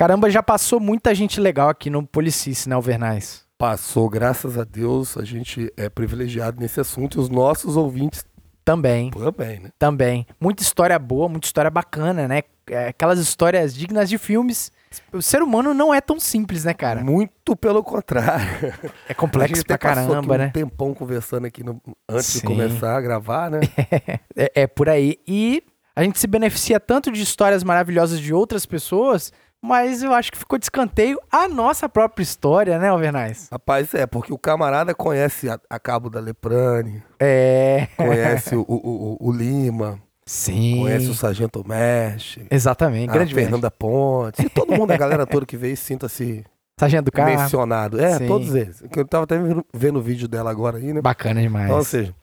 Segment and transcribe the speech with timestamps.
[0.00, 3.44] Caramba, já passou muita gente legal aqui no Policice, né, Alvernais?
[3.58, 8.24] Passou, graças a Deus, a gente é privilegiado nesse assunto e os nossos ouvintes
[8.64, 9.68] Também, também, né?
[9.78, 10.26] também.
[10.40, 12.44] Muita história boa, muita história bacana, né?
[12.70, 14.72] É, Aquelas histórias dignas de filmes.
[15.12, 17.04] O ser humano não é tão simples, né, cara?
[17.04, 18.72] Muito pelo contrário.
[19.06, 20.46] É complexo pra caramba, aqui né?
[20.46, 21.78] um tempão conversando aqui no-
[22.08, 22.38] antes Sim.
[22.38, 23.60] de começar a gravar, né?
[24.34, 25.18] É, é por aí.
[25.28, 25.62] E
[25.94, 29.30] a gente se beneficia tanto de histórias maravilhosas de outras pessoas,
[29.62, 33.48] mas eu acho que ficou de escanteio a nossa própria história, né, Alvernais?
[33.50, 37.88] Rapaz, é, porque o camarada conhece a, a Cabo da Leprane, É.
[37.96, 40.80] conhece o, o- o- o Lima, Sim.
[40.82, 43.10] conhece o Sargento Mestre, Exatamente.
[43.10, 43.34] a Grande.
[43.34, 46.44] Fernanda Ponte, e todo mundo, a galera toda que veio, sinta-se
[46.78, 47.28] Sargento do carro.
[47.30, 48.00] mencionado.
[48.00, 48.26] É, Sim.
[48.26, 48.82] todos eles.
[48.96, 51.02] Eu tava até vendo, vendo o vídeo dela agora aí, né?
[51.02, 51.66] Bacana demais.
[51.66, 52.14] Então, ou seja,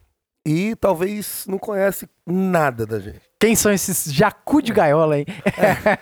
[0.47, 3.21] e talvez não conhece nada da gente.
[3.39, 5.25] Quem são esses jacu de gaiola aí?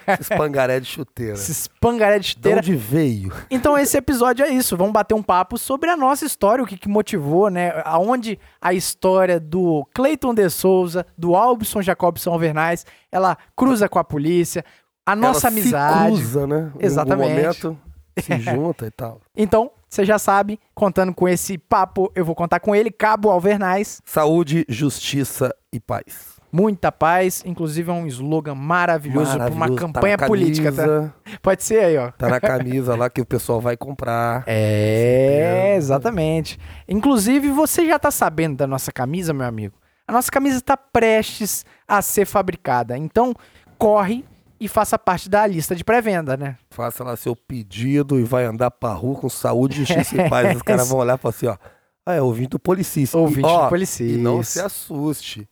[0.08, 1.34] Esses pangaré de chuteira.
[1.34, 2.60] Esses pangaré de De chuteira.
[2.60, 3.34] onde veio?
[3.50, 4.78] Então esse episódio é isso.
[4.78, 7.74] Vamos bater um papo sobre a nossa história, o que, que motivou, né?
[7.84, 14.04] Aonde a história do Clayton de Souza, do Albson Jacobson Alvernais, ela cruza com a
[14.04, 14.64] polícia,
[15.06, 16.08] a nossa Ela amizade.
[16.08, 16.72] Cruza, né?
[16.80, 17.32] Exatamente.
[17.32, 17.78] Em algum momento
[18.18, 19.20] se junta e tal.
[19.36, 24.02] Então, você já sabe, contando com esse papo, eu vou contar com ele, Cabo Alvernais.
[24.06, 26.35] Saúde, justiça e paz.
[26.56, 31.14] Muita paz, inclusive é um slogan maravilhoso para uma Maravilhoso, tá campanha na política, tá?
[31.42, 32.12] Pode ser aí, ó.
[32.12, 34.46] Tá na camisa lá que o pessoal vai comprar.
[34.48, 36.58] É, exatamente.
[36.88, 39.76] Inclusive, você já tá sabendo da nossa camisa, meu amigo?
[40.08, 42.98] A nossa camisa está prestes a ser fabricada.
[42.98, 43.34] Então,
[43.78, 44.24] corre
[44.58, 46.56] e faça parte da lista de pré-venda, né?
[46.70, 50.56] Faça lá seu pedido e vai andar pra rua com saúde, justiça e paz.
[50.56, 51.58] Os caras vão olhar e falar assim, ó.
[52.06, 53.18] Ah, é ouvinte do Policista.
[53.18, 54.18] Ouvinte e, ó, do Policista.
[54.20, 55.50] E não se assuste.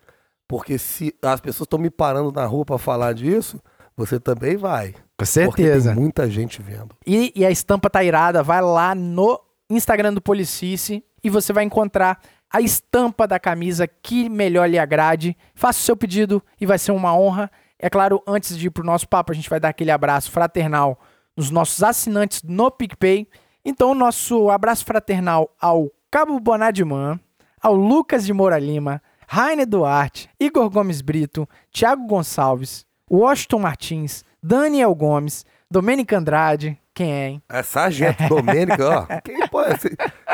[0.53, 3.59] Porque se as pessoas estão me parando na rua pra falar disso,
[3.97, 4.91] você também vai.
[4.91, 5.91] Com Porque certeza.
[5.91, 6.95] tem muita gente vendo.
[7.07, 11.63] E, e a estampa tá irada, vai lá no Instagram do Policice e você vai
[11.63, 12.19] encontrar
[12.51, 15.35] a estampa da camisa que melhor lhe agrade.
[15.55, 17.49] Faça o seu pedido e vai ser uma honra.
[17.79, 20.99] É claro, antes de ir pro nosso papo, a gente vai dar aquele abraço fraternal
[21.35, 23.27] nos nossos assinantes no PicPay.
[23.65, 27.19] Então, nosso abraço fraternal ao Cabo Bonadiman,
[27.59, 29.01] ao Lucas de Moura Lima,
[29.35, 37.27] Rainer Duarte, Igor Gomes Brito, Thiago Gonçalves, Washington Martins, Daniel Gomes, Domênica Andrade, quem é,
[37.29, 37.43] hein?
[37.49, 39.07] É sargento Domênico, ó.
[39.25, 39.75] Quem, pô, é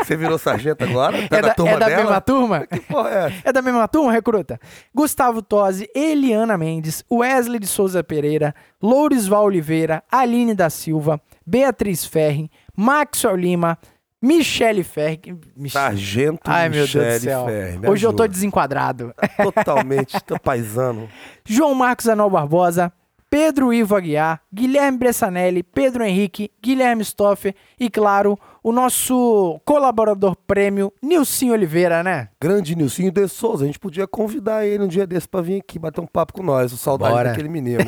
[0.03, 1.25] você virou sargento agora?
[1.29, 2.01] Tá é na da, turma é da dela?
[2.03, 2.67] mesma turma?
[2.67, 3.41] Que porra é essa?
[3.45, 4.59] É da mesma turma, recruta?
[4.93, 12.51] Gustavo Tosi, Eliana Mendes, Wesley de Souza Pereira, Lourisval Oliveira, Aline da Silva, Beatriz Ferri,
[12.75, 13.77] Maxwell Lima,
[14.21, 15.37] Michele Ferri.
[15.55, 17.45] Mich- Sargento Ai, meu Deus do Michele céu.
[17.89, 18.27] Hoje eu tô ajuda.
[18.27, 19.13] desenquadrado.
[19.41, 21.09] Totalmente, tô paisano.
[21.45, 22.91] João Marcos Anol Barbosa,
[23.29, 30.91] Pedro Ivo Aguiar, Guilherme Bressanelli, Pedro Henrique, Guilherme Stoffer e, claro, o nosso colaborador prêmio,
[31.01, 32.29] Nilcinho Oliveira, né?
[32.41, 33.63] Grande Nilcinho de Souza.
[33.63, 36.43] A gente podia convidar ele um dia desse pra vir aqui bater um papo com
[36.43, 36.71] nós.
[36.73, 37.29] O saudade Bora.
[37.29, 37.83] daquele menino.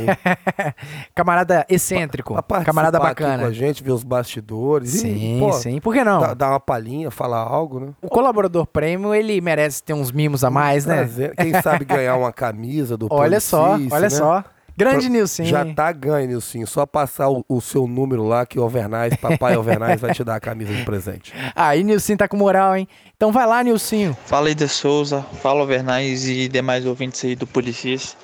[1.13, 3.43] Camarada excêntrico, participar camarada aqui bacana.
[3.43, 4.91] com a gente, ver os bastidores.
[4.91, 5.79] Sim, e, pô, sim.
[5.79, 6.35] Por que não?
[6.35, 7.93] Dar, uma palhinha, falar algo, né?
[8.01, 11.09] O colaborador prêmio, ele merece ter uns mimos a mais, né?
[11.37, 14.09] Quem sabe ganhar uma camisa do Olha só, olha né?
[14.09, 14.43] só.
[14.77, 15.43] Grande Pro- Nilson.
[15.45, 16.65] Já tá ganho, Nilcinho.
[16.65, 20.35] Só passar o, o seu número lá que o Alvernais, papai Alvernais, vai te dar
[20.35, 21.33] a camisa de presente.
[21.55, 22.87] Aí, Nilson tá com moral, hein?
[23.15, 24.17] Então vai lá, Nilcinho.
[24.25, 28.17] Fala aí de Souza, fala Alvernais e demais ouvintes aí do Policis.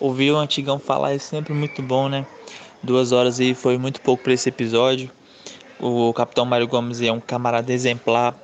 [0.00, 2.26] Ouvir o Antigão falar é sempre muito bom, né?
[2.82, 5.08] Duas horas aí foi muito pouco para esse episódio.
[5.78, 8.34] O Capitão Mário Gomes é um camarada exemplar,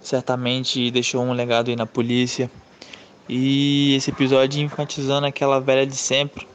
[0.00, 2.50] certamente deixou um legado aí na polícia.
[3.28, 6.48] E esse episódio enfatizando aquela velha de sempre,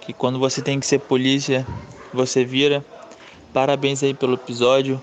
[0.00, 1.66] que quando você tem que ser polícia,
[2.12, 2.84] você vira.
[3.52, 5.00] Parabéns aí pelo episódio.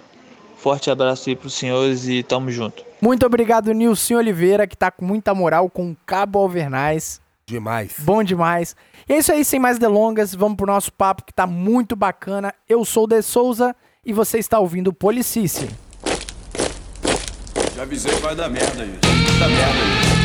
[0.57, 2.83] Forte abraço aí pros senhores e tamo junto.
[3.01, 7.21] Muito obrigado, Nilson Oliveira, que tá com muita moral com o Cabo Alvernais.
[7.45, 7.93] Demais.
[7.99, 8.75] Bom demais.
[9.07, 12.53] E é isso aí, sem mais delongas, vamos pro nosso papo que tá muito bacana.
[12.67, 13.73] Eu sou o De Souza
[14.05, 15.69] e você está ouvindo o Policice.
[17.75, 19.00] Já avisei que vai dar merda isso.
[19.39, 20.17] Dá merda isso.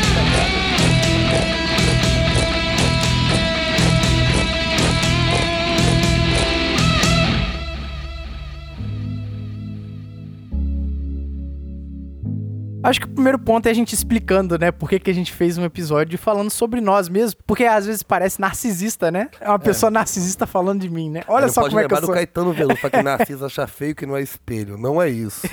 [12.82, 15.32] Acho que o primeiro ponto é a gente explicando, né, por que, que a gente
[15.32, 17.34] fez um episódio falando sobre nós mesmos.
[17.46, 19.28] Porque às vezes parece narcisista, né?
[19.40, 21.22] É uma pessoa narcisista falando de mim, né?
[21.28, 22.14] Olha Não só como é que eu do sou.
[22.14, 24.76] Caetano Veloso, pra que Narciso acha feio que não é espelho.
[24.76, 25.46] Não é isso.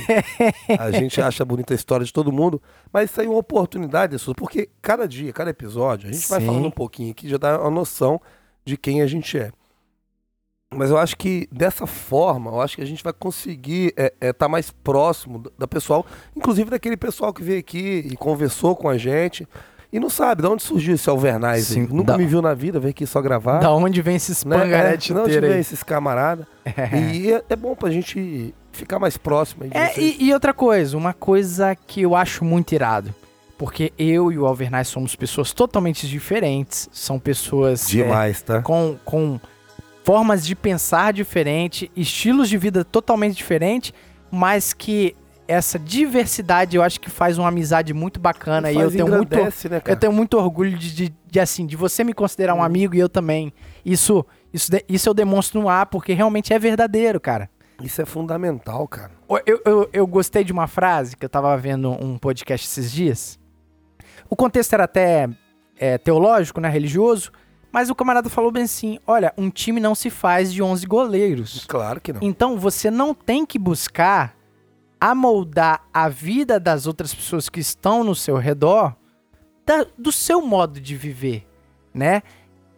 [0.79, 2.61] A gente acha bonita a história de todo mundo,
[2.91, 6.47] mas isso aí é uma oportunidade, porque cada dia, cada episódio, a gente vai Sim.
[6.47, 8.19] falando um pouquinho aqui, já dá uma noção
[8.65, 9.51] de quem a gente é.
[10.75, 14.69] Mas eu acho que dessa forma, eu acho que a gente vai conseguir estar mais
[14.69, 16.05] próximo da- pessoal,
[16.35, 19.47] inclusive daquele pessoal que veio aqui e conversou com a gente.
[19.91, 21.65] E não sabe de onde surgiu esse Alvernais.
[21.65, 21.87] Sim.
[21.89, 23.57] Nunca da- me viu na vida, veio aqui só gravar.
[23.57, 24.55] Da onde vem esses né?
[24.55, 25.59] pangarete é, não inteiro tive aí?
[25.59, 26.45] esses camaradas.
[26.93, 30.95] E é, é bom pra gente ficar mais próximo de É, e, e outra coisa,
[30.95, 33.13] uma coisa que eu acho muito irado.
[33.57, 36.87] Porque eu e o Alvernais somos pessoas totalmente diferentes.
[36.93, 38.61] São pessoas é, Demais, tá?
[38.61, 39.39] com, com
[40.09, 43.93] formas de pensar diferente, estilos de vida totalmente diferentes,
[44.31, 45.15] mas que
[45.47, 48.71] essa diversidade eu acho que faz uma amizade muito bacana.
[48.71, 52.03] E eu tenho muito, né, eu tenho muito orgulho de, de, de, assim, de você
[52.03, 53.53] me considerar um amigo e eu também.
[53.85, 57.47] Isso, isso, isso eu demonstro no ar, porque realmente é verdadeiro, cara.
[57.79, 59.11] Isso é fundamental, cara.
[59.45, 63.39] Eu, eu, eu gostei de uma frase que eu tava vendo um podcast esses dias.
[64.27, 65.29] O contexto era até
[65.77, 67.31] é, teológico, né, religioso,
[67.71, 71.65] mas o camarada falou bem assim: olha, um time não se faz de 11 goleiros.
[71.67, 72.19] Claro que não.
[72.21, 74.35] Então você não tem que buscar
[74.99, 78.95] amoldar a vida das outras pessoas que estão no seu redor
[79.65, 81.47] da- do seu modo de viver,
[81.93, 82.21] né?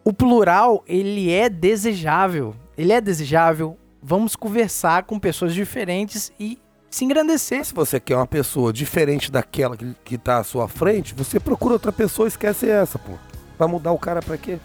[0.04, 2.54] O plural, ele é desejável.
[2.76, 3.76] Ele é desejável.
[4.02, 6.58] Vamos conversar com pessoas diferentes e
[6.90, 7.64] se engrandecer.
[7.64, 11.74] Se você quer uma pessoa diferente daquela que, que tá à sua frente, você procura
[11.74, 13.12] outra pessoa e esquece essa, pô.
[13.58, 14.58] Vai mudar o cara pra quê?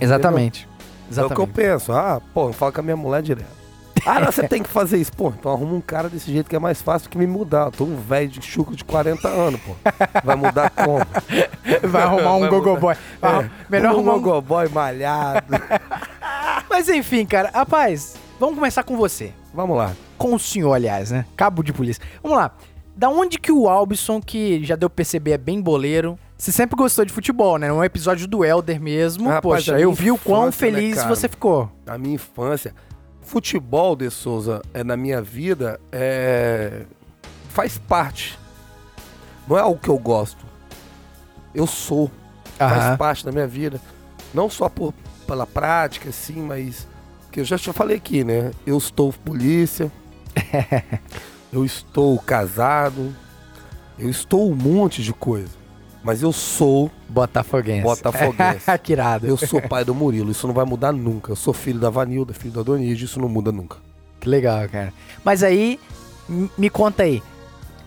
[0.00, 0.68] Exatamente.
[1.16, 1.92] É o que eu penso.
[1.92, 3.56] Ah, pô, eu falo com a minha mulher direto.
[4.04, 5.12] Ah, não, você tem que fazer isso.
[5.12, 7.66] Pô, então arruma um cara desse jeito que é mais fácil que me mudar.
[7.66, 9.72] Eu tô um velho de chuco de 40 anos, pô.
[10.24, 10.98] Vai mudar como?
[11.88, 12.94] Vai arrumar um gogoboy.
[13.22, 14.20] Arrum- Melhor um arrumar um...
[14.20, 15.46] gogoboy malhado.
[16.68, 17.50] Mas enfim, cara.
[17.54, 19.32] Rapaz, vamos começar com você.
[19.54, 19.92] Vamos lá.
[20.18, 21.24] com o senhor, aliás, né?
[21.36, 22.02] Cabo de polícia.
[22.22, 22.50] Vamos lá.
[22.94, 26.76] Da onde que o Albson, que já deu pra perceber é bem boleiro, você sempre
[26.76, 27.72] gostou de futebol, né?
[27.72, 29.28] Um episódio do Elder mesmo.
[29.28, 31.08] Rapaz, Poxa, eu vi o quão né, feliz cara?
[31.08, 31.70] você ficou.
[31.86, 32.74] Na minha infância,
[33.22, 36.84] futebol de Souza é na minha vida é
[37.48, 38.38] faz parte.
[39.48, 40.44] Não é algo que eu gosto.
[41.54, 42.10] Eu sou.
[42.58, 42.96] Faz Aham.
[42.98, 43.80] parte da minha vida.
[44.34, 44.92] Não só por,
[45.26, 46.86] pela prática, assim, mas.
[47.32, 48.50] Que eu já te falei aqui, né?
[48.66, 49.90] Eu estou polícia.
[51.50, 53.14] eu estou casado.
[53.98, 55.65] Eu estou um monte de coisa.
[56.06, 56.88] Mas eu sou.
[57.08, 57.82] Botafoguense.
[57.82, 58.64] Botafoguense.
[58.80, 59.26] que irado.
[59.26, 60.30] Eu sou pai do Murilo.
[60.30, 61.32] Isso não vai mudar nunca.
[61.32, 63.04] Eu sou filho da Vanilda, filho da Donide.
[63.04, 63.78] Isso não muda nunca.
[64.20, 64.92] Que legal, cara.
[65.24, 65.80] Mas aí,
[66.56, 67.20] me conta aí.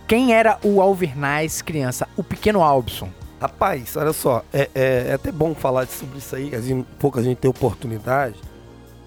[0.06, 2.10] Quem era o Alvernais criança?
[2.18, 3.07] O pequeno Albson.
[3.39, 7.24] Rapaz, olha só, é, é- é até bom falar sobre isso aí, a gente, pouca
[7.24, 8.36] gente tem oportunidade.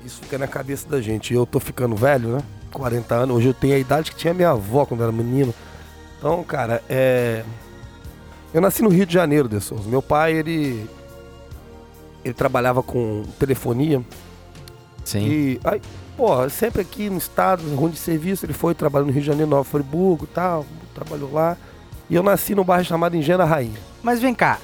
[0.03, 1.35] Isso fica na cabeça da gente.
[1.35, 2.43] Eu tô ficando velho, né?
[2.73, 3.37] 40 anos.
[3.37, 5.53] Hoje eu tenho a idade que tinha minha avó quando era menino.
[6.19, 7.45] Então, cara, é.
[8.53, 9.89] Eu nasci no Rio de Janeiro, De Souza.
[9.89, 10.89] Meu pai, ele.
[12.25, 14.03] Ele trabalhava com telefonia.
[15.05, 15.27] Sim.
[15.27, 15.61] E.
[15.65, 15.81] Aí,
[16.17, 19.51] porra, sempre aqui no estado, ruim de serviço, ele foi, trabalhou no Rio de Janeiro,
[19.51, 20.65] Nova Friburgo e tal.
[20.95, 21.57] Trabalhou lá.
[22.09, 23.79] E eu nasci num bairro chamado Engenho Rainha.
[24.03, 24.59] Mas vem cá.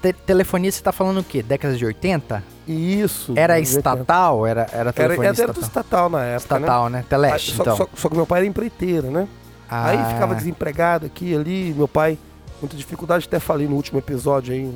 [0.00, 1.42] te- telefonia, você tá falando o quê?
[1.42, 2.42] Décadas de 80?
[2.66, 3.32] E Isso.
[3.36, 3.90] Era nos 80.
[3.98, 4.46] estatal?
[4.46, 5.82] Era, era telefonia era, era do estatal?
[5.82, 6.60] estatal na época, né?
[6.62, 6.98] Estatal, né?
[6.98, 7.76] Aí, Teleste, só, então.
[7.76, 9.28] só- só que meu pai era empreiteiro, né?
[9.68, 11.74] Aí Ah, ficava desempregado aqui ali.
[11.76, 12.18] Meu pai,
[12.60, 14.74] muita dificuldade, até falei no último episódio aí,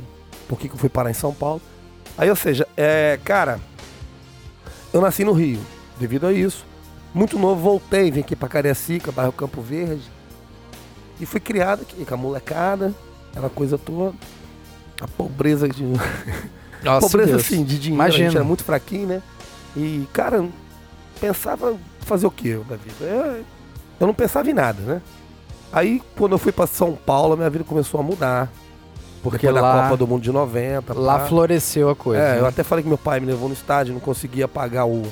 [0.49, 1.61] por que que eu fui parar em São Paulo.
[2.17, 3.61] Aí, ou seja, é, cara,
[4.93, 5.61] eu nasci no Rio,
[5.99, 6.67] devido a isso.
[7.15, 10.03] Muito novo, voltei, vim aqui pra Cariacica, bairro Campo Verde.
[11.21, 12.95] E fui criado aqui com a molecada,
[13.31, 14.15] aquela coisa toda.
[15.01, 15.85] A pobreza de.
[16.83, 17.45] Nossa, pobreza Deus.
[17.45, 18.25] assim, de dinheiro, a Imagino.
[18.25, 19.23] gente era muito fraquinho, né?
[19.77, 20.49] E, cara,
[21.21, 23.05] pensava fazer o quê da vida?
[23.05, 23.45] Eu,
[24.01, 25.03] eu não pensava em nada, né?
[25.73, 28.51] Aí, quando eu fui pra São Paulo, a minha vida começou a mudar.
[29.23, 30.95] Porque Depois da lá, Copa do Mundo de 90.
[30.95, 31.27] lá pá.
[31.27, 32.23] floresceu a coisa.
[32.23, 32.41] É, né?
[32.41, 35.03] eu até falei que meu pai me levou no estádio, não conseguia pagar o,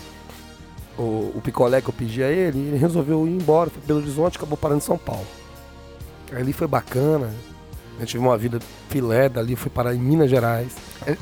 [0.97, 4.37] o, o picolé que eu pedi a ele, ele resolveu ir embora, foi Belo Horizonte,
[4.37, 5.27] acabou parando em São Paulo.
[6.33, 7.31] Ali foi bacana,
[7.99, 8.59] eu tive uma vida
[8.89, 10.73] filé, dali fui parar em Minas Gerais.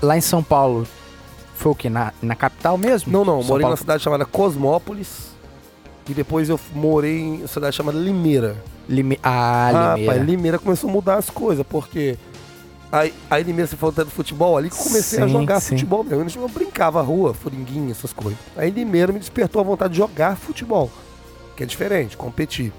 [0.02, 0.86] Lá em São Paulo,
[1.54, 1.88] foi o quê?
[1.88, 3.10] Na, na capital mesmo?
[3.12, 3.68] Não, não, São morei Paulo.
[3.68, 5.34] numa cidade chamada Cosmópolis,
[6.08, 8.56] e depois eu morei em uma cidade chamada Limeira.
[8.88, 9.18] Lime...
[9.22, 10.12] Ah, Limeira.
[10.12, 12.16] Rapaz, Limeira começou a mudar as coisas, porque
[12.92, 15.60] aí, aí Limeira, você falou até do futebol, ali que eu comecei a Sim, jogar
[15.60, 15.70] sim.
[15.70, 16.42] futebol mesmo.
[16.42, 18.38] Eu brincava rua, furinguinha, essas coisas.
[18.56, 20.90] Aí Limeira me despertou a vontade de jogar futebol,
[21.56, 22.72] que é diferente, competir.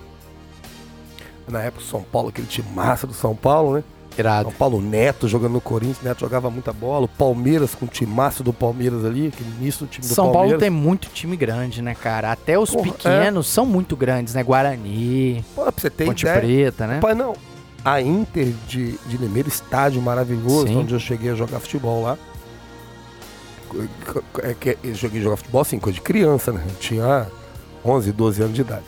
[1.47, 3.83] Na época, São Paulo, aquele time massa do São Paulo, né?
[4.19, 4.50] Irado.
[4.50, 7.05] São Paulo Neto jogando no Corinthians, Neto jogava muita bola.
[7.05, 10.39] O Palmeiras com o massa do Palmeiras ali, aquele início do time do São Paulo
[10.39, 10.62] Palmeiras.
[10.62, 12.31] tem muito time grande, né, cara?
[12.31, 12.91] Até os Porra, é.
[12.91, 14.43] pequenos são muito grandes, né?
[14.43, 16.95] Guarani, Pô, pra você ter Ponte ideia, Preta, né?
[16.95, 17.34] Rapaz, não.
[17.84, 20.77] A Inter de, de Limeira, estádio maravilhoso, Sim.
[20.77, 22.17] onde eu cheguei a jogar futebol lá.
[24.41, 26.63] é que eu joguei jogar futebol assim, coisa de criança, né?
[26.67, 27.27] Eu tinha
[27.84, 28.86] 11, 12 anos de idade.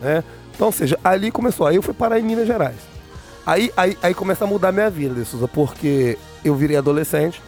[0.00, 0.24] Né?
[0.54, 1.66] Então, ou seja, ali começou.
[1.66, 2.93] Aí eu fui parar em Minas Gerais.
[3.46, 7.42] Aí, aí, aí começa a mudar minha vida, de Souza, porque eu virei adolescente.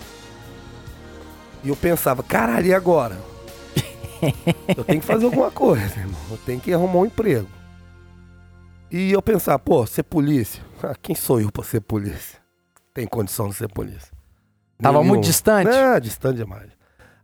[1.64, 3.16] E eu pensava, caralho, e agora?
[4.76, 6.20] eu tenho que fazer alguma coisa, irmão.
[6.30, 7.48] Eu tenho que arrumar um emprego.
[8.90, 10.62] E eu pensava, pô, ser polícia?
[10.82, 12.38] Ah, quem sou eu pra ser polícia?
[12.94, 14.12] Tem condição de ser polícia.
[14.80, 15.08] Tava Nenhum.
[15.08, 15.70] muito distante?
[15.70, 16.70] É, distante demais.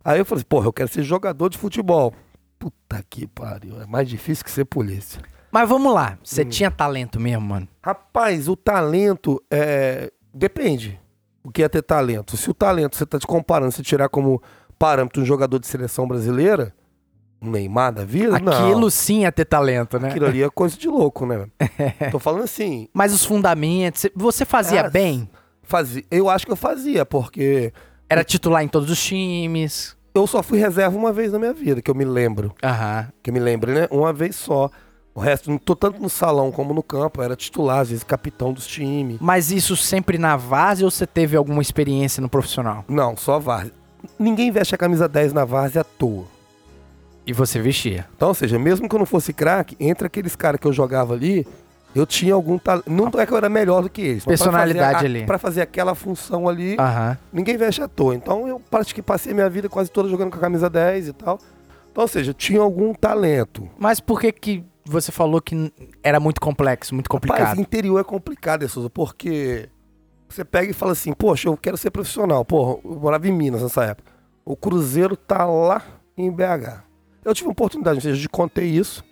[0.03, 2.13] Aí eu falei, assim, porra, eu quero ser jogador de futebol.
[2.59, 5.21] Puta que pariu, é mais difícil que ser polícia.
[5.53, 6.49] Mas vamos lá, você Hum.
[6.49, 7.67] tinha talento mesmo, mano.
[7.81, 10.11] Rapaz, o talento é.
[10.33, 10.99] Depende.
[11.43, 12.35] O que é ter talento?
[12.35, 14.41] Se o talento você tá te comparando, se tirar como
[14.79, 16.73] parâmetro um jogador de seleção brasileira,
[17.41, 18.89] um Neymar da vida, Aquilo não.
[18.89, 20.09] sim é ter talento, né?
[20.09, 21.45] Aquilo ali é coisa de louco, né?
[22.11, 25.29] Tô falando assim, Mas os fundamentos, cê- você fazia bem?
[25.61, 27.71] fazia, eu acho que eu fazia, porque
[28.09, 29.95] Era titular em todos os times.
[30.15, 32.55] eu só fui reserva uma vez na minha vida, que eu me lembro.
[32.63, 33.09] Aham.
[33.21, 33.87] Que eu me lembro, né?
[33.91, 34.69] Uma vez só.
[35.15, 38.51] O resto, não tô tanto no salão como no campo, era titular, às vezes capitão
[38.51, 39.17] dos times.
[39.21, 42.83] Mas isso sempre na várzea ou você teve alguma experiência no profissional?
[42.87, 43.71] Não, só várzea.
[44.17, 46.25] Ninguém veste a camisa 10 na várzea à toa.
[47.27, 48.05] E você vestia?
[48.15, 51.13] Então, ou seja, mesmo que eu não fosse craque, entre aqueles caras que eu jogava
[51.13, 51.47] ali,
[51.95, 52.89] eu tinha algum talento.
[52.89, 54.23] Não é que eu era melhor do que eles.
[54.25, 55.25] pra Personalidade fazer a- ali.
[55.25, 57.17] Pra fazer aquela função ali, Aham.
[57.31, 58.15] ninguém veste à toa.
[58.15, 61.39] Então, eu praticamente passei minha vida quase toda jogando com a camisa 10 e tal.
[61.91, 63.69] Então, ou seja, eu tinha algum talento.
[63.77, 65.71] Mas por que que você falou que
[66.01, 67.39] era muito complexo, muito complicado?
[67.39, 69.69] Rapaz, interior é complicado, Souza, porque
[70.27, 72.43] você pega e fala assim, poxa, eu quero ser profissional.
[72.43, 74.11] Porra, eu morava em Minas nessa época.
[74.43, 75.81] O Cruzeiro tá lá
[76.17, 76.83] em BH.
[77.23, 79.03] Eu tive uma oportunidade, seja, de contei isso.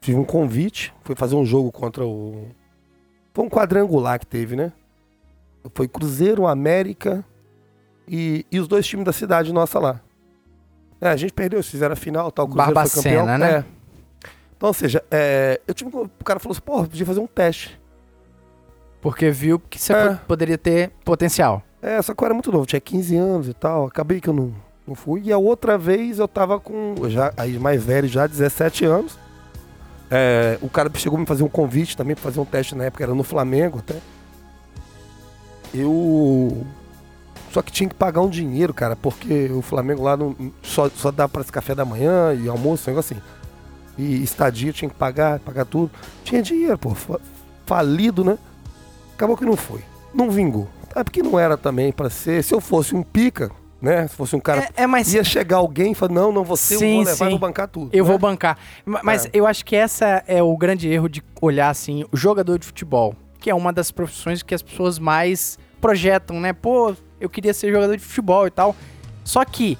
[0.00, 2.48] Tive um convite, fui fazer um jogo contra o.
[3.34, 4.72] Foi um quadrangular que teve, né?
[5.74, 7.22] Foi Cruzeiro, América
[8.08, 10.00] e, e os dois times da cidade nossa lá.
[11.00, 13.38] É, a gente perdeu, fizeram a final, tal, o Cruzeiro foi Barbacena, campeão.
[13.38, 13.52] né?
[13.58, 13.79] É.
[14.60, 17.80] Então, ou seja, é, eu tive, o cara falou assim, porra, podia fazer um teste.
[19.00, 20.10] Porque viu que você É.
[20.10, 21.62] po- poderia ter potencial.
[21.80, 23.86] É, só que eu era muito novo, tinha 15 anos e tal.
[23.86, 24.52] Acabei que eu não,
[24.86, 25.22] não fui.
[25.24, 29.18] E a outra vez eu tava com, já aí mais velho já, 17 anos.
[30.10, 32.84] É, o cara chegou a me fazer um convite também pra fazer um teste na
[32.84, 33.96] época, era no Flamengo até.
[35.72, 36.66] Eu.
[37.52, 41.10] Só que tinha que pagar um dinheiro, cara, porque o Flamengo lá não, só, só
[41.10, 43.24] dá para esse café da manhã e almoço, um negócio assim.
[44.00, 45.90] E estadia tinha que pagar, pagar tudo.
[46.24, 47.20] Tinha dinheiro, pô, fa-
[47.66, 48.38] falido, né?
[49.14, 49.80] Acabou que não foi.
[50.14, 50.68] Não vingou.
[50.94, 52.42] É porque não era também pra ser.
[52.42, 54.08] Se eu fosse um pica, né?
[54.08, 54.68] Se fosse um cara.
[54.76, 57.16] É, é mas Ia chegar alguém e falar, não, não, você Sim, eu vou levar
[57.16, 57.26] sim.
[57.26, 57.90] e vou bancar tudo.
[57.92, 58.10] eu né?
[58.10, 58.58] vou bancar.
[58.84, 59.30] Ma- Mas É.
[59.32, 63.14] eu acho que essa é o grande erro de olhar assim, o jogador de futebol,
[63.38, 66.52] que é uma das profissões que as pessoas mais projetam, né?
[66.52, 68.74] Pô, eu queria ser jogador de futebol e tal.
[69.24, 69.78] Só que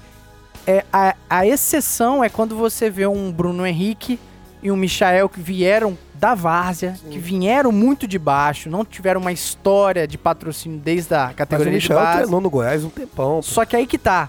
[0.71, 4.21] é, a, a exceção é quando você vê um Bruno Henrique
[4.63, 9.33] e um Michael que vieram da várzea, que vieram muito de baixo, não tiveram uma
[9.33, 12.19] história de patrocínio desde a Mas o categoria de base.
[12.19, 13.37] treinou no Goiás um tempão.
[13.37, 13.43] pô.
[13.43, 14.29] Só que aí que tá.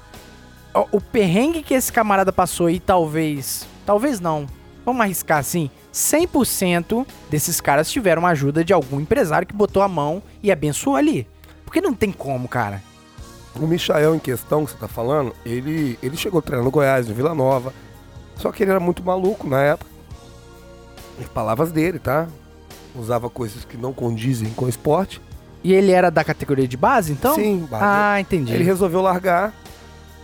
[0.73, 3.67] O, o perrengue que esse camarada passou aí, talvez.
[3.85, 4.47] Talvez não.
[4.85, 5.69] Vamos arriscar assim.
[5.93, 11.27] 100% desses caras tiveram ajuda de algum empresário que botou a mão e abençoou ali.
[11.65, 12.81] Porque não tem como, cara.
[13.55, 17.07] O Michael em questão que você tá falando, ele, ele chegou a treinar no Goiás,
[17.07, 17.73] no Vila Nova.
[18.37, 19.91] Só que ele era muito maluco na época.
[21.19, 22.27] As palavras dele, tá?
[22.95, 25.21] Usava coisas que não condizem com o esporte.
[25.63, 27.35] E ele era da categoria de base, então?
[27.35, 27.83] Sim, base.
[27.85, 28.53] Ah, entendi.
[28.53, 29.53] Ele resolveu largar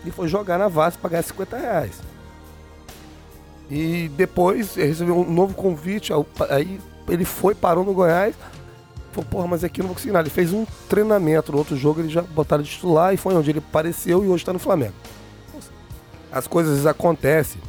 [0.06, 2.02] e foi jogar na Vasco pra ganhar 50 reais.
[3.70, 6.12] E depois ele recebeu um novo convite,
[6.50, 8.34] aí ele foi, parou no Goiás.
[9.12, 10.28] Falou, porra, mas aqui eu não vou conseguir nada.
[10.28, 13.50] Ele fez um treinamento no outro jogo, ele já botaram de titular e foi onde
[13.50, 14.94] ele apareceu e hoje tá no Flamengo.
[16.32, 17.62] As coisas às vezes acontecem,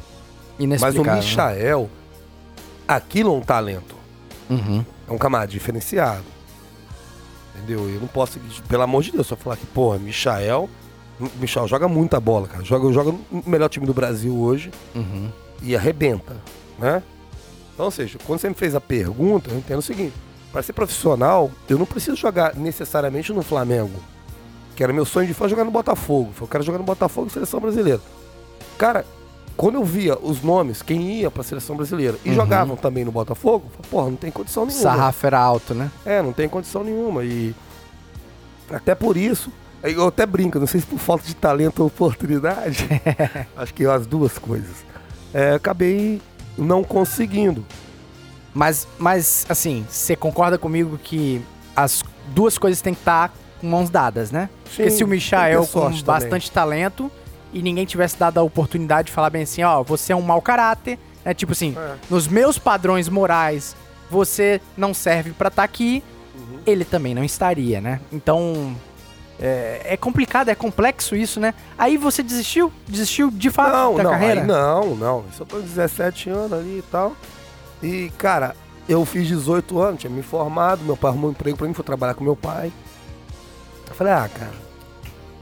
[0.79, 1.15] mas o né?
[1.15, 1.89] Michael,
[2.87, 3.95] aquilo é um talento.
[4.49, 4.83] Uhum.
[5.07, 6.23] É um camarada diferenciado.
[7.55, 7.89] Entendeu?
[7.89, 10.69] Eu não posso, pelo amor de Deus, só falar que, porra, Michael.
[11.39, 12.63] Michel joga muita bola, cara.
[12.63, 15.29] Joga, joga no melhor time do Brasil hoje Uhum.
[15.61, 16.37] e arrebenta,
[16.77, 17.03] né?
[17.73, 20.13] Então, ou seja, quando você me fez a pergunta, eu entendo o seguinte:
[20.51, 23.99] para ser profissional, eu não preciso jogar necessariamente no Flamengo,
[24.75, 26.31] que era meu sonho de fã jogar no Botafogo.
[26.39, 28.01] Eu quero jogar no Botafogo e seleção brasileira.
[28.77, 29.05] Cara,
[29.55, 32.35] quando eu via os nomes, quem ia pra seleção brasileira e Uhum.
[32.35, 34.83] jogavam também no Botafogo, falei, porra, não tem condição nenhuma.
[34.83, 35.91] sarrafo era alto, né?
[36.05, 37.23] É, não tem condição nenhuma.
[37.25, 37.53] E
[38.71, 39.51] até por isso,
[39.83, 42.87] eu até brinco, não sei se por falta de talento ou oportunidade,
[43.57, 44.77] acho que as duas coisas.
[45.33, 46.21] É, acabei
[46.57, 47.63] não conseguindo.
[48.53, 51.41] Mas, mas, assim, você concorda comigo que
[51.75, 54.49] as duas coisas têm que estar com mãos dadas, né?
[54.63, 56.03] Porque Sim, se o Michael ter com também.
[56.03, 57.11] bastante talento
[57.53, 60.41] e ninguém tivesse dado a oportunidade de falar bem assim, ó, você é um mau
[60.41, 61.95] caráter, é tipo assim, É.
[62.09, 63.75] nos meus padrões morais,
[64.09, 66.03] você não serve pra estar aqui,
[66.35, 66.59] Uhum.
[66.65, 67.99] ele também não estaria, né?
[68.11, 68.75] Então,
[69.39, 71.53] é, é complicado, é complexo isso, né?
[71.77, 72.71] Aí você desistiu?
[72.87, 74.41] Desistiu de fato Não, da não, carreira?
[74.41, 75.25] aí não, não.
[75.31, 77.13] Isso eu tô com 17 anos ali e tal.
[77.81, 78.55] E, cara,
[78.87, 81.83] eu fiz 18 anos, tinha me formado, meu pai arrumou um emprego pra mim, fui
[81.83, 82.71] trabalhar com meu pai.
[83.87, 84.53] Eu falei, ah, cara,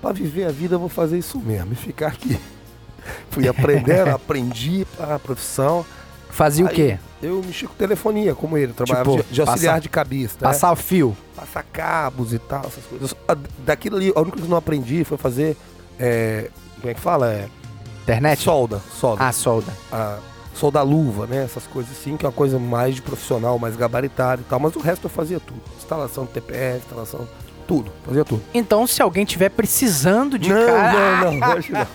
[0.02, 2.40] pra viver a vida eu vou fazer isso mesmo, e ficar aqui.
[3.32, 5.86] Fui aprendendo, aprendi a profissão.
[6.30, 7.00] Fazia o Aí, quê?
[7.24, 10.34] Eu mexi com telefonia, como ele, trabalhava Tipo, de, de auxiliar passa- de cabeça.
[10.36, 10.42] né?
[10.42, 11.16] Passar o fio.
[11.36, 13.16] passar cabos e tal, essas coisas.
[13.60, 15.56] Daquilo ali, a única coisa que eu não aprendi foi fazer.
[15.98, 16.50] é,
[16.82, 17.32] como é que fala?
[17.32, 17.48] É,
[18.04, 18.42] Internet?
[18.44, 18.82] solda.
[18.94, 19.24] Solda.
[19.26, 19.72] Ah, solda.
[20.58, 21.44] A, solda luva, né?
[21.44, 24.60] Essas coisas assim, que é uma coisa mais de profissional, mais gabaritada e tal.
[24.60, 25.62] Mas o resto eu fazia tudo.
[25.78, 27.28] Instalação de TPS, instalação.
[27.68, 27.92] Tudo.
[28.06, 28.42] Fazia tudo.
[28.54, 31.22] Então, se alguém tiver precisando de não, cara...
[31.26, 31.86] não, não, hoje não.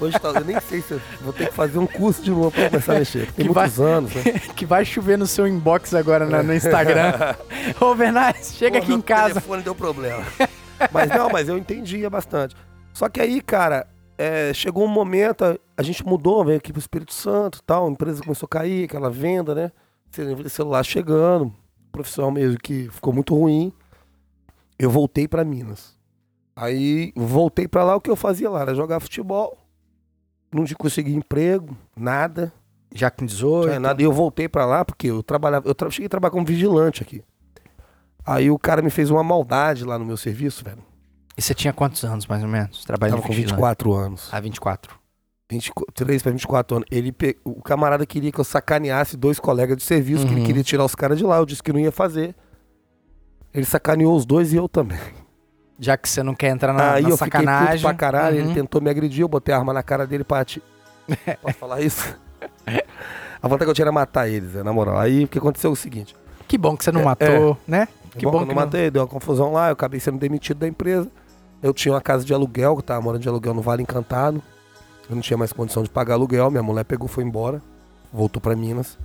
[0.00, 2.50] Hoje tá, eu nem sei se eu vou ter que fazer um curso de novo
[2.50, 3.30] pra começar a mexer.
[3.32, 4.22] Tem Que muitos anos, né?
[4.56, 7.12] que vai chover no seu inbox agora na- no Instagram.
[7.78, 9.34] Ô, Bernardes, chega Pô, aqui em casa.
[9.34, 10.24] telefone deu problema.
[10.90, 12.56] mas não, mas eu entendia bastante.
[12.94, 13.86] Só que aí, cara,
[14.18, 17.86] é, chegou um momento, a, a gente mudou, veio aqui pro Espírito Santo e tal,
[17.86, 19.72] a empresa começou a cair, aquela venda, né?
[20.10, 21.54] Cel- Celular chegando,
[21.92, 23.72] profissão mesmo que ficou muito ruim.
[24.78, 25.96] Eu voltei pra Minas.
[26.54, 29.56] Aí voltei pra lá, o que eu fazia lá era jogar futebol.
[30.52, 32.52] Não tinha conseguido emprego, nada.
[32.94, 33.66] Já com Não 18.
[33.68, 34.00] tinha nada.
[34.00, 35.68] E eu voltei pra lá porque eu trabalhava.
[35.68, 37.22] Eu tra- cheguei a trabalhar como vigilante aqui.
[38.24, 40.82] Aí o cara me fez uma maldade lá no meu serviço, velho.
[41.38, 42.84] E você tinha quantos anos, mais ou menos?
[42.84, 43.52] Trabalhando Tava com vigilante?
[43.54, 44.28] 24 anos.
[44.32, 44.98] Ah, 24.
[45.48, 46.88] 23 para 24 anos.
[46.90, 50.38] Ele pe- O camarada queria que eu sacaneasse dois colegas de serviço, que Uhum.
[50.38, 51.36] ele queria tirar os caras de lá.
[51.38, 52.34] Eu disse que não ia fazer.
[53.54, 54.98] Ele sacaneou os dois e eu também.
[55.78, 57.72] Já que você não quer entrar na, Aí na eu fiquei sacanagem.
[57.74, 58.36] puto pra caralho.
[58.40, 58.44] Uhum.
[58.46, 60.60] Ele tentou me agredir, eu botei a arma na cara dele pra ati...
[61.40, 62.18] Posso falar isso?
[63.40, 64.98] A vontade que eu tinha era matar eles, né, na moral.
[64.98, 66.14] Aí o que aconteceu é o seguinte.
[66.48, 67.86] Que bom que você não É, matou, né?
[68.16, 70.00] Que bom, bom que eu que não não- matei, deu uma confusão lá, eu acabei
[70.00, 71.08] sendo demitido da empresa.
[71.62, 74.42] Eu tinha uma casa de aluguel, que tava morando de aluguel no Vale Encantado.
[75.08, 77.62] Eu não tinha mais condição de pagar aluguel, minha mulher pegou, foi embora,
[78.12, 78.98] voltou pra Minas.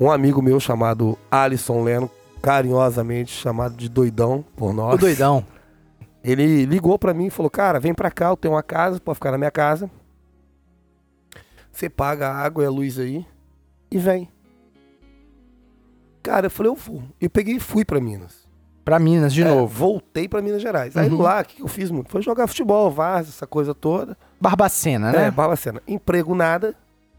[0.00, 2.10] Um amigo meu chamado Alisson Leno,
[2.42, 4.94] carinhosamente chamado de doidão por nós.
[4.94, 5.44] O doidão.
[6.24, 9.16] Ele ligou pra mim e falou: Cara, vem pra cá, eu tenho uma casa, pode
[9.16, 9.90] ficar na minha casa.
[11.70, 13.24] Você paga a água e a luz aí
[13.90, 14.28] e vem.
[16.22, 17.02] Cara, eu falei: Eu vou.
[17.20, 18.45] E peguei e fui pra Minas.
[18.86, 19.66] Pra Minas, de É, novo.
[19.66, 20.96] Voltei pra Minas Gerais.
[20.96, 21.20] Aí Uhum.
[21.20, 22.08] lá, o que eu fiz muito?
[22.08, 24.16] Foi jogar futebol, Vaz, essa coisa toda.
[24.40, 25.26] Barbacena, né?
[25.26, 25.82] É, Barbacena.
[25.88, 26.72] Emprego nada.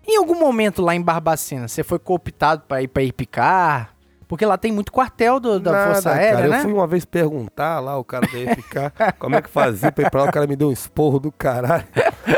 [0.07, 3.93] Em algum momento lá em Barbacena, você foi cooptado pra ir pra Ipicar?
[4.29, 6.47] Porque lá tem muito quartel do- da nada, Força Aérea, cara.
[6.47, 6.57] né?
[6.57, 10.05] Eu fui uma vez perguntar lá, o cara daí ficar como é que fazia pra
[10.07, 10.29] ir pra lá.
[10.29, 11.83] O cara me deu um esporro do caralho.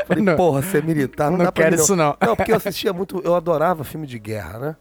[0.08, 0.36] Falei, Não.
[0.36, 1.84] porra, você é militar, não, não dá pra quero mim, não.
[1.84, 2.18] isso não.
[2.20, 4.76] Não, porque eu assistia muito, eu adorava filme de guerra, né?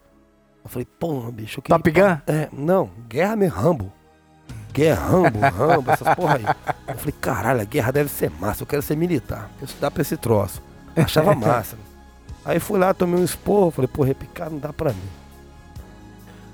[0.64, 1.60] Eu falei, porra, bicho.
[1.60, 2.16] Eu Top ir Gun?
[2.26, 3.92] É, não, guerra mesmo, Rambo.
[4.78, 6.44] Guerra, Rambo, Rambo, essas porra aí.
[6.88, 9.50] Eu falei, caralho, a guerra deve ser massa, eu quero ser militar.
[9.60, 10.62] Eu estudar pra esse troço.
[10.96, 11.76] Achava massa.
[12.44, 15.08] Aí fui lá, tomei um esporro, falei, porra, repicar não dá pra mim.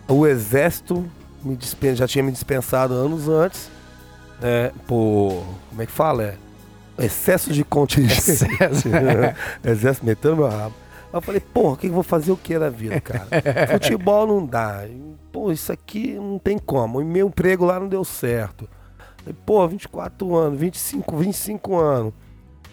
[0.09, 1.05] O exército
[1.43, 3.71] me dispen- já tinha me dispensado anos antes,
[4.41, 6.23] né, por, como é que fala?
[6.99, 8.47] É, excesso de contingência.
[8.47, 8.89] Excesso.
[9.65, 10.75] Exército metendo meu rabo.
[11.13, 13.27] Aí eu falei, porra, o que eu vou fazer o que da vida, cara?
[13.73, 14.85] Futebol não dá.
[15.35, 17.01] Pô, isso aqui não tem como.
[17.01, 18.69] E meu emprego lá não deu certo.
[19.19, 22.13] Falei, pô, 24 anos, 25, 25 anos.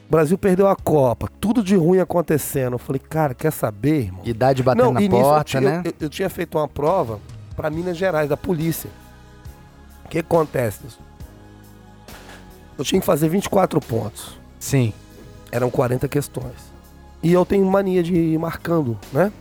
[0.08, 1.28] O Brasil perdeu a Copa.
[1.40, 2.74] Tudo de ruim acontecendo.
[2.74, 4.22] Eu falei, cara, quer saber, irmão?
[4.24, 5.82] Idade batendo na e nisso eu porta, tinha- né?
[5.84, 7.20] Eu, eu tinha feito uma prova
[7.56, 8.92] para Minas Gerais, da polícia.
[10.06, 10.82] O que acontece?
[12.78, 14.38] Eu tinha que fazer 24 pontos.
[14.60, 14.94] Sim.
[15.52, 16.72] Eram 40 questões.
[17.24, 19.32] E eu tenho mania de ir marcando, né?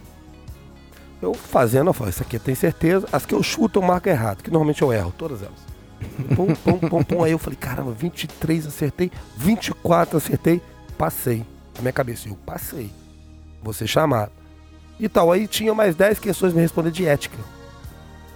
[1.23, 3.07] Eu fazendo, eu falo, isso aqui eu tenho certeza.
[3.13, 5.59] As que eu chuto, eu marco errado, que normalmente eu erro, todas elas.
[6.35, 7.23] Pum, pum, pum, pum.
[7.25, 10.63] Aí eu falei, caramba, 23 acertei, 24 acertei,
[10.97, 11.45] passei.
[11.77, 12.91] Na minha cabeça, eu passei.
[13.63, 14.33] Vou ser chamado.
[14.99, 17.37] E tal, aí tinha mais 10 questões me responder de ética.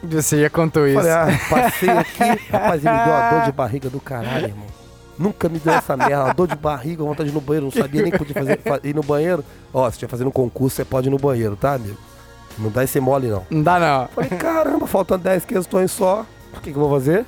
[0.02, 0.96] Você já contou isso.
[0.96, 2.50] Falei, ah, passei aqui.
[2.50, 4.66] Rapaz, ele me deu uma dor de barriga do caralho, irmão.
[5.18, 7.72] Nunca me deu essa merda, uma dor de barriga, vontade de ir no banheiro, não
[7.72, 9.42] sabia nem que podia fazer, fa- ir no banheiro.
[9.72, 11.96] Ó, se estiver fazendo um concurso, você pode ir no banheiro, tá, amigo?
[12.58, 13.46] Não dá esse mole, não.
[13.50, 14.08] Não dá não.
[14.08, 16.24] Falei, caramba, faltam 10 questões só.
[16.52, 17.24] O que, que eu vou fazer?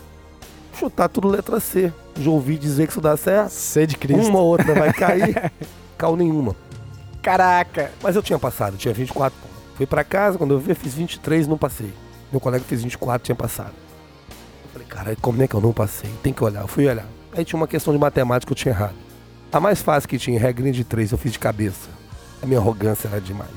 [0.79, 1.93] Chutar tudo letra C.
[2.19, 3.51] Já ouvi dizer que isso dá certo.
[3.51, 4.29] Sede de Cristo.
[4.29, 5.53] Uma ou outra vai cair.
[5.99, 6.55] Caiu nenhuma.
[7.23, 7.91] Caraca.
[8.03, 9.57] Mas eu tinha passado, tinha 24 pontos.
[9.75, 11.93] Fui pra casa, quando eu vi, eu fiz 23 não passei.
[12.31, 13.73] Meu colega fez 24, tinha passado.
[14.65, 16.11] Eu falei, caralho, como é que eu não passei?
[16.23, 16.61] Tem que olhar.
[16.61, 17.07] Eu fui olhar.
[17.33, 18.95] Aí tinha uma questão de matemática que eu tinha errado.
[19.53, 21.89] A mais fácil que tinha, regrinha de três, eu fiz de cabeça.
[22.43, 23.51] A minha arrogância era demais.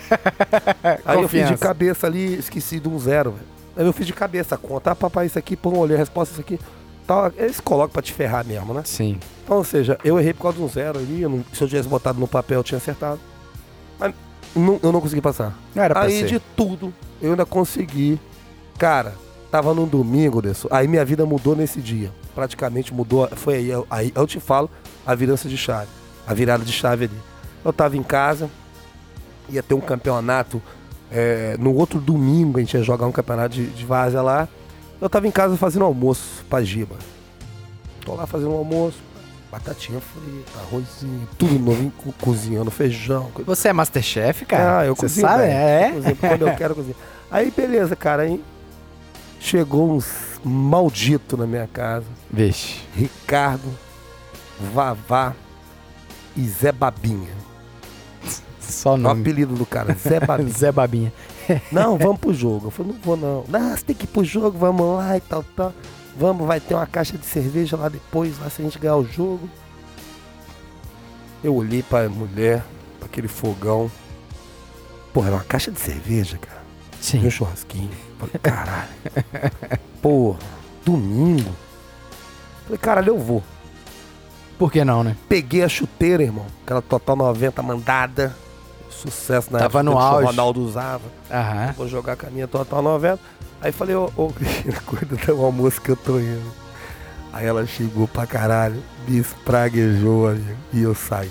[1.04, 3.44] Aí eu fiz de cabeça ali, esqueci de um zero, velho.
[3.76, 4.90] Aí eu fiz de cabeça a conta.
[4.90, 6.58] Ah, papai, isso aqui, pô, olhei a resposta, isso aqui.
[7.06, 7.30] Tal.
[7.36, 8.82] Eles colocam pra te ferrar mesmo, né?
[8.84, 9.18] Sim.
[9.44, 11.22] Então, ou seja, eu errei por causa de um zero ali.
[11.22, 13.20] eu não- se eu tivesse botado no papel, eu tinha acertado.
[13.98, 14.12] Mas
[14.54, 15.56] não- eu não consegui passar.
[15.74, 16.26] Não era pra Aí ser.
[16.26, 18.18] de tudo, eu ainda consegui.
[18.78, 19.14] Cara,
[19.50, 20.68] tava num domingo, Dessu.
[20.70, 22.10] Aí minha vida mudou nesse dia.
[22.34, 23.28] Praticamente mudou.
[23.36, 24.68] Foi aí, eu- aí eu te falo,
[25.06, 25.88] a virança de chave.
[26.26, 27.18] A virada de chave ali.
[27.64, 28.50] Eu tava em casa,
[29.48, 30.60] ia ter um campeonato.
[31.10, 34.48] é, no outro domingo a gente ia jogar um campeonato de, de várzea lá.
[35.00, 36.96] Eu tava em casa fazendo almoço pra Giba.
[38.04, 38.98] Tô lá fazendo um almoço,
[39.50, 43.30] batatinha frita, arrozinho, tudo novo, co- cozinhando, feijão.
[43.34, 44.78] co- Você é Masterchef, cara?
[44.80, 45.42] ah, eu Você cozinho sabe?
[45.44, 45.88] É?
[45.90, 46.96] Eu cozinho quando eu quero cozinhar.
[47.30, 48.22] Aí, beleza, cara.
[48.22, 48.42] Aí
[49.40, 50.06] chegou uns
[50.44, 52.06] maldito na minha casa.
[52.30, 52.80] Vixe.
[52.94, 53.68] Ricardo,
[54.72, 55.34] Vavá
[56.36, 57.30] e Zé Babinha.
[58.72, 59.20] Só o O nome.
[59.20, 60.50] apelido do cara, Zé Babinha.
[60.50, 61.12] Zé Babinha.
[61.72, 62.66] não, vamos pro jogo.
[62.66, 63.44] Eu falei, não vou não.
[63.48, 65.72] Não, você tem que ir pro jogo, vamos lá e tal, tal.
[66.18, 69.04] Vamos, vai ter uma caixa de cerveja lá depois, lá se a gente ganhar o
[69.04, 69.48] jogo.
[71.44, 72.64] Eu olhei pra mulher,
[72.98, 73.90] pra aquele fogão.
[75.12, 76.62] Porra, era uma caixa de cerveja, cara.
[77.00, 77.22] Sim.
[77.22, 77.90] E um churrasquinho.
[78.18, 78.88] Falei, caralho.
[80.02, 80.38] Porra,
[80.84, 81.54] domingo.
[82.64, 83.42] Falei, caralho, eu vou.
[84.58, 85.14] Por que não, né?
[85.28, 86.46] Peguei a chuteira, irmão.
[86.64, 88.34] Aquela Total 90 mandada.
[88.96, 90.26] Sucesso na Tava época no que o auge.
[90.26, 91.02] Ronaldo usava.
[91.30, 91.74] Aham.
[91.76, 93.18] Vou jogar com a minha Total 90.
[93.60, 96.52] Aí falei, ô, ô Cristina, cuida do almoço que eu tô indo.
[97.32, 100.56] Aí ela chegou pra caralho, me espraguejou ali.
[100.72, 101.30] E eu saí.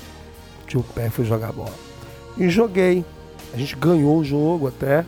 [0.68, 1.74] Tinha o pé e fui jogar bola.
[2.38, 3.04] E joguei.
[3.54, 5.06] A gente ganhou o jogo até.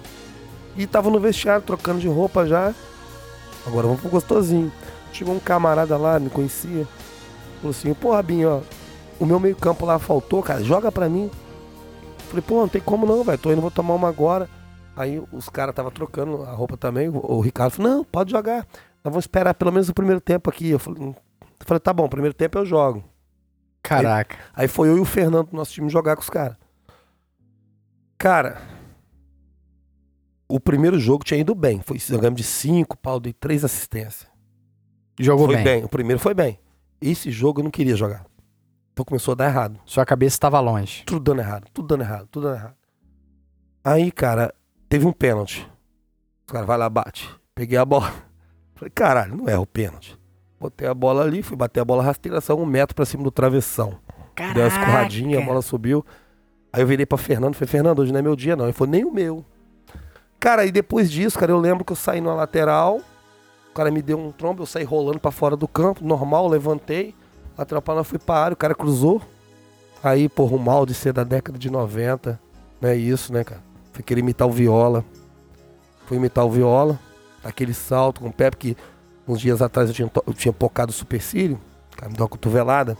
[0.75, 2.73] E tava no vestiário, trocando de roupa já.
[3.65, 4.71] Agora vamos pro gostosinho.
[5.11, 6.87] Chegou um camarada lá, me conhecia.
[7.57, 8.61] Falou assim, pô, Rabinho, ó.
[9.19, 10.63] O meu meio campo lá faltou, cara.
[10.63, 11.29] Joga pra mim.
[12.27, 13.37] Falei, pô, não tem como não, velho.
[13.37, 14.49] Tô indo, vou tomar uma agora.
[14.95, 17.07] Aí os caras estavam trocando a roupa também.
[17.09, 18.67] O, o Ricardo falou, não, pode jogar.
[19.03, 20.69] Nós vamos esperar pelo menos o primeiro tempo aqui.
[20.69, 21.15] Eu falei, eu
[21.65, 23.03] falei tá bom, primeiro tempo eu jogo.
[23.81, 24.37] Caraca.
[24.53, 26.57] Aí foi eu e o Fernando do nosso time jogar com os caras.
[28.17, 28.61] Cara,
[30.47, 31.81] o primeiro jogo tinha ido bem.
[31.81, 34.27] Foi jogamos de cinco, pau, dei três assistências.
[35.19, 35.63] Jogou foi bem.
[35.63, 35.83] bem.
[35.83, 36.59] O primeiro foi bem.
[37.01, 38.25] Esse jogo eu não queria jogar.
[38.97, 39.79] Então começou a dar errado.
[39.85, 41.03] Sua cabeça estava longe.
[41.05, 42.73] Tudo dando errado, tudo dando errado, tudo dando errado.
[43.83, 44.51] Aí, cara,
[44.89, 45.69] teve um pênalti.
[46.47, 47.29] Os caras vai lá, bate.
[47.53, 48.11] Peguei a bola.
[48.73, 50.17] Falei, caralho, não é o pênalti.
[50.59, 53.29] Botei a bola ali, fui bater a bola rasteira, saiu um metro pra cima do
[53.29, 53.99] travessão.
[54.55, 56.03] Deu uma escorradinha, a bola subiu.
[56.73, 58.65] Aí eu virei pra Fernando, falei, Fernando, hoje não é meu dia não.
[58.65, 59.45] Ele falou, nem o meu.
[60.39, 62.99] Cara, e depois disso, cara, eu lembro que eu saí na lateral,
[63.69, 67.13] o cara me deu um trombo, eu saí rolando pra fora do campo, normal, levantei,
[67.65, 69.21] pra lá, fui pra área, o cara cruzou.
[70.03, 72.39] Aí, porra, o mal de ser da década de 90,
[72.79, 73.61] não é isso, né, cara?
[73.91, 75.03] Fui querer imitar o Viola.
[76.05, 76.99] Fui imitar o Viola,
[77.43, 78.77] aquele salto com o pé, porque
[79.27, 81.59] uns dias atrás eu tinha, eu tinha pocado o supercílio,
[81.95, 82.97] cara me deu uma cotovelada.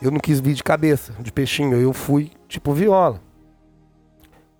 [0.00, 3.20] Eu não quis vir de cabeça, de peixinho, eu fui tipo Viola.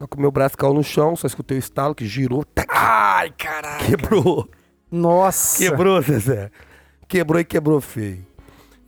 [0.09, 3.33] Que o meu braço caiu no chão, só escutei o estalo que girou, tac, Ai,
[3.37, 3.85] caralho.
[3.85, 4.49] quebrou.
[4.91, 5.59] Nossa.
[5.59, 6.51] Quebrou, Zezé.
[7.09, 8.25] Quebrou e quebrou feio.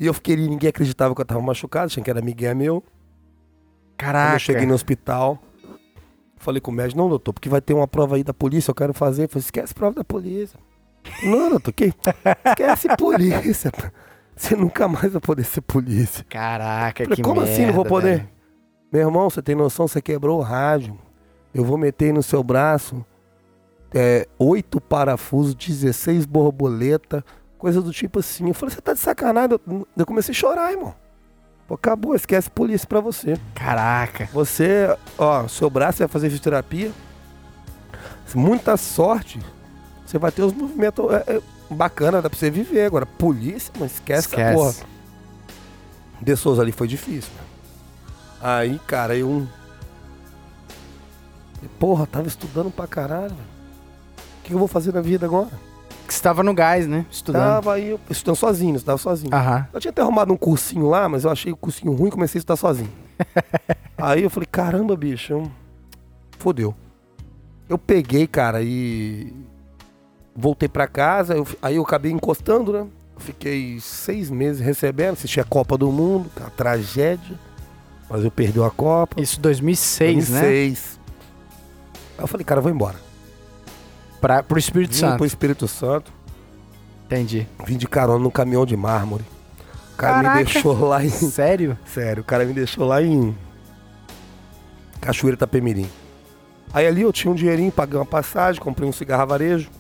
[0.01, 2.81] E eu fiquei, ninguém acreditava que eu tava machucado, achando que era Miguel meu.
[2.81, 4.37] Quando Caraca.
[4.37, 5.39] eu cheguei no hospital,
[6.39, 8.75] falei com o médico, não, doutor, porque vai ter uma prova aí da polícia, eu
[8.75, 9.25] quero fazer.
[9.25, 10.59] Eu falei, esquece a prova da polícia.
[11.23, 11.93] Não, doutor, que?
[12.47, 13.71] Esquece polícia.
[14.35, 16.25] Você nunca mais vai poder ser polícia.
[16.31, 18.17] Caraca, Falei, que como assim não vou merda, poder?
[18.17, 18.29] velho.
[18.91, 20.99] Meu irmão, você tem noção, você quebrou o rádio.
[21.53, 23.05] Eu vou meter no seu braço
[23.95, 27.25] é, oito parafusos, 16 borboleta,
[27.61, 28.49] coisa do tipo assim.
[28.49, 29.59] Eu falei, você tá de sacanagem?
[29.69, 30.95] Eu, eu comecei a chorar, irmão.
[31.69, 33.39] Pô, acabou, esquece polícia pra você.
[33.55, 34.29] Caraca.
[34.33, 36.91] Você, ó, seu braço vai fazer fisioterapia.
[38.35, 39.39] Muita sorte.
[40.07, 42.85] Você vai ter os movimentos é, é, bacana, dá pra você viver.
[42.87, 44.55] Agora, polícia, mas esquece, essa Esquece.
[44.55, 44.75] porra.
[46.21, 47.31] De Souza ali foi difícil.
[47.37, 47.41] né?
[48.41, 49.47] Aí, cara, eu.
[51.79, 53.29] Porra, tava estudando pra caralho.
[53.31, 53.49] velho.
[54.39, 55.51] O que eu vou fazer na vida agora?
[56.11, 57.07] Que você tava no gás, né?
[57.09, 57.41] Estudando.
[57.45, 59.33] Tava aí, estudando sozinho, estudava sozinho.
[59.33, 59.69] Aham.
[59.73, 62.37] Eu tinha até arrumado um cursinho lá, mas eu achei o cursinho ruim e comecei
[62.37, 62.91] a estudar sozinho.
[63.97, 65.49] Aí eu falei, caramba, bicho, eu-
[66.37, 66.75] fodeu.
[67.69, 69.33] Eu peguei, cara, e
[70.35, 72.81] voltei pra casa, eu- aí eu acabei encostando, né?
[72.81, 77.39] Eu fiquei seis meses recebendo, assisti a Copa do Mundo, a tragédia.
[78.09, 79.21] Mas eu perdi a Copa.
[79.21, 80.41] Isso 2006, né?
[80.41, 80.99] 2006.
[82.19, 82.97] Aí eu falei, cara, eu vou embora.
[84.21, 85.17] Pra, pro Espírito Vim Santo.
[85.17, 86.13] pro Espírito Santo,
[87.07, 87.47] Entendi.
[87.65, 89.25] vim de carona num caminhão de mármore.
[89.97, 90.39] cara Caraca.
[90.39, 91.09] me deixou lá em.
[91.11, 91.79] Sério?
[91.87, 93.35] Sério, o cara me deixou lá em.
[95.01, 95.89] Cachoeira Itapemirim.
[96.73, 99.71] Aí ali eu tinha um dinheirinho, paguei uma passagem, comprei um cigarro varejo.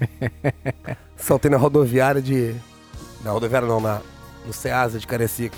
[1.16, 2.54] Saltei na rodoviária de.
[3.24, 4.00] Na rodoviária não, na,
[4.46, 5.56] no Ceasa de Carecica.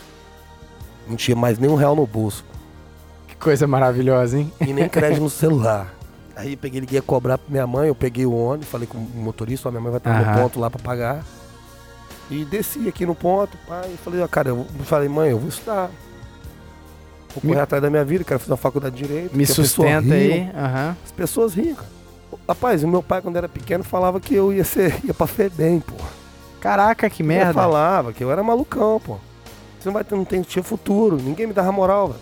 [1.09, 2.45] Não tinha mais nem um real no bolso.
[3.27, 4.53] Que coisa maravilhosa, hein?
[4.61, 5.93] E nem crédito no celular.
[6.41, 9.01] Aí peguei, liguei a cobrar pra minha mãe, eu peguei o ônibus, falei com o
[9.17, 10.33] motorista, ó, minha mãe vai estar Aham.
[10.37, 11.23] no ponto lá pra pagar.
[12.31, 15.49] E desci aqui no ponto, pai, e falei, ó, cara, eu falei, mãe, eu vou
[15.49, 15.91] estudar.
[17.35, 19.37] Vou correr Me- atrás da minha vida, quero fazer uma faculdade de Direito.
[19.37, 20.51] Me porque sustenta aí.
[20.57, 20.97] Aham.
[21.05, 21.89] As pessoas riam, cara.
[22.49, 25.81] Rapaz, o meu pai, quando era pequeno, falava que eu ia ser, ia pra FEBEM,
[25.81, 25.95] pô.
[26.61, 27.53] Caraca, que Ele merda.
[27.55, 29.19] falava que eu era malucão, pô.
[29.79, 32.21] Você não vai ter, não tem, tinha futuro, ninguém me dava moral, velho.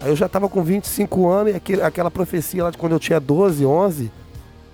[0.00, 3.00] Aí eu já tava com 25 anos e aquele, aquela profecia lá de quando eu
[3.00, 4.12] tinha 12, 11,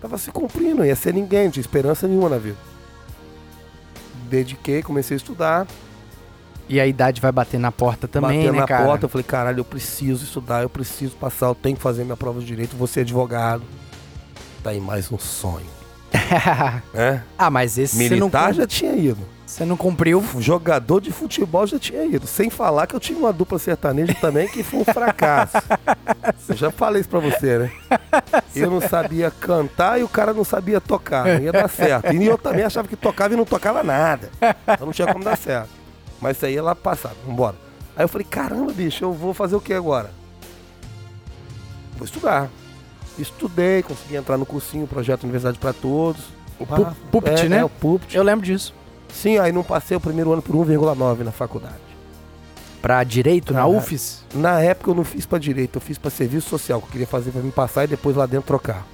[0.00, 2.56] tava se cumprindo, não ia ser ninguém, não tinha esperança nenhuma na vida.
[4.28, 5.66] Dediquei, comecei a estudar,
[6.68, 8.84] E a idade vai bater na porta também, batendo né, na cara?
[8.86, 12.16] porta, eu falei, caralho, eu preciso estudar, eu preciso passar, eu tenho que fazer minha
[12.16, 13.62] prova de direito, vou ser advogado.
[14.62, 15.66] Tá aí mais um sonho,
[16.94, 17.22] né?
[17.38, 19.20] ah, mas esse não, Militar cum- já tinha ido.
[19.54, 20.22] Você não cumpriu.
[20.38, 22.26] Jogador de futebol já tinha ido.
[22.26, 25.56] Sem falar que eu tinha uma dupla sertaneja também que foi um fracasso.
[26.48, 27.72] Eu já falei isso pra você, né?
[28.54, 31.24] Eu não sabia cantar e o cara não sabia tocar.
[31.24, 32.12] Não ia dar certo.
[32.12, 34.28] E eu também achava que tocava e não tocava nada.
[34.68, 35.70] Então não tinha como dar certo.
[36.20, 37.12] Mas isso aí ia lá passar.
[37.26, 37.56] Vambora.
[37.96, 40.10] Aí eu falei, caramba, bicho, eu vou fazer o que agora?
[41.96, 42.50] Vou estudar.
[43.18, 46.24] Estudei, consegui entrar no cursinho, projeto Universidade para Todos.
[46.58, 47.58] O Pu- Pupt, é, né?
[47.58, 48.14] É, o Pupt.
[48.14, 48.74] Eu lembro disso.
[49.14, 51.74] Sim, aí não passei o primeiro ano por 1,9 na faculdade.
[52.82, 53.78] Pra direito na Aham.
[53.78, 54.24] UFES?
[54.34, 57.06] Na época eu não fiz pra direito, eu fiz pra serviço social, que eu queria
[57.06, 58.86] fazer pra me passar e depois lá dentro trocar.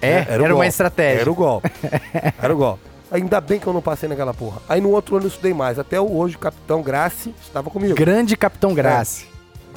[0.00, 1.22] É, É, era, era uma estratégia.
[1.22, 1.68] Era o golpe.
[2.40, 2.82] Era o golpe.
[3.10, 4.58] Ainda bem que eu não passei naquela porra.
[4.68, 5.78] Aí no outro ano eu estudei mais.
[5.78, 7.94] Até hoje o capitão Grace estava comigo.
[7.94, 9.26] Grande Capitão Grace.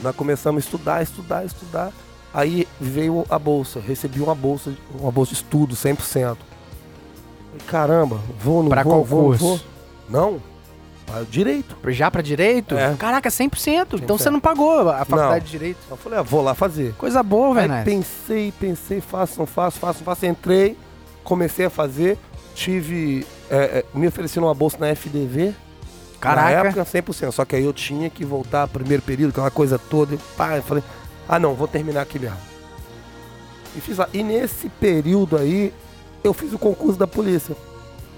[0.04, 1.92] Nós começamos a estudar, estudar, estudar.
[2.34, 3.80] Aí veio a bolsa.
[3.80, 5.98] Recebi uma bolsa, uma bolsa de estudo, 100%.
[6.02, 6.38] Falei,
[7.68, 9.44] caramba, vou, não Pra vou, qual vou, curso?
[9.46, 9.60] vou.
[10.10, 10.42] Não,
[11.06, 11.76] para direito.
[11.88, 12.76] Já pra direito?
[12.78, 12.96] É.
[12.96, 14.00] Caraca, 100%.
[14.02, 14.20] Então 100%.
[14.20, 15.40] você não pagou a faculdade Não.
[15.40, 15.78] de direito.
[15.90, 16.94] Eu falei, ah, vou lá fazer.
[16.98, 17.86] Coisa boa, Aí velho.
[17.86, 20.26] pensei, pensei, faço, não faço, faço, não faço.
[20.26, 20.78] Entrei,
[21.24, 22.18] comecei a fazer,
[22.56, 23.26] tive.
[23.50, 25.54] é, é, me ofereceram uma bolsa na FDV.
[26.20, 26.42] Caraca.
[26.64, 27.32] Na época, 100%.
[27.32, 30.16] Só que aí eu tinha que voltar primeiro período, aquela coisa toda.
[30.16, 30.84] E, pá, eu falei,
[31.30, 32.38] ah não, vou terminar aqui mesmo.
[33.76, 33.98] E fiz.
[34.14, 35.72] E nesse período aí,
[36.24, 37.56] eu fiz o concurso da polícia.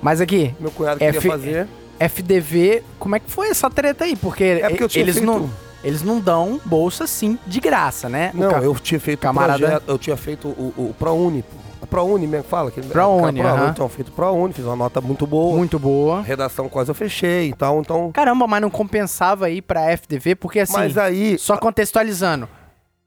[0.01, 1.67] Mas aqui, Meu cunhado F- queria fazer.
[1.99, 4.15] FDV, como é que foi essa treta aí?
[4.15, 5.25] Porque É porque eles, feito.
[5.25, 5.49] não,
[5.83, 8.31] eles não dão bolsa assim de graça, né?
[8.33, 11.43] O Não, ca- eu tinha feito camarada- o projeto, eu tinha feito o, o ProUni.
[11.81, 12.69] A ProUni mesmo fala?
[12.71, 13.69] Que, ProUni, Pro, aham.
[13.69, 15.57] Então, feito ProUni, fiz uma nota muito boa.
[15.57, 16.21] Muito boa.
[16.21, 18.11] Redação quase eu fechei e tal, então.
[18.11, 21.37] Caramba, mas não compensava aí pra FDV, porque assim, Mas aí.
[21.39, 22.49] só contextualizando,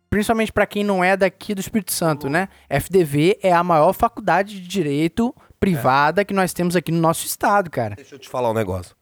[0.09, 2.49] principalmente pra quem não é daqui do Espírito Santo, né?
[2.69, 7.71] FDV é a maior faculdade de direito privada que nós temos aqui no nosso estado,
[7.71, 7.95] cara.
[7.95, 8.97] Deixa eu te falar um negócio.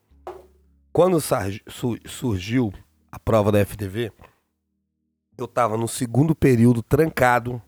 [0.93, 1.17] Quando
[2.07, 2.71] surgiu
[3.11, 4.11] a prova da FDV,
[5.37, 7.61] eu tava no segundo período trancado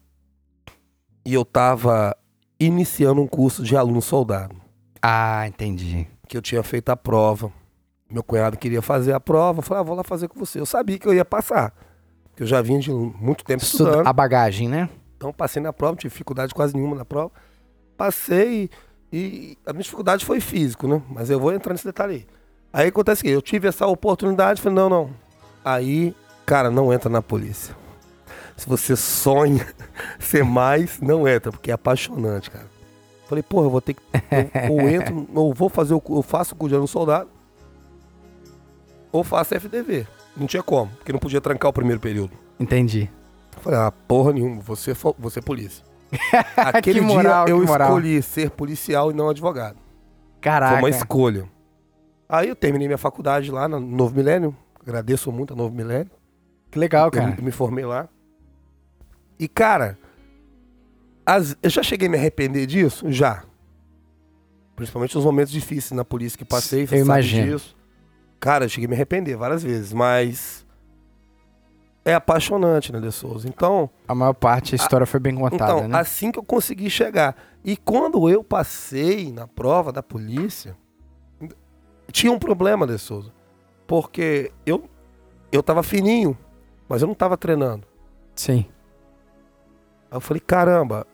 [1.26, 2.16] e eu tava
[2.60, 4.56] iniciando um curso de aluno soldado.
[5.02, 6.08] Ah, entendi.
[6.28, 7.52] Que eu tinha feito a prova.
[8.10, 9.60] Meu cunhado queria fazer a prova.
[9.60, 10.60] Eu falei, ah, vou lá fazer com você.
[10.60, 11.74] Eu sabia que eu ia passar.
[12.30, 14.08] Porque eu já vinha de muito tempo Estuda- estudando.
[14.08, 14.90] a bagagem, né?
[15.18, 17.32] Então passei na prova, não tive dificuldade quase nenhuma na prova.
[18.04, 18.70] Passei
[19.14, 21.02] e a minha dificuldade foi físico, né?
[21.10, 22.28] Mas eu vou entrar nesse detalhe aí.
[22.74, 25.10] Aí acontece que eu tive essa oportunidade, falei, não, não.
[25.64, 26.14] Aí,
[26.46, 27.74] cara, não entra na polícia.
[28.58, 29.66] Se você sonha
[30.20, 32.66] ser mais, não entra, porque é apaixonante, cara.
[33.26, 34.02] Falei, porra, eu vou ter que.
[34.70, 37.30] Ou, ou entro, ou vou fazer Eu faço o curso de ano soldado.
[39.14, 40.06] Ou faço FDV.
[40.36, 42.32] Não tinha como, porque não podia trancar o primeiro período.
[42.60, 43.10] Entendi.
[43.56, 45.86] Eu Falei, ah, porra nenhuma, você, fo- você é polícia.
[46.58, 49.78] Aquele Que moral, dia eu escolhi ser policial e não advogado.
[50.42, 50.74] Caraca.
[50.74, 51.50] Foi uma escolha.
[52.28, 54.56] Aí eu terminei minha faculdade lá no Novo Milênio.
[54.82, 56.12] Agradeço muito a Novo Milênio.
[56.72, 57.38] Que legal, Eu, cara.
[57.42, 58.10] me formei lá.
[59.40, 59.98] E, cara,
[61.26, 63.12] as- eu já cheguei a me arrepender disso?
[63.12, 63.44] Já.
[64.76, 66.84] Principalmente nos momentos difíceis na polícia que passei.
[66.84, 67.52] Eu sabe imagino.
[67.58, 67.76] disso.
[68.40, 70.63] Cara, eu cheguei a me arrepender várias vezes, mas
[72.06, 73.48] é apaixonante, né, De Souza?
[73.48, 76.00] Então, A maior parte da história foi bem contada, então, né?
[76.00, 77.36] assim que eu consegui chegar.
[77.64, 80.76] E quando eu passei na prova da polícia,
[82.12, 83.32] tinha um problema, De Souza.
[83.88, 84.84] Porque eu,
[85.52, 86.38] eu tava fininho,
[86.88, 87.88] mas eu não tava treinando.
[88.36, 88.66] Sim.
[90.12, 91.06] Aí eu falei, caramba,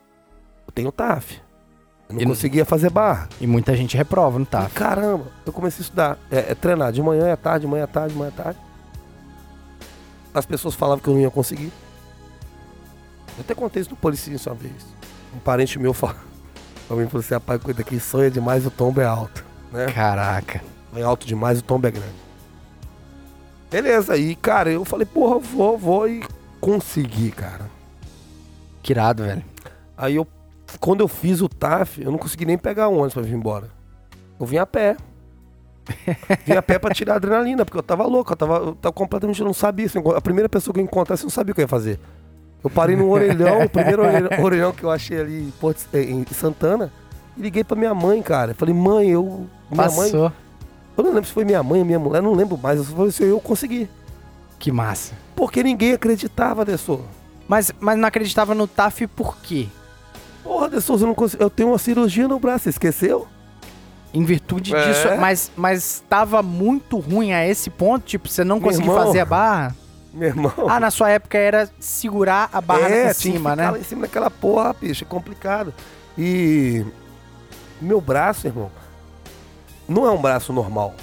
[0.67, 1.39] eu tenho TAF.
[2.09, 3.29] Eu não E- conseguia fazer barra.
[3.39, 4.73] E muita gente reprova no E, TAF.
[4.73, 6.17] caramba, eu comecei a estudar.
[6.31, 8.59] É, é treinar de manhã, à tarde, de manhã, à tarde, de manhã, à tarde.
[10.33, 11.71] As pessoas falavam que eu não ia conseguir.
[13.37, 14.85] Eu até contei isso no Policício uma vez.
[15.35, 16.15] Um parente meu falou,
[16.87, 19.43] pra mim falou assim, rapaz, cuida que sonha demais, o tombo é alto.
[19.71, 19.85] Né?
[19.87, 20.61] Caraca.
[20.95, 22.29] É alto demais, o tombo é grande.
[23.69, 26.23] Beleza, aí, cara, eu falei, porra, eu vou, vou e
[26.59, 27.69] consegui, cara.
[28.81, 29.43] Que irado, velho.
[29.95, 30.27] Aí eu,
[30.79, 33.69] quando eu fiz o TAF, eu não consegui nem pegar um ônibus pra vir embora.
[34.39, 34.97] Eu vim a pé.
[36.45, 38.93] Vim a pé pra tirar a adrenalina, porque eu tava louco, eu tava, eu tava
[38.93, 39.85] completamente, eu não sabia.
[39.85, 41.99] assim, a primeira pessoa que eu encontrasse, eu não sabia o que eu ia fazer.
[42.63, 44.01] Eu parei no orelhão, o primeiro
[44.43, 46.91] orelhão, que eu achei ali em, Porto- em Santana,
[47.37, 48.53] e liguei pra minha mãe, cara.
[48.53, 49.47] Falei, mãe, eu.
[49.71, 50.11] Minha mãe.
[50.11, 50.31] Passou.
[50.97, 52.77] Eu não lembro se foi minha mãe ou minha mulher, não lembro mais.
[52.79, 53.89] Eu falei assim, eu consegui.
[54.57, 55.13] Que massa.
[55.37, 57.05] Porque ninguém acreditava, Dessou.
[57.47, 59.67] Mas, mas não acreditava no TAF por quê?
[60.43, 61.41] Porra, Dessou, eu não consigo.
[61.41, 63.25] Eu tenho uma cirurgia no braço, você esqueceu?
[64.13, 64.87] Em virtude É.
[64.87, 69.25] disso, mas mas estava muito ruim a esse ponto, tipo, você não conseguia fazer a
[69.25, 69.75] barra?
[70.11, 70.51] Meu irmão.
[70.67, 73.69] Ah, na sua época era segurar a barra é, em cima, né?
[73.69, 75.73] lá em cima daquela porra, bicho, é complicado.
[76.17, 76.83] E
[77.79, 78.71] meu braço, irmão,
[79.87, 80.95] não é um braço normal.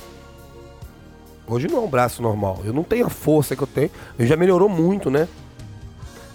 [1.47, 2.61] Hoje não é um braço normal.
[2.65, 3.91] Eu não tenho a força que eu tenho.
[4.19, 5.29] Eu já melhorou muito, né?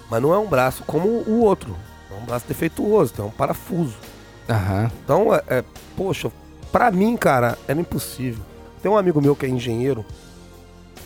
[0.09, 1.75] Mas não é um braço como o outro.
[2.09, 3.95] É um braço defeituoso, tem um parafuso.
[4.49, 4.89] Aham.
[5.03, 5.63] Então, é, é,
[5.97, 6.31] poxa,
[6.71, 8.43] pra mim, cara, era impossível.
[8.81, 10.05] Tem um amigo meu que é engenheiro,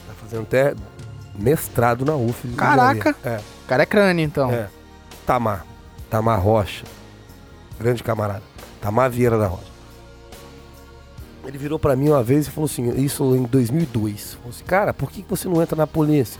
[0.07, 0.73] tá fazendo até
[1.37, 2.47] mestrado na UF.
[2.55, 3.15] Caraca.
[3.23, 3.39] É.
[3.65, 4.51] O cara é crânio, então.
[4.51, 4.69] É.
[5.25, 5.65] Tamar.
[6.09, 6.85] Tamar Rocha.
[7.79, 8.43] Grande camarada.
[8.81, 9.75] Tamar Vieira da Rocha.
[11.45, 14.35] Ele virou pra mim uma vez e falou assim, isso em 2002.
[14.35, 16.39] Falou assim, cara, por que você não entra na polícia?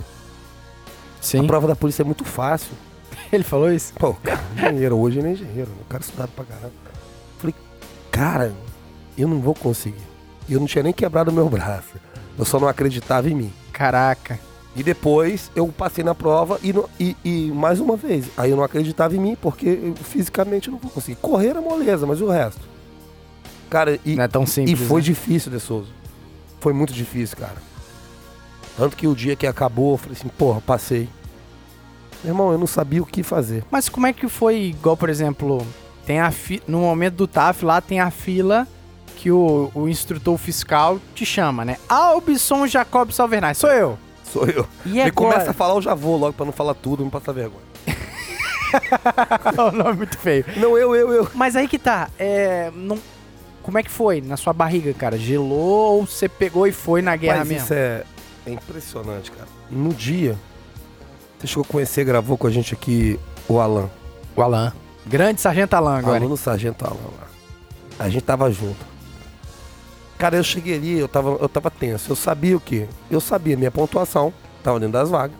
[1.21, 1.43] Sim.
[1.43, 2.71] A prova da polícia é muito fácil.
[3.31, 3.93] Ele falou isso?
[3.95, 5.77] Pô, cara é engenheiro, hoje ele é engenheiro, né?
[5.81, 6.73] o cara é estudado pra caramba.
[7.39, 7.55] Falei,
[8.11, 8.53] cara,
[9.17, 10.01] eu não vou conseguir.
[10.47, 11.93] E eu não tinha nem quebrado o meu braço.
[12.37, 13.53] Eu só não acreditava em mim.
[13.71, 14.39] Caraca.
[14.75, 18.25] E depois eu passei na prova e, e- e mais uma vez.
[18.35, 21.15] Aí eu não acreditava em mim, porque eu fisicamente eu não vou conseguir.
[21.21, 22.61] Correr era moleza, mas e o resto?
[23.69, 24.79] Cara, e, Não é tão e simples.
[24.87, 25.05] foi né?
[25.05, 25.89] difícil, De Souza.
[26.59, 27.55] Foi muito difícil, cara.
[28.77, 31.07] Tanto que o dia que acabou, eu falei assim, porra, passei.
[32.23, 33.63] Meu irmão, eu não sabia o que fazer.
[33.71, 35.65] Mas como é que foi, igual, por exemplo,
[36.05, 36.61] tem a fi...
[36.67, 38.67] no momento do TAF lá tem a fila
[39.25, 41.77] que o, o instrutor fiscal te chama, né?
[41.89, 43.97] Albson Jacob Salvernay, sou eu.
[44.23, 44.67] Sou eu.
[44.85, 45.13] E Ele agora?
[45.13, 47.63] começa a falar, eu já vou logo pra não falar tudo, não passar vergonha.
[49.57, 50.45] o nome é muito feio.
[50.57, 51.27] Não, eu, eu, eu.
[51.33, 52.99] Mas aí que tá, é, não...
[53.63, 55.17] como é que foi na sua barriga, cara?
[55.17, 57.63] Gelou ou você pegou e foi na guerra Mas mesmo?
[57.63, 58.03] isso é,
[58.45, 59.47] é impressionante, cara.
[59.71, 60.37] No dia,
[61.39, 63.89] você chegou a conhecer, gravou com a gente aqui o Alan.
[64.35, 64.71] O Alan.
[65.03, 66.17] Grande Sargento Alan agora.
[66.19, 67.27] Aluno Sargento Alan lá.
[67.97, 68.93] A gente tava junto.
[70.17, 72.11] Cara, eu cheguei ali, eu tava, eu tava tenso.
[72.11, 72.87] Eu sabia o quê?
[73.11, 75.35] Eu sabia minha pontuação, tava dentro das vagas.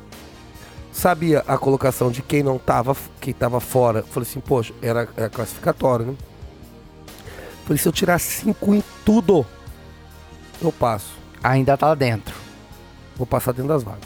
[0.91, 4.03] Sabia a colocação de quem não tava, quem tava fora.
[4.03, 6.13] Falei assim, poxa, era, era classificatório, né?
[7.65, 9.45] Falei, se eu tirar cinco em tudo,
[10.61, 11.11] eu passo.
[11.43, 12.33] Ainda tá lá dentro.
[13.17, 14.03] Vou passar dentro das vagas.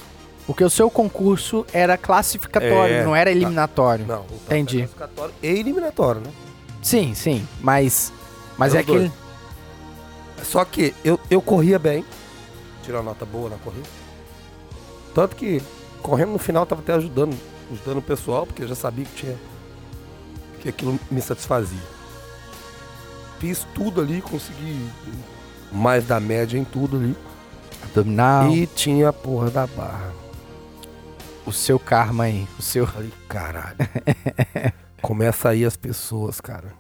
[0.47, 3.03] Porque o seu concurso era classificatório, É.
[3.03, 4.05] não era eliminatório.
[4.08, 4.77] Não, então Entendi.
[4.79, 6.32] classificatório e eliminatório, né?
[6.82, 8.12] Sim, sim, mas
[8.58, 9.12] mas É é os dois.
[10.43, 12.04] Só que eu, eu corria bem.
[12.84, 13.88] Tirei uma nota boa na corrida.
[15.13, 15.62] Tanto que
[16.02, 17.38] correndo no final tava até ajudando,
[17.71, 19.38] ajudando o pessoal, porque eu já sabia que tinha.
[20.62, 21.80] que aquilo me satisfazia.
[23.39, 24.89] Fiz tudo ali, consegui
[25.71, 27.15] mais da média em tudo ali.
[27.84, 30.12] abdominal, E tinha a porra da barra.
[31.45, 33.78] o seu karma aí, o seu Falei, caralho.
[35.02, 36.73] Começa aí as pessoas, cara.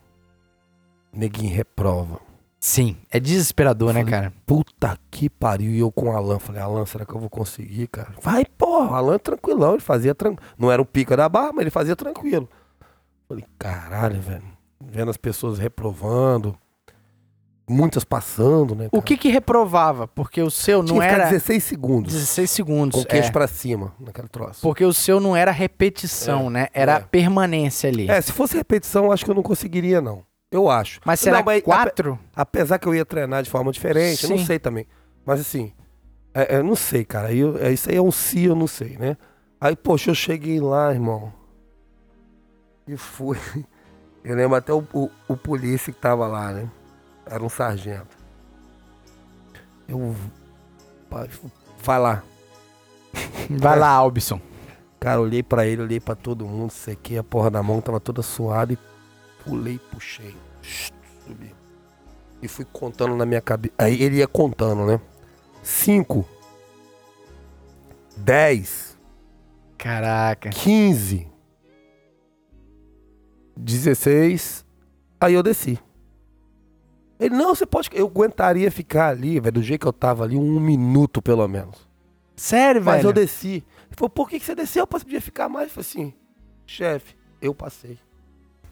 [1.13, 2.19] Neguinho reprova.
[2.59, 4.33] Sim, é desesperador, né, Falei, cara?
[4.45, 5.71] Puta que pariu.
[5.71, 8.09] E eu com o Alan, falei, Alan, será que eu vou conseguir, cara?
[8.21, 8.91] Vai, porra.
[8.91, 10.51] O Alan tranquilão, ele fazia tranquilo.
[10.57, 12.49] Não era o pica da barra, mas ele fazia tranquilo.
[13.29, 14.43] Falei, caralho, velho.
[14.81, 16.53] Vendo as pessoas reprovando.
[17.71, 18.87] Muitas passando, né?
[18.87, 19.03] O cara?
[19.03, 20.07] que que reprovava?
[20.07, 22.99] Porque o seu Tinha não ficar era 16 segundos 16 segundos.
[22.99, 23.31] com queixo é.
[23.31, 24.61] pra cima naquele troço.
[24.61, 26.67] Porque o seu não era repetição, É, né?
[26.73, 26.99] Era é.
[27.01, 28.09] permanência ali.
[28.09, 30.23] É, se fosse repetição, eu acho que eu não conseguiria, não.
[30.51, 30.99] Eu acho.
[31.05, 32.17] Mas será Não, mas quatro?
[32.35, 34.45] Apesar que eu ia treinar de forma diferente, eu não Sim.
[34.45, 34.87] sei também.
[35.25, 35.73] Mas assim,
[36.33, 37.31] é, eu não sei, cara.
[37.31, 39.15] Eu- é, isso aí é um si, eu não sei, né?
[39.61, 41.31] Aí, poxa, eu cheguei lá, irmão.
[42.87, 43.37] E fui.
[44.21, 46.69] Eu lembro até o, o, o polícia que tava lá, né?
[47.25, 48.17] Era um sargento.
[49.87, 50.13] Eu.
[51.81, 52.23] Vai lá.
[53.49, 53.79] Vai É.
[53.79, 54.41] lá, Albson.
[54.99, 58.21] Cara, olhei pra ele, olhei pra todo mundo, sequei a porra da mão, tava toda
[58.21, 58.77] suada e
[59.43, 61.55] pulei, puxei, subi.
[62.41, 63.73] E fui contando na minha cabeça.
[63.77, 64.99] Aí ele ia contando, né?
[65.61, 66.27] Cinco.
[68.15, 68.97] Dez.
[69.77, 70.49] Caraca.
[70.49, 71.27] 15.
[73.57, 74.65] 16.
[75.19, 75.77] Aí eu desci.
[77.19, 77.89] Ele, não, você pode.
[77.93, 81.89] Eu aguentaria ficar ali, velho, do jeito que eu tava ali, um minuto pelo menos.
[82.35, 83.09] Sério, Mas velho?
[83.09, 83.55] eu desci.
[83.55, 84.83] Ele falou, por que, que você desceu?
[84.83, 85.67] Eu podia ficar mais.
[85.67, 86.13] Eu falei assim,
[86.65, 87.99] chefe, eu passei.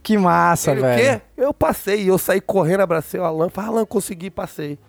[0.08, 1.02] Que massa, Ele, o velho.
[1.20, 1.22] quê?
[1.36, 2.04] Eu passei.
[2.04, 3.50] E eu saí correndo, abracei o Alan.
[3.50, 4.80] Falei, Alan, consegui, passei.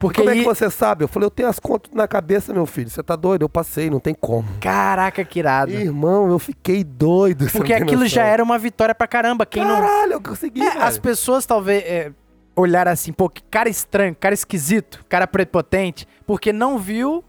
[0.00, 1.04] Porque Como é que você sabe?
[1.04, 2.90] Eu falei, eu tenho as contas na cabeça, meu filho.
[2.90, 3.42] Você tá doido?
[3.42, 4.48] Eu passei, não tem como.
[4.60, 5.70] Caraca, que irado.
[5.70, 7.46] Irmão, eu fiquei doido.
[7.52, 8.08] Porque não aquilo noção.
[8.08, 9.46] já era uma vitória pra caramba.
[9.46, 9.76] Quem não...
[9.80, 12.10] Caralho, eu consegui, É, as pessoas talvez é,
[12.56, 17.22] olharam assim, pô, que cara estranho, cara esquisito, cara prepotente, porque não viu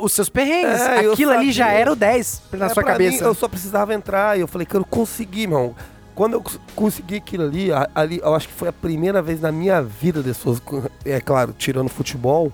[0.00, 0.80] os seus perrengues.
[0.80, 3.18] É, Aquilo ali já era o 10 na É, sua cabeça.
[3.22, 5.76] mim, eu só precisava entrar e eu falei que eu consegui, irmão.
[6.16, 9.52] Quando eu cons- consegui aquilo ali, ali, eu acho que foi a primeira vez na
[9.52, 10.60] minha vida, pessoas,
[11.04, 12.50] é claro, tirando futebol,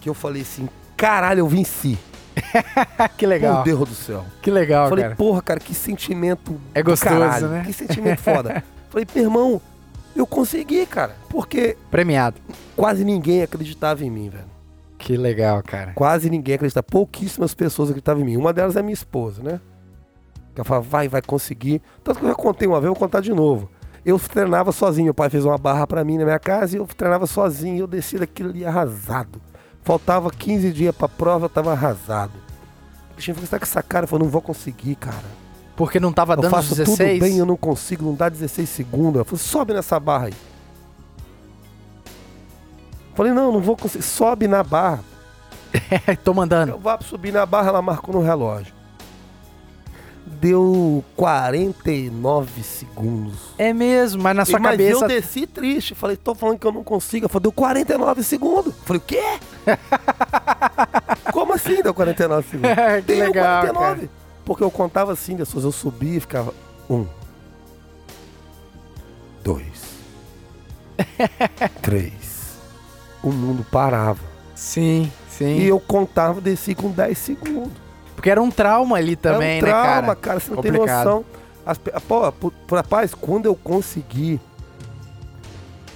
[0.00, 1.98] que eu falei assim, caralho, eu venci.
[3.18, 3.56] que legal.
[3.56, 4.24] Meu Deus do céu.
[4.40, 5.16] Que legal, falei, cara.
[5.16, 7.62] porra, cara, que sentimento É gostoso, caralho, né?
[7.66, 8.62] Que sentimento foda.
[8.90, 9.60] falei, meu irmão,
[10.14, 11.16] eu consegui, cara.
[11.28, 12.36] Porque Premiado.
[12.76, 14.44] quase ninguém acreditava em mim, velho.
[14.98, 15.92] Que legal, cara.
[15.94, 16.84] Quase ninguém acreditava.
[16.84, 18.36] Pouquíssimas pessoas acreditavam em mim.
[18.36, 19.60] Uma delas é minha esposa, né?
[20.54, 21.82] Que ela falava, vai, vai conseguir.
[22.02, 23.68] Tanto que eu já contei uma vez, eu vou contar de novo.
[24.04, 25.06] Eu treinava sozinho.
[25.06, 27.78] Meu pai fez uma barra pra mim na minha casa e eu treinava sozinho.
[27.78, 29.40] Eu desci daquilo ali arrasado.
[29.82, 32.32] Faltava 15 dias pra prova, eu tava arrasado.
[33.12, 34.04] O bichinho falou, você tá com essa cara?
[34.04, 35.44] Eu falei, não vou conseguir, cara.
[35.76, 37.18] Porque não tava Eu dando faço 16.
[37.18, 39.16] tudo bem, eu não consigo, não dá 16 segundos.
[39.18, 40.34] Eu falei, sobe nessa barra aí.
[43.14, 44.04] Falei, não, não vou conseguir.
[44.04, 45.00] Sobe na barra.
[46.22, 46.72] Tô mandando.
[46.72, 48.73] Eu vou subir na barra, ela marcou no relógio.
[50.26, 53.34] Deu 49 segundos.
[53.58, 55.04] É mesmo, mas na sua Mas cabeça.
[55.04, 55.94] eu desci triste.
[55.94, 57.24] Falei, tô falando que eu não consigo.
[57.24, 58.74] Ela falou, deu 49 segundos.
[58.84, 59.22] Falei, o quê?
[61.32, 62.70] Como assim deu 49 segundos?
[63.04, 63.96] que Deu legal, 49.
[63.96, 64.10] cara.
[64.44, 65.64] Porque eu contava assim, pessoas.
[65.64, 66.54] Eu subia e ficava.
[66.88, 67.06] Um.
[69.42, 69.84] Dois.
[71.82, 72.54] três.
[73.22, 74.20] O mundo parava.
[74.54, 75.58] Sim, sim.
[75.58, 77.83] E eu contava, desci com 10 segundos.
[78.24, 80.16] Porque era um trauma ali também, é um né, trauma, cara?
[80.16, 80.40] cara.
[80.40, 80.86] Você não Complicado.
[80.86, 81.24] tem noção.
[81.66, 84.40] As, pô, por, por- rapaz, quando eu consegui.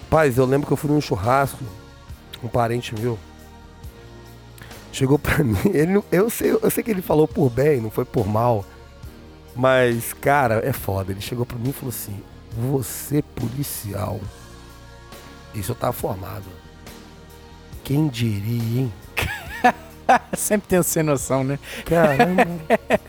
[0.05, 1.65] Rapaz, eu lembro que eu fui num churrasco.
[2.45, 3.19] Um parente meu.
[4.93, 5.57] Chegou pra mim.
[5.73, 8.63] Ele, eu, sei, eu sei que ele falou por bem, não foi por mal.
[9.57, 11.13] Mas, cara, é foda.
[11.13, 12.23] Ele chegou pra mim e falou assim:
[12.71, 14.21] Você, policial.
[15.55, 16.45] Isso eu tava formado.
[17.83, 18.93] Quem diria, hein?
[20.37, 21.59] Sempre tenho sem noção, né?
[21.85, 22.47] Caramba,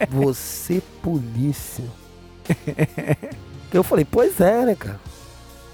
[0.10, 1.86] você polícia.
[3.72, 5.00] Eu falei, pois é, né, cara?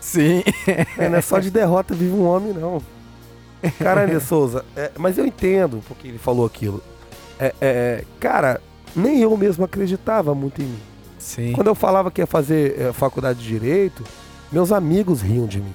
[0.01, 0.43] Sim.
[0.97, 2.81] É, não é só de derrota vive um homem, não.
[3.79, 6.83] Caramba, Souza, é, mas eu entendo porque ele falou aquilo.
[7.39, 8.61] É, é, cara,
[8.95, 10.79] nem eu mesmo acreditava muito em mim.
[11.17, 11.53] Sim.
[11.53, 14.03] Quando eu falava que ia fazer é, faculdade de Direito,
[14.51, 15.73] meus amigos riam de mim.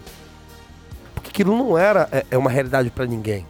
[1.15, 3.47] Porque aquilo não era é, é uma realidade pra ninguém.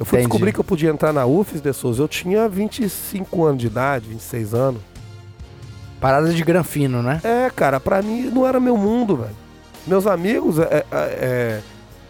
[0.00, 0.30] Eu fui Entendi.
[0.30, 2.02] descobrir que eu podia entrar na UFES de Souza.
[2.02, 4.80] Eu tinha 25 anos de idade, 26 anos.
[6.00, 7.20] Parada de granfino, né?
[7.22, 9.36] É, cara, pra mim não era meu mundo, velho.
[9.86, 11.60] Meus amigos, é, é, é,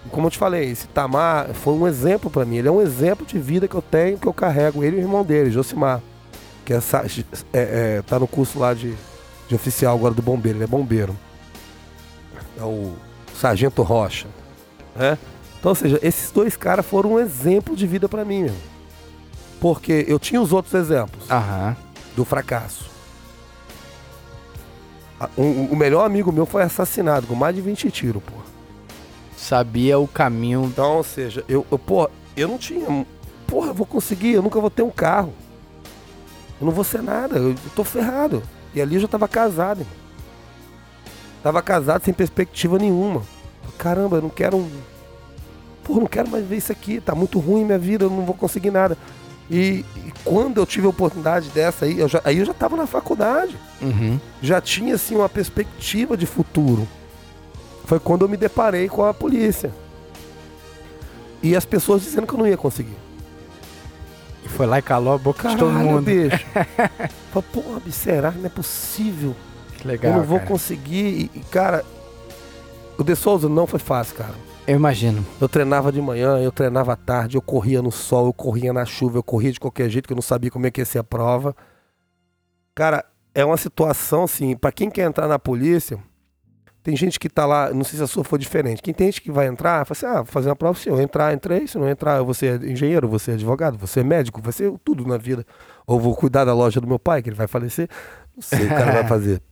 [0.09, 2.59] como eu te falei, esse Tamar foi um exemplo pra mim.
[2.59, 4.85] Ele é um exemplo de vida que eu tenho, que eu carrego.
[4.85, 6.01] Ele e o irmão dele, Josimar,
[6.65, 6.83] que é, é,
[7.53, 8.95] é, tá no curso lá de,
[9.49, 10.59] de oficial agora do bombeiro.
[10.59, 11.17] Ele é bombeiro.
[12.57, 12.93] É o
[13.35, 14.29] Sargento Rocha,
[14.95, 15.19] né?
[15.61, 18.55] Então, ou seja, esses dois caras foram um exemplo de vida pra mim, meu.
[19.61, 21.77] Porque eu tinha os outros exemplos Aham.
[22.17, 22.89] do fracasso.
[25.21, 28.33] A- um- o melhor amigo meu foi assassinado com mais de 20 tiros, pô.
[29.37, 30.65] Sabia o caminho.
[30.65, 33.07] Então, ou seja, eu, eu pô, eu não tinha.
[33.47, 35.35] Porra, eu vou conseguir, eu nunca vou ter um carro.
[36.59, 38.43] Eu não vou ser nada, eu, eu tô ferrado.
[38.75, 39.95] E ali eu já tava casado, irmão.
[41.43, 43.23] Tava casado sem perspectiva nenhuma.
[43.77, 44.57] Caramba, eu não quero.
[44.57, 44.71] um-
[45.91, 48.35] Porra, não quero mais ver isso aqui, tá muito ruim minha vida, eu não vou
[48.35, 48.97] conseguir nada.
[49.51, 52.77] E, e quando eu tive a oportunidade dessa aí, eu já, aí eu já tava
[52.77, 53.57] na faculdade.
[53.83, 54.21] Uhum.
[54.41, 56.87] já tinha assim uma perspectiva de futuro.
[57.87, 59.73] Foi quando eu me deparei com a polícia.
[61.43, 62.97] E as pessoas dizendo que eu não ia conseguir.
[64.45, 66.05] E foi lá e calou a boca de todo Caralho, mundo.
[66.05, 66.47] bicho.
[67.33, 68.31] Falei, porra, será?
[68.31, 69.35] Não é possível.
[69.77, 70.13] Que legal.
[70.13, 70.51] eu não vou cara.
[70.51, 71.31] conseguir.
[71.35, 71.85] E, e, cara,
[72.97, 74.50] o De Souza não foi fácil, cara.
[74.71, 75.27] Eu imagino.
[75.41, 78.85] Eu treinava de manhã, eu treinava à tarde, eu corria no sol, eu corria na
[78.85, 81.01] chuva, eu corria de qualquer jeito, que eu não sabia como é que ia ser
[81.01, 81.57] a prova.
[82.73, 83.05] Cara,
[83.35, 85.99] é uma situação assim, pra quem quer entrar na polícia,
[86.85, 88.81] Tem gente que tá lá, não sei se a sua foi diferente.
[88.81, 91.01] Quem tem gente que vai entrar, fala assim: ah, vou fazer uma prova, se eu
[91.01, 91.67] entrar, entrei.
[91.67, 94.73] Se não entrar, eu vou ser engenheiro, vou ser advogado, vou ser médico, vou ser
[94.85, 95.45] tudo na vida.
[95.85, 97.89] Ou vou cuidar da loja do meu pai, que ele vai falecer.
[98.37, 99.43] Não sei o que o cara vai fazer.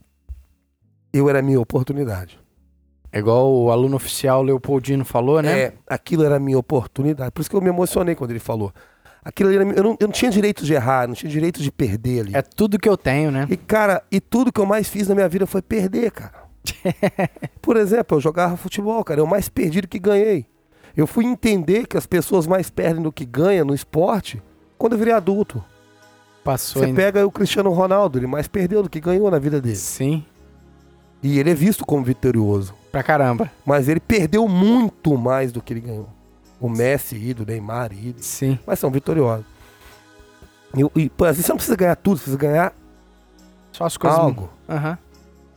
[1.11, 2.38] Eu era a minha oportunidade.
[3.11, 5.59] É igual o aluno oficial Leopoldino falou, né?
[5.59, 7.31] É, aquilo era a minha oportunidade.
[7.31, 8.71] Por isso que eu me emocionei quando ele falou.
[9.23, 12.21] Aquilo era, eu, não, eu não tinha direito de errar, não tinha direito de perder
[12.21, 12.35] ali.
[12.35, 13.47] É tudo que eu tenho, né?
[13.49, 16.49] E, cara, e tudo que eu mais fiz na minha vida foi perder, cara.
[17.61, 19.19] Por exemplo, eu jogava futebol, cara.
[19.19, 20.45] Eu mais perdi do que ganhei.
[20.95, 24.41] Eu fui entender que as pessoas mais perdem do que ganham no esporte
[24.77, 25.63] quando eu virei adulto.
[26.43, 27.01] Passou Você ainda.
[27.01, 29.75] pega o Cristiano Ronaldo, ele mais perdeu do que ganhou na vida dele.
[29.75, 30.25] Sim,
[31.21, 32.73] E ele é visto como vitorioso.
[32.91, 33.51] pra caramba.
[33.65, 36.09] Mas ele perdeu muito mais do que ele ganhou.
[36.59, 38.21] O Messi ido, o Neymar ido.
[38.23, 38.57] Sim.
[38.65, 39.45] Mas são vitoriosos.
[40.75, 42.73] E, e pô, às vezes você não precisa ganhar tudo, você precisa ganhar
[43.71, 44.19] Só as coisas.
[44.19, 44.49] algo.
[44.67, 44.97] Aham.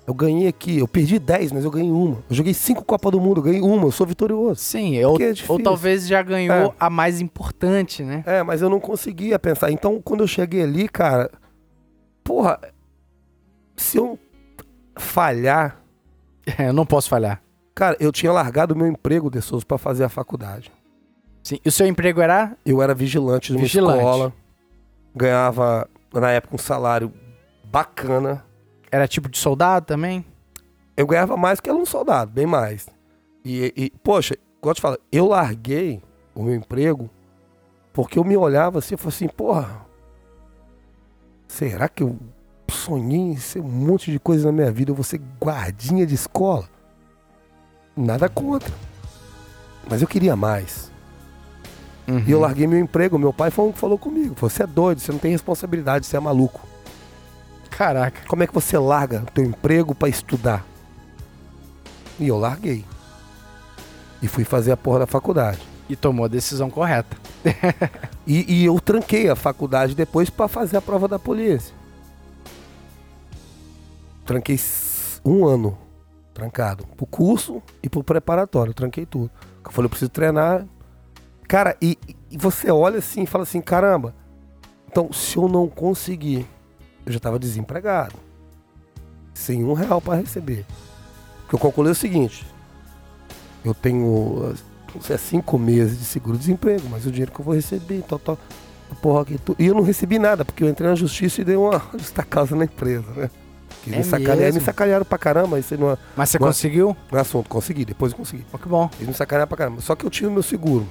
[0.05, 2.17] Eu ganhei aqui, eu perdi 10, mas eu ganhei uma.
[2.29, 4.61] Eu joguei cinco Copas do Mundo, eu ganhei uma, eu sou vitorioso.
[4.61, 6.73] Sim, Porque é ou talvez já ganhou É.
[6.79, 8.25] a mais importante, né?
[8.27, 9.71] É, mas eu não conseguia pensar.
[9.71, 11.31] Então, quando eu cheguei ali, cara,
[12.25, 12.59] porra,
[13.77, 14.19] se eu
[14.97, 15.79] falhar,
[16.59, 17.41] É, eu não posso falhar.
[17.75, 20.73] cara, eu tinha largado o meu emprego de Souza pra fazer a faculdade.
[21.43, 21.59] Sim.
[21.65, 22.57] E o seu emprego era?
[22.67, 23.99] Eu era vigilante de uma Vigilante.
[23.99, 24.33] escola,
[25.15, 27.13] ganhava na época um salário
[27.65, 28.45] bacana.
[28.91, 30.25] Era tipo de soldado também?
[30.97, 32.87] Eu ganhava mais que era um soldado, bem mais.
[33.45, 36.03] E, e poxa, eu te falo, eu larguei
[36.35, 37.09] o meu emprego
[37.93, 39.87] porque eu me olhava assim e falei assim, porra,
[41.49, 42.19] será que eu
[42.73, 44.91] sonhei em ser um monte de coisa na minha vida?
[44.91, 46.69] Eu vou ser guardinha de escola?
[47.97, 48.73] Nada contra.
[49.89, 50.91] Mas eu queria mais.
[52.09, 52.25] Uhum.
[52.27, 53.19] E eu larguei meu emprego.
[53.19, 56.17] Meu pai foi um que falou comigo: Você é doido, você não tem responsabilidade, você
[56.17, 56.61] é maluco.
[57.71, 58.23] Caraca.
[58.27, 60.65] Como é que você larga o teu emprego pra estudar?
[62.19, 62.85] E eu larguei.
[64.21, 65.61] E fui fazer a porra da faculdade.
[65.89, 67.17] E tomou a decisão correta.
[68.25, 71.75] E, e eu tranquei a faculdade depois pra fazer a prova da polícia.
[74.33, 74.59] Tranquei
[75.23, 75.77] um ano
[76.33, 76.87] trancado.
[76.97, 78.73] Pro curso e pro preparatório.
[78.73, 79.31] Tranquei tudo.
[79.63, 80.67] Eu falei, eu preciso treinar.
[81.47, 81.99] Cara, e,
[82.31, 84.15] e você olha assim e fala assim, caramba.
[84.91, 86.47] Então, se eu não conseguir,
[87.05, 88.15] eu já tava desempregado.
[89.35, 90.65] Sem um real pra receber.
[91.43, 92.47] Porque eu calculei o seguinte.
[93.63, 94.55] Eu tenho
[95.03, 98.39] sei, cinco meses de seguro-desemprego, mas o dinheiro que eu vou receber, tal, tal.
[99.03, 101.57] Porra, aqui, tu- E eu não recebi nada, porque eu entrei na justiça e dei
[101.57, 103.31] uma justa causa na empresa, né?
[103.83, 104.61] Que É me, sacanearam, mesmo?
[104.61, 106.49] me sacanearam pra caramba, isso não é, Mas você Nossa.
[106.53, 106.97] conseguiu?
[107.11, 107.49] não é assunto.
[107.49, 108.45] Consegui, depois eu consegui.
[108.53, 108.89] Oh, que bom.
[108.97, 109.81] Eles me sacanearam pra caramba.
[109.81, 110.87] Só que eu tinha o meu seguro.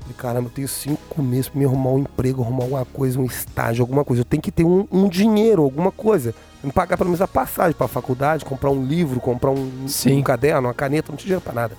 [0.00, 3.24] Falei, caramba, eu tenho cinco meses pra me arrumar um emprego, arrumar alguma coisa, um
[3.24, 4.20] estágio, alguma coisa.
[4.22, 6.34] Eu tenho que ter um, um dinheiro, alguma coisa.
[6.64, 9.70] Me pagar pelo menos a passagem pra faculdade, comprar um livro, comprar um,
[10.06, 11.76] um caderno, uma caneta, não tinha dinheiro pra nada.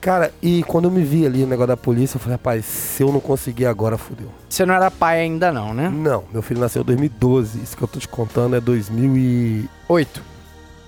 [0.00, 3.02] Cara, e quando eu me vi ali no negócio da polícia, eu falei, rapaz, se
[3.02, 4.28] eu não conseguir agora, fodeu.
[4.48, 5.88] Você não era pai ainda não, né?
[5.88, 7.60] Não, meu filho nasceu em 2012.
[7.60, 10.22] Isso que eu tô te contando é 2008.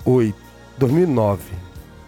[0.04, 0.34] Oito.
[0.78, 1.42] 2009.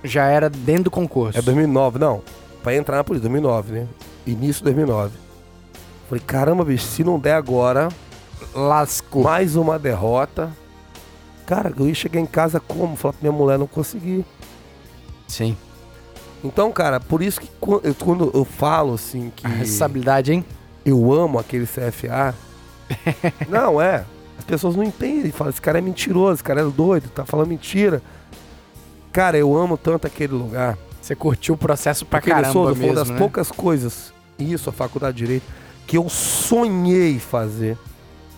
[0.05, 1.38] Já era dentro do concurso.
[1.38, 2.22] É 2009, não.
[2.62, 3.86] Pra entrar na polícia, 2009, né?
[4.26, 5.12] Início de 2009.
[6.09, 7.88] Falei, caramba, bicho, se não der agora,
[8.55, 9.22] Lascou.
[9.24, 10.50] mais uma derrota.
[11.46, 12.96] Cara, eu ia chegar em casa como?
[12.96, 14.24] Falar pra minha mulher, não consegui.
[15.26, 15.57] Sim.
[16.45, 17.49] Então, cara, por isso que
[17.99, 20.45] quando eu falo assim que A responsabilidade, hein?
[20.84, 22.34] eu amo aquele CFA,
[23.49, 24.05] não é.
[24.38, 27.49] As pessoas não entendem, falam, esse cara é mentiroso, esse cara é doido, tá falando
[27.49, 28.03] mentira.
[29.12, 30.76] Cara, eu amo tanto aquele lugar.
[31.01, 33.18] Você curtiu o processo pra Porque caramba foi mesmo, uma das né?
[33.18, 35.45] poucas coisas, isso, a faculdade de Direito,
[35.86, 37.76] que eu sonhei fazer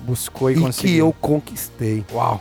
[0.00, 1.06] Buscou e, e, que conseguiu.
[1.06, 2.04] eu conquistei.
[2.12, 2.40] Uau.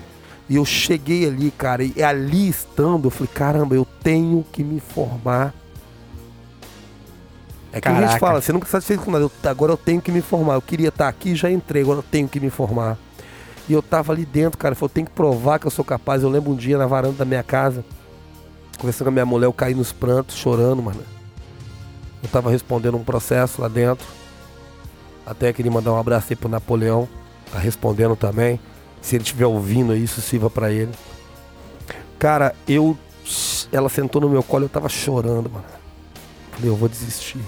[0.53, 4.79] E eu cheguei ali, cara, e ali estando, eu falei, caramba, eu tenho que me
[4.79, 5.51] formar.
[7.71, 10.11] É que a gente fala, você nunca satisfeito com nada, eu- agora eu tenho que
[10.11, 10.53] me formar.
[10.53, 12.99] Eu queria estar aqui, já entrei, agora eu tenho que me formar.
[13.67, 15.83] E eu tava ali dentro, cara, eu falei, eu tenho que provar que eu sou
[15.83, 16.21] capaz.
[16.21, 17.83] Eu lembro um dia na varanda da minha casa,
[18.77, 21.01] conversando com a minha mulher, eu caí nos prantos, chorando, mano.
[22.21, 24.05] Eu tava respondendo um processo lá dentro.
[25.25, 27.09] Até queria mandar um abraço aí pro Napoleão,
[27.51, 28.59] tá respondendo também.
[29.03, 30.91] Se ele estiver ouvindo isso, sirva pra ele.
[32.17, 32.97] Cara, eu.
[33.69, 35.65] Ela sentou no meu colo, eu tava chorando, mano.
[36.51, 37.41] Falei, eu vou desistir.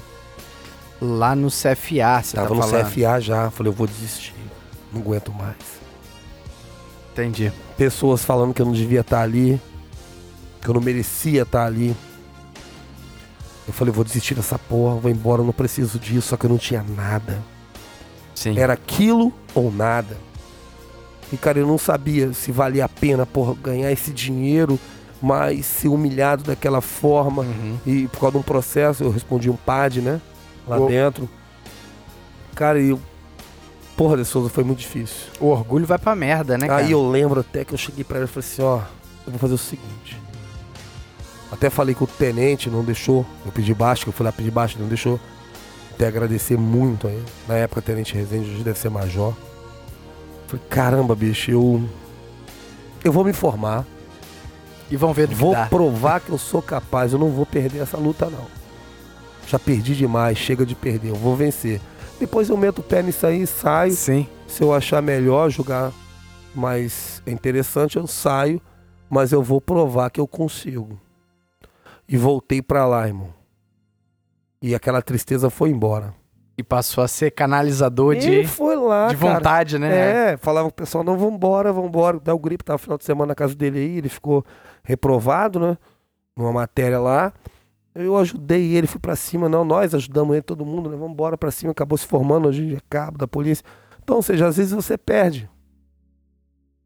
[1.02, 2.86] Lá no CFA, você tava tá no falando.
[2.86, 4.36] CFA já, falei, eu vou desistir.
[4.92, 5.56] Não aguento mais.
[7.14, 7.54] Entendi.
[7.78, 9.60] Pessoas falando que eu não devia estar ali,
[10.62, 11.96] que eu não merecia estar ali.
[13.66, 16.46] Eu falei, eu vou desistir dessa porra, vou embora, eu não preciso disso, só que
[16.46, 17.42] eu não tinha nada.
[18.34, 18.60] Sim.
[18.60, 20.18] Era aquilo ou nada.
[21.34, 24.80] E, cara, eu não sabia se valia a pena, porra, ganhar esse dinheiro,
[25.22, 27.42] mas ser humilhado daquela forma.
[27.44, 27.78] Uhum.
[27.86, 30.22] E por causa de um processo, eu respondi um PAD, né?
[30.68, 31.28] Lá O- dentro.
[32.54, 33.00] Cara, e eu.
[33.98, 35.16] Porra, de Souza, foi muito difícil.
[35.40, 36.84] O orgulho vai pra merda, né, cara?
[36.84, 38.80] Aí eu lembro até que eu cheguei pra ele e falei assim, ó,
[39.26, 40.20] eu vou fazer o seguinte.
[41.52, 44.52] Até falei que o tenente não deixou, eu pedi baixo, que eu fui lá pedir
[44.52, 45.18] baixo, não deixou.
[45.94, 47.24] Até agradecer muito a ele.
[47.48, 49.34] Na época, o tenente Rezende hoje deve ser major.
[50.48, 51.82] Falei, caramba, bicho, eu.
[53.04, 53.86] Eu vou me formar,
[54.90, 55.68] E vão ver que vou dá.
[55.68, 58.46] provar que eu sou capaz, eu não vou perder essa luta, não.
[59.48, 61.80] Já perdi demais, chega de perder, eu vou vencer.
[62.20, 63.92] Depois eu meto o pé nisso aí, saio.
[63.94, 64.28] Sim.
[64.48, 65.92] Se eu achar melhor jogar
[66.54, 68.60] mais interessante, eu saio,
[69.10, 71.00] mas eu vou provar que eu consigo.
[72.08, 73.30] E voltei pra lá, irmão.
[74.62, 76.14] E aquela tristeza foi embora.
[76.58, 79.36] E passou a ser canalizador e de, foi lá, de cara.
[79.36, 80.32] vontade, né?
[80.32, 82.20] É, falava pro pessoal, não, vambora, vambora.
[82.20, 84.46] Dá o gripe, tava final de semana na casa dele aí, ele ficou
[84.84, 85.78] reprovado, né?
[86.36, 87.34] Numa matéria lá.
[87.94, 90.98] Eu ajudei ele, fui pra cima, não, nós ajudamos ele, todo mundo, né?
[90.98, 93.64] Vambora pra cima, acabou se formando, hoje é cabo da polícia.
[94.04, 95.50] Então, ou seja, às vezes você perde.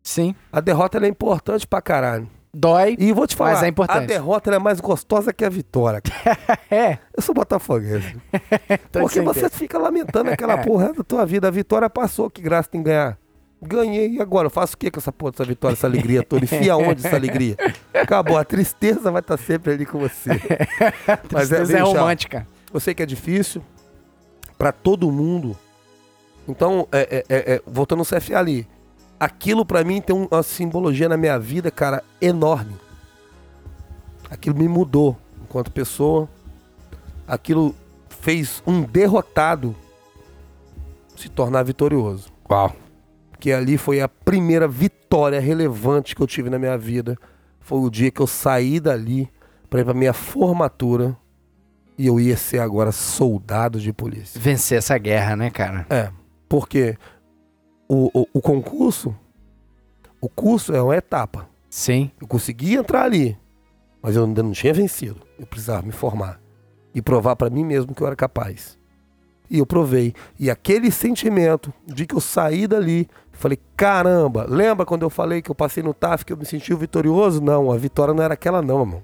[0.04, 0.36] Sim.
[0.52, 2.30] A derrota é importante pra caralho.
[2.54, 2.96] Dói.
[2.98, 4.04] E vou te falar, Mas é importante.
[4.04, 6.02] a derrota é mais gostosa que a vitória.
[6.72, 7.00] É.
[7.16, 8.16] Eu sou botafoguense.
[8.92, 9.56] Porque você ter.
[9.56, 11.48] fica lamentando aquela porra da tua vida.
[11.48, 13.18] A vitória passou, que graça tem ganhar.
[13.62, 14.46] Ganhei, e agora?
[14.46, 16.46] Eu faço o que com essa porra, essa vitória, essa alegria toda?
[16.46, 17.58] Enfia onde essa alegria?
[17.94, 20.30] Acabou, a tristeza vai estar sempre ali com você.
[21.32, 22.48] Mas é, Tristeza é ó, romântica.
[22.74, 23.62] eu sei que é difícil
[24.58, 25.58] pra todo mundo.
[26.48, 28.68] Então, é, é, é, é, voltando ao CFA ali,
[29.20, 32.74] aquilo pra mim tem um- uma simbologia na minha vida, cara, enorme.
[34.30, 36.30] Aquilo me mudou enquanto pessoa.
[37.28, 37.76] Aquilo
[38.10, 39.76] fez um derrotado
[41.16, 42.30] se tornar vitorioso.
[42.50, 42.76] Uau.
[43.40, 47.18] Que ali foi a primeira vitória relevante que eu tive na minha vida.
[47.60, 49.30] Foi o dia que eu saí dali
[49.70, 51.16] pra ir pra minha formatura
[51.98, 54.40] e eu ia ser agora soldado de polícia.
[54.40, 55.86] Vencer essa guerra, né, cara?
[55.90, 56.10] É,
[56.48, 56.98] porque
[57.90, 59.14] o, o, o concurso,
[60.22, 61.50] o curso é uma etapa.
[61.70, 62.12] Sim.
[62.22, 63.38] Eu consegui entrar ali,
[64.02, 65.22] mas eu ainda não tinha vencido.
[65.38, 66.40] Eu precisava me formar
[66.94, 68.78] e provar pra mim mesmo que eu era capaz.
[69.50, 70.14] E eu provei.
[70.40, 75.50] E aquele sentimento de que eu saí dali, falei, caramba, lembra quando eu falei que
[75.50, 77.42] eu passei no TAF que eu me senti vitorioso?
[77.42, 79.02] Não, a vitória não era aquela não, irmão.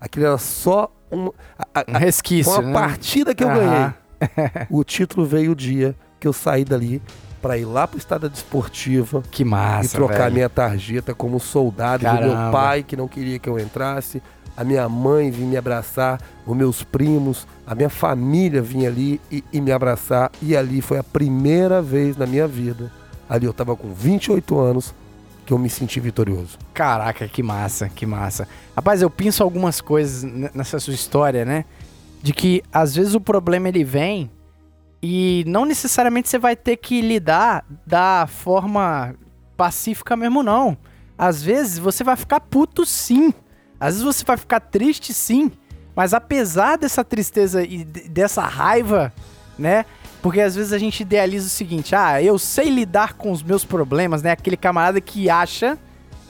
[0.00, 2.72] Aquilo era só uma, a- a- Um resquício, uma né?
[2.72, 3.58] partida que eu Aham.
[3.58, 4.66] ganhei.
[4.70, 7.00] o título veio o dia que eu saí dali
[7.40, 10.34] pra ir lá pro estádio desportiva Que massa, e trocar velho.
[10.34, 12.42] minha tarjeta como soldado do Caramba.
[12.42, 14.22] meu pai que não queria que eu entrasse,
[14.56, 19.44] a minha mãe vinha me abraçar, os meus primos, a minha família vinha ali e,
[19.52, 22.90] e me abraçar e ali foi a primeira vez na minha vida.
[23.28, 24.94] Ali eu tava com 28 anos
[25.44, 26.58] que eu me senti vitorioso.
[26.72, 28.48] Caraca, que massa, que massa.
[28.74, 30.22] Rapaz, eu penso algumas coisas
[30.54, 31.64] nessa sua história, né?
[32.22, 34.30] De que às vezes o problema ele vem
[35.02, 39.14] e não necessariamente você vai ter que lidar da forma
[39.56, 40.76] pacífica mesmo, não.
[41.18, 43.32] Às vezes você vai ficar puto sim.
[43.78, 45.50] Às vezes você vai ficar triste sim.
[45.94, 49.12] Mas apesar dessa tristeza e dessa raiva,
[49.58, 49.86] né?
[50.20, 53.64] Porque às vezes a gente idealiza o seguinte: ah, eu sei lidar com os meus
[53.64, 54.32] problemas, né?
[54.32, 55.78] Aquele camarada que acha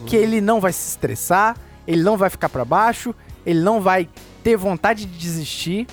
[0.07, 1.57] que ele não vai se estressar,
[1.87, 3.15] ele não vai ficar pra baixo,
[3.45, 4.09] ele não vai
[4.43, 5.87] ter vontade de desistir.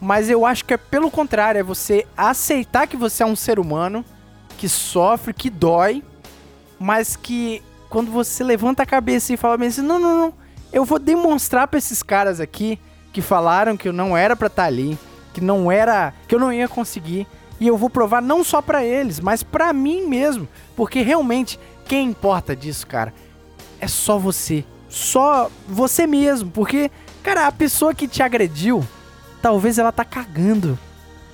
[0.00, 3.58] Mas eu acho que é pelo contrário, é você aceitar que você é um ser
[3.58, 4.04] humano
[4.56, 6.02] que sofre, que dói,
[6.78, 10.34] mas que quando você levanta a cabeça e fala assim, não, não, não,
[10.72, 12.78] eu vou demonstrar pra esses caras aqui
[13.12, 14.98] que falaram que eu não era pra estar ali,
[15.32, 17.26] que não era, que eu não ia conseguir,
[17.58, 22.08] e eu vou provar não só pra eles, mas pra mim mesmo, porque realmente quem
[22.08, 23.14] importa disso, cara,
[23.80, 26.90] é só você, só você mesmo, porque
[27.22, 28.86] cara, a pessoa que te agrediu,
[29.42, 30.78] talvez ela tá cagando.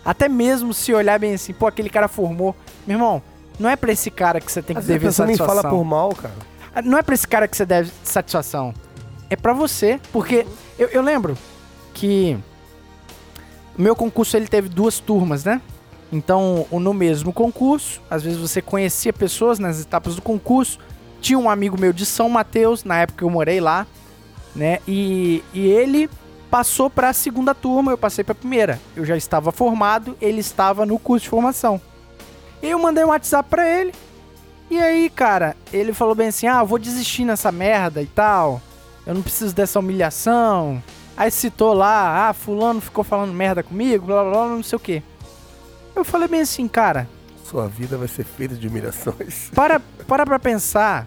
[0.04, 2.54] Até mesmo se olhar bem assim, pô, aquele cara formou.
[2.86, 3.22] Meu irmão,
[3.58, 5.62] não é pra esse cara que você tem que Às dever pessoa nem satisfação.
[5.62, 6.34] fala por mal, cara.
[6.74, 8.74] Ah, Não é pra esse cara que você deve satisfação.
[9.30, 10.00] É pra você.
[10.12, 10.46] Porque
[10.78, 11.36] eu, eu lembro
[11.94, 12.36] que
[13.78, 15.60] o meu concurso ele teve duas turmas, né?
[16.10, 20.78] Então, no mesmo concurso, às vezes você conhecia pessoas nas etapas do concurso.
[21.20, 23.86] Tinha um amigo meu de São Mateus, na época que eu morei lá,
[24.54, 24.80] né?
[24.86, 26.10] E, e ele
[26.52, 28.78] passou pra segunda turma, eu passei pra primeira.
[28.94, 31.80] Eu já estava formado, ele estava no curso de formação.
[32.62, 33.94] E eu mandei um WhatsApp pra ele.
[34.70, 38.60] E aí, cara, ele falou bem assim: ah, vou desistir nessa merda e tal.
[39.06, 40.82] Eu não preciso dessa humilhação.
[41.16, 44.80] Aí citou lá, ah, fulano ficou falando merda comigo, blá blá blá, não sei o
[44.80, 45.02] quê.
[45.96, 47.08] Eu falei bem assim, cara,
[47.44, 49.48] Sua vida vai ser feita de humilhações.
[49.56, 51.06] para, para pra pensar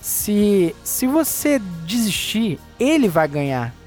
[0.00, 3.77] Se, se você desistir, ele vai ganhar.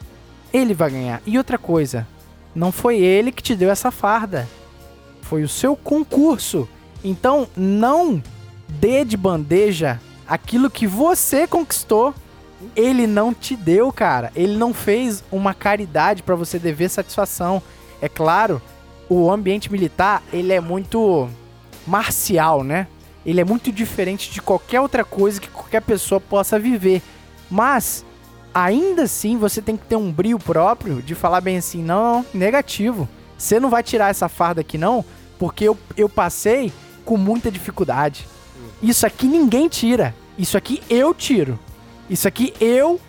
[0.54, 1.22] Ele vai ganhar.
[1.26, 2.08] E outra coisa,
[2.54, 4.48] não foi ele que te deu essa farda.
[5.22, 6.68] Foi o seu concurso.
[7.04, 8.22] Então, não
[8.68, 12.14] dê de bandeja aquilo que você conquistou.
[12.76, 14.32] Ele não te deu, cara.
[14.36, 17.62] Ele não fez uma caridade pra você dever satisfação.
[18.02, 18.62] É claro,
[19.10, 21.30] o ambiente militar, ele é muito
[21.86, 22.88] marcial, né?
[23.26, 27.02] Ele é muito diferente de qualquer outra coisa que qualquer pessoa possa viver.
[27.50, 28.06] Mas
[28.54, 33.08] ainda assim você tem que ter um brilho próprio de falar bem assim, não, negativo.
[33.38, 35.04] Você não vai tirar essa farda aqui não,
[35.40, 36.72] porque eu, eu passei
[37.06, 38.28] com muita dificuldade.
[38.82, 40.14] Isso aqui ninguém tira.
[40.38, 41.60] Isso aqui eu tiro.
[42.10, 43.00] Isso aqui eu,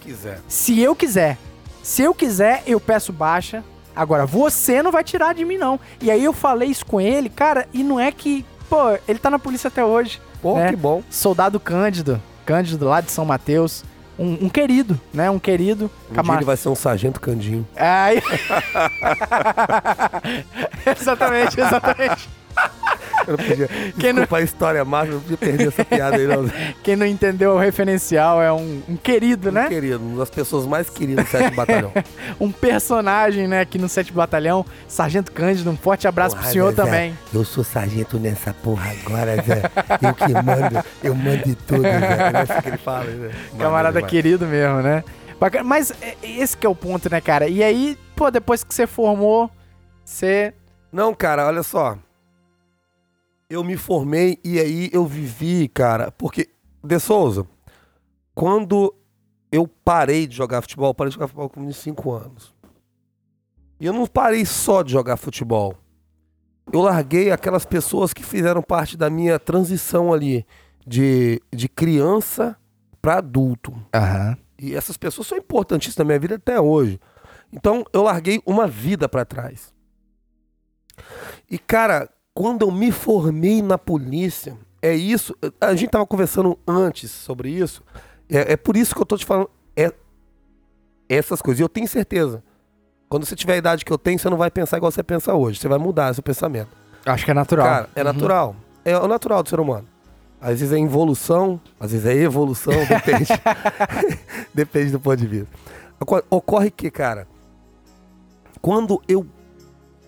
[0.00, 0.40] quiser.
[0.48, 1.38] se eu quiser.
[1.82, 3.64] Se eu quiser, eu peço baixa.
[3.94, 5.78] Agora, você não vai tirar de mim, não.
[6.00, 8.44] E aí eu falei isso com ele, cara, e não é que.
[8.70, 10.20] Pô, ele tá na polícia até hoje.
[10.40, 10.70] Pô, É.
[10.70, 11.02] que bom.
[11.10, 12.22] Soldado Cândido.
[12.46, 13.84] Cândido lá de São Mateus.
[14.18, 15.30] Um, um querido, né?
[15.30, 15.90] Um querido.
[16.08, 17.66] Um dia camar- ele vai ser um sargento Candinho.
[17.76, 18.22] Ai.
[20.86, 22.28] exatamente, exatamente.
[23.26, 23.68] Eu não podia.
[23.98, 26.44] Quem não- Desculpa a história massa, eu não podia perder essa piada aí, não.
[26.82, 29.68] Quem não entendeu o referencial é um, um querido, Um né?
[29.68, 31.92] querido, uma das pessoas mais queridas do 7 Batalhão.
[32.40, 34.64] Um personagem, né, aqui no 7 Batalhão.
[34.88, 37.18] Sargento Cândido, um forte abraço pro Porra, senhor Zezé, também.
[37.32, 39.62] Eu sou sargento nessa porra agora, Zé.
[40.00, 41.88] Eu que mando, eu mando de tudo, Zé.
[42.34, 43.30] É assim que ele fala, né?
[43.58, 45.04] Camarada querido mesmo, né?
[45.38, 45.64] Bacana.
[45.64, 47.48] Mas é- esse que é o ponto, né, cara?
[47.48, 49.50] E aí, pô, depois que você formou,
[50.04, 50.52] você.
[50.92, 51.96] Não, cara, olha só.
[53.52, 56.48] Eu me formei e aí eu vivi, cara, porque,
[56.82, 57.46] De Souza,
[58.34, 58.94] quando
[59.50, 62.54] eu parei de jogar futebol, eu parei de jogar futebol com 25 anos.
[63.78, 65.74] E eu não parei só de jogar futebol.
[66.72, 70.46] Eu larguei aquelas pessoas que fizeram parte da minha transição ali
[70.86, 72.56] de, de criança
[73.02, 73.74] para adulto.
[73.94, 74.34] Aham.
[74.58, 76.98] E essas pessoas são importantíssimas na minha vida até hoje.
[77.52, 79.74] Então eu larguei uma vida pra trás.
[81.50, 85.36] E cara, quando eu me formei na polícia, é isso.
[85.60, 87.82] A gente tava conversando antes sobre isso.
[88.28, 89.92] É, é por isso que eu tô te falando é,
[91.08, 91.60] essas coisas.
[91.60, 92.42] E eu tenho certeza.
[93.08, 95.34] Quando você tiver a idade que eu tenho, você não vai pensar igual você pensa
[95.34, 95.58] hoje.
[95.60, 96.70] Você vai mudar seu pensamento.
[97.04, 97.66] Acho que é natural.
[97.66, 98.04] Cara, é Uhum.
[98.06, 98.56] natural.
[98.84, 99.86] É o natural do ser humano.
[100.40, 103.28] Às vezes é involução, às vezes é evolução, depende.
[104.54, 105.48] depende do ponto de vista.
[106.00, 107.28] Oco- Ocorre que, cara,
[108.60, 109.26] quando eu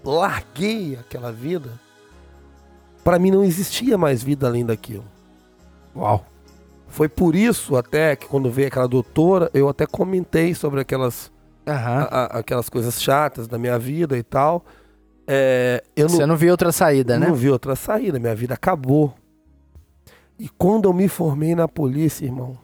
[0.03, 1.79] larguei aquela vida,
[3.05, 5.05] pra mim não existia mais vida além daquilo.
[5.95, 6.25] Uau.
[6.89, 11.31] Foi por isso até que quando veio aquela doutora, eu até comentei sobre aquelas,
[11.67, 12.09] Aham.
[12.11, 14.65] a- a- aquelas coisas chatas da minha vida e tal.
[15.27, 17.27] É, eu não, Você não viu outra saída, né?
[17.29, 19.15] não vi outra saída, minha vida acabou.
[20.39, 22.59] E quando eu me formei na polícia, irmão,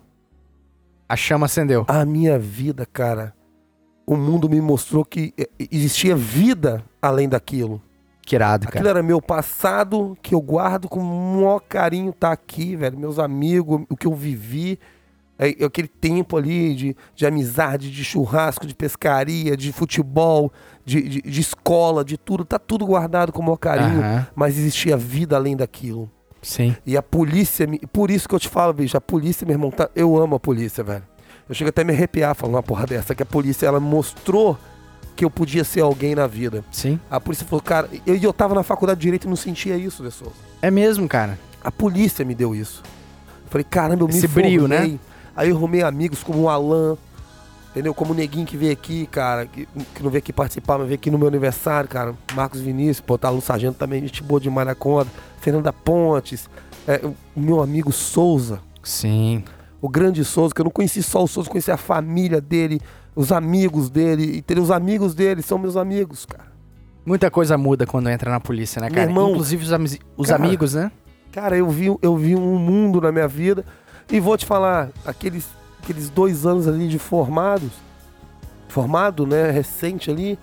[1.08, 1.84] A chama acendeu.
[1.88, 3.32] a minha vida, cara,
[4.06, 5.32] o mundo me mostrou que
[5.70, 7.80] existia vida além daquilo.
[8.30, 8.98] Que irado, Aquilo cara.
[9.00, 12.96] era meu passado que eu guardo com o maior carinho, tá aqui, velho.
[12.96, 14.78] Meus amigos, o que eu vivi,
[15.36, 20.52] é, aquele tempo ali de, de amizade, de churrasco, de pescaria, de futebol,
[20.84, 23.98] de, de, de escola, de tudo, tá tudo guardado com o maior carinho.
[24.00, 24.26] Aham.
[24.36, 26.08] Mas existia vida além daquilo.
[26.40, 26.76] Sim.
[26.86, 29.72] E a polícia, me- por isso que eu te falo, bicho, a polícia, meu irmão,
[29.72, 31.02] tá, eu amo a polícia, velho.
[31.48, 34.56] Eu chego até a me arrepiar falando uma porra dessa, que a polícia, ela mostrou
[35.16, 36.64] que eu podia ser alguém na vida.
[36.70, 36.98] Sim.
[37.10, 40.02] A polícia falou, cara, eu, eu tava na faculdade de Direito e não sentia isso,
[40.02, 40.34] De Souza.
[40.62, 41.38] É mesmo, cara.
[41.62, 42.82] A polícia me deu isso.
[43.44, 44.78] Eu falei, caramba, eu me Esse brio, né?
[44.78, 45.00] formei.
[45.36, 46.96] Aí eu arrumei amigos como o Alan,
[47.70, 47.94] entendeu?
[47.94, 50.96] Como o Neguinho que veio aqui, cara, que, que não veio aqui participar, mas veio
[50.96, 52.14] aqui no meu aniversário, cara.
[52.34, 55.10] Marcos Vinícius, pô, tá no Sargento também, gente boa demais na conta.
[55.40, 56.48] Fernanda Pontes,
[56.86, 57.00] é,
[57.34, 59.44] o meu amigo Souza, Sim.
[59.80, 62.80] o grande Souza, que eu não conheci só o Souza, conheci a família dele,
[63.14, 64.62] os amigos dele, entendeu?
[64.62, 66.50] Os amigos dele são meus amigos, cara.
[67.04, 69.10] Muita coisa muda quando entra na polícia, né, Meu cara?
[69.10, 70.92] irmão, Inclusive os, os cara, amigos, né?
[71.32, 73.64] Cara, eu vi, eu vi um mundo na minha vida.
[74.10, 75.48] E vou te falar, aqueles,
[75.82, 77.70] aqueles dois anos ali de formados,
[78.68, 80.38] formado, né, recente ali,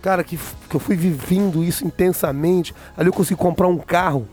[0.00, 2.74] cara, que, que eu fui vivendo isso intensamente.
[2.96, 4.26] Ali eu consegui comprar um carro.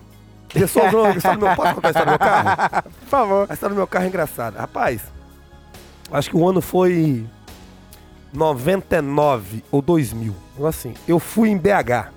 [0.52, 2.84] Pessoal, não, a história do meu, posso contar a história do meu carro?
[2.84, 3.48] Por favor.
[3.50, 4.60] A história do meu carro é engraçada.
[4.60, 5.02] Rapaz,
[6.12, 7.26] acho que o ano foi
[8.34, 10.36] 99 ou 2000.
[10.56, 12.12] Então, Assim, eu fui em BH.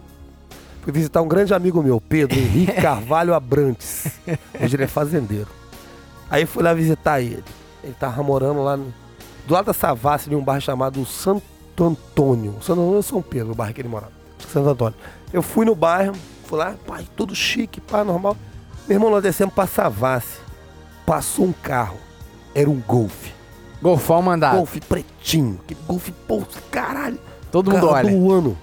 [0.83, 4.07] Fui visitar um grande amigo meu, Pedro Henrique Carvalho Abrantes.
[4.61, 5.49] Hoje ele é fazendeiro.
[6.29, 7.45] Aí fui lá visitar ele.
[7.85, 8.93] Ele tava morando lá no-
[9.47, 11.43] do lado da Savassi, em um bairro chamado Santo
[11.81, 12.53] Antônio.
[12.61, 14.13] Santo Antônio ou São Pedro, o bairro que ele morava.
[14.39, 14.99] Acho que Santo Antônio.
[15.33, 16.15] Eu fui no bairro,
[16.45, 18.37] fui lá, pai, tudo chique, pá, normal.
[18.89, 20.39] Meu irmão, nós descemos pra Savassi.
[21.07, 21.99] Passou um carro.
[22.55, 23.29] Era um Golf.
[23.83, 24.57] Golfão mandado.
[24.57, 25.59] Golf pretinho.
[25.67, 27.19] Que Golf, pô, caralho.
[27.51, 28.11] Todo mundo carro olha.
[28.11, 28.59] do ano.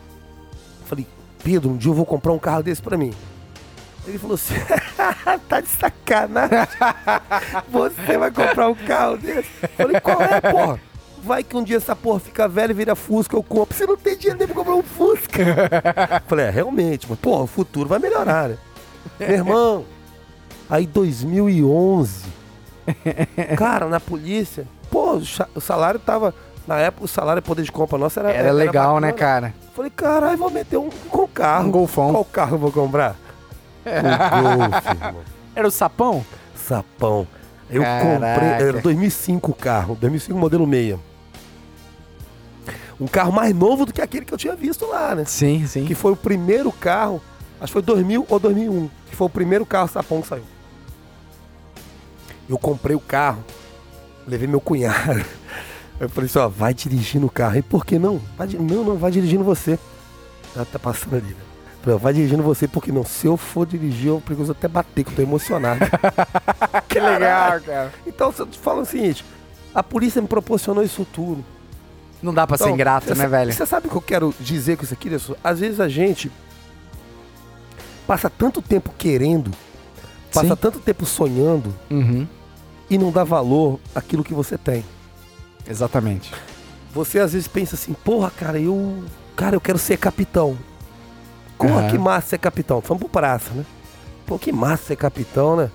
[0.85, 1.05] Falei,
[1.43, 3.13] Pedro, um dia eu vou comprar um carro desse pra mim.
[4.07, 4.55] Ele falou assim,
[5.47, 6.57] tá de sacanagem.
[7.69, 9.49] Você vai comprar um carro desse?
[9.75, 10.79] Falei, qual é, porra?
[11.21, 13.77] Vai que um dia essa porra fica velha e vira Fusca, eu compro.
[13.77, 15.43] Você não tem dinheiro nem pra comprar um Fusca.
[16.27, 18.57] Falei, é, realmente, mas, porra, o futuro vai melhorar, né?
[19.19, 19.85] Meu irmão,
[20.69, 22.25] aí 2011,
[23.57, 25.23] cara, na polícia, pô, o
[25.55, 26.33] o salário tava,
[26.67, 29.51] na época o salário poder de compra nossa era Era legal, né, bacana.
[29.51, 29.53] cara?
[29.75, 31.67] Falei, caralho, vou meter um, um carro.
[31.67, 32.11] Um golfão.
[32.11, 33.15] Qual carro eu vou comprar?
[33.85, 35.21] Um Golf, irmão.
[35.55, 36.23] Era o sapão?
[36.53, 37.25] Sapão.
[37.69, 38.05] Eu Caraca.
[38.05, 40.97] comprei, era 2005 o carro, 2005 modelo 6.
[42.99, 45.23] Um carro mais novo do que aquele que eu tinha visto lá, né?
[45.25, 45.85] Sim, sim.
[45.85, 47.21] Que foi o primeiro carro,
[47.61, 50.43] acho que foi 2000 ou 2001, que foi o primeiro carro sapão que saiu.
[52.47, 53.43] Eu comprei o carro,
[54.29, 55.23] levei meu cunhado.
[55.99, 57.57] Eu falei assim, ó, vai dirigindo o carro.
[57.57, 58.21] E por que não?
[58.37, 59.77] Vai não, não, vai dirigindo você.
[60.55, 61.35] Ela tá passando ali, né?
[61.81, 65.11] Falei, vai dirigindo você, porque não, se eu for dirigir, eu perigoso até bater, que
[65.11, 65.79] eu tô emocionado.
[66.87, 67.93] Que legal, cara.
[68.07, 69.23] Então, você fala o seguinte,
[69.75, 71.45] a polícia me proporcionou isso tudo.
[72.21, 73.53] Não dá pra ser Então, ingrato, cê né, velho?
[73.53, 75.35] Você sabe o que eu quero dizer com isso aqui, Nelson?
[75.43, 76.31] Às vezes a gente
[78.07, 79.51] passa tanto tempo querendo,
[80.33, 80.55] passa Sim.
[80.55, 82.27] tanto tempo sonhando Uhum.
[82.89, 84.83] E não dá valor àquilo que você tem.
[85.67, 86.33] Exatamente.
[86.93, 89.03] Você às vezes pensa assim, porra, cara, eu.
[89.35, 90.57] Cara, eu quero ser capitão.
[91.57, 91.89] Porra, Aham.
[91.91, 92.81] que massa ser capitão.
[92.81, 93.65] Vamos pro praça, né?
[94.25, 95.71] Pô, que massa ser capitão, né?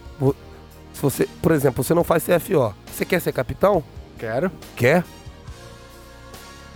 [0.92, 2.74] Se você, por exemplo, você não faz CFO.
[2.92, 3.82] Você quer ser capitão?
[4.18, 4.50] Quero.
[4.76, 5.04] Quer?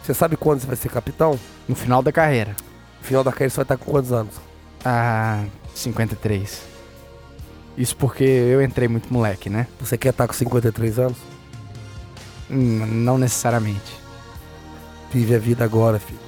[0.03, 1.39] Você sabe quando você vai ser capitão?
[1.69, 2.57] No final da carreira.
[3.01, 4.35] No final da carreira você vai estar com quantos anos?
[4.85, 6.63] Ah, 53.
[7.79, 9.69] Isso porque eu entrei muito moleque, né?
[9.81, 11.17] Você quer estar com 53 anos?
[12.51, 13.97] Hum, não necessariamente.
[15.13, 16.19] Vive a vida agora, filho.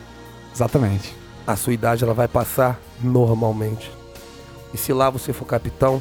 [0.54, 1.12] Exatamente.
[1.44, 3.90] A sua idade ela vai passar normalmente.
[4.72, 6.00] E se lá você for capitão,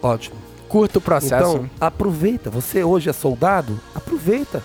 [0.00, 0.36] ótimo.
[0.68, 1.56] Curta o processo.
[1.56, 2.48] Então, aproveita.
[2.48, 3.80] Você hoje é soldado?
[3.94, 4.62] Aproveita.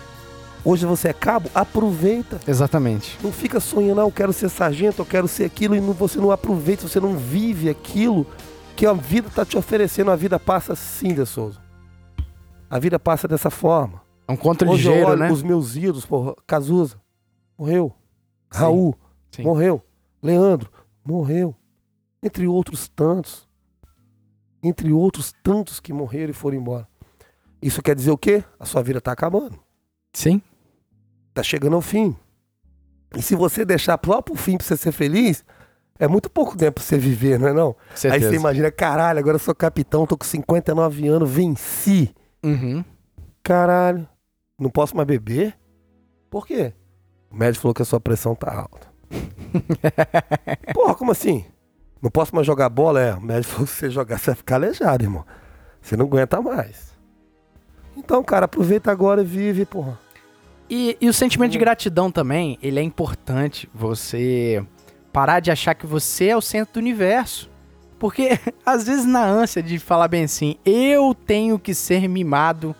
[0.64, 1.50] Hoje você é cabo?
[1.56, 2.40] Aproveita.
[2.48, 3.18] Exatamente.
[3.24, 6.20] Não fica sonhando, ah, eu quero ser sargento, eu quero ser aquilo, e não- você
[6.20, 8.28] não aproveita, você não vive aquilo
[8.76, 10.12] que a vida está te oferecendo.
[10.12, 11.62] A vida passa assim, De Souza.
[12.70, 14.02] A vida passa dessa forma.
[14.28, 15.32] É um conto Hoje eu ligeiro, olho né?
[15.32, 17.00] os meus ídolos, porra, Cazuza,
[17.58, 17.94] morreu.
[18.52, 18.96] Raul,
[19.32, 19.44] sim.
[19.44, 19.82] morreu.
[20.22, 20.72] Leandro,
[21.06, 21.56] morreu.
[22.22, 23.48] Entre outros tantos.
[24.62, 26.88] Entre outros tantos que morreram e foram embora.
[27.62, 28.44] Isso quer dizer o quê?
[28.60, 29.60] A sua vida está acabando.
[30.14, 30.42] Sim.
[31.34, 32.16] Tá chegando ao fim.
[33.16, 35.44] E se você deixar só pro fim pra você ser feliz,
[36.00, 37.76] é muito pouco tempo pra você viver, não é não?
[37.92, 38.30] Aí Certeza.
[38.30, 42.14] você imagina, caralho, agora eu sou capitão, tô com 59 anos, venci.
[42.44, 42.84] Uhum.
[43.42, 44.08] Caralho,
[44.60, 45.58] não posso mais beber?
[46.30, 46.74] Por quê?
[47.30, 48.88] O médico falou que a sua pressão tá alta.
[50.74, 51.46] Porra, como assim?
[52.02, 53.00] Não posso mais jogar bola?
[53.00, 55.26] É, o médico falou que se você jogar, você vai ficar aleijado, irmão.
[55.82, 56.92] Você não aguenta mais.
[57.96, 60.00] Então, cara, aproveita agora e vive, porra.
[60.70, 64.66] E, e o sentimento de gratidão também, ele é importante você
[65.14, 67.50] parar de achar que você é o centro do universo.
[68.00, 72.76] Porque, às vezes, na ânsia de falar bem assim, eu tenho que ser mimado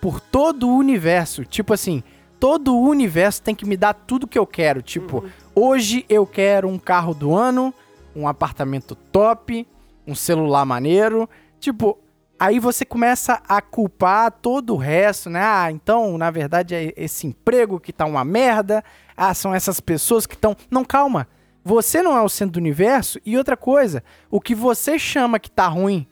[0.00, 1.44] por todo o universo.
[1.44, 2.02] Tipo assim,
[2.40, 4.82] todo o universo tem que me dar tudo que eu quero.
[4.82, 5.24] Tipo,
[5.54, 7.72] hoje eu quero um carro do ano,
[8.16, 9.66] um apartamento top,
[10.06, 11.28] um celular maneiro.
[11.60, 11.98] Tipo,
[12.38, 15.40] aí você começa a culpar todo o resto, né?
[15.42, 18.82] Ah, então, na verdade, é esse emprego que tá uma merda.
[19.16, 20.56] Ah, são essas pessoas que estão.
[20.70, 21.28] Não, calma.
[21.64, 23.18] Você não é o centro do universo.
[23.24, 26.06] E outra coisa, o que você chama que tá ruim,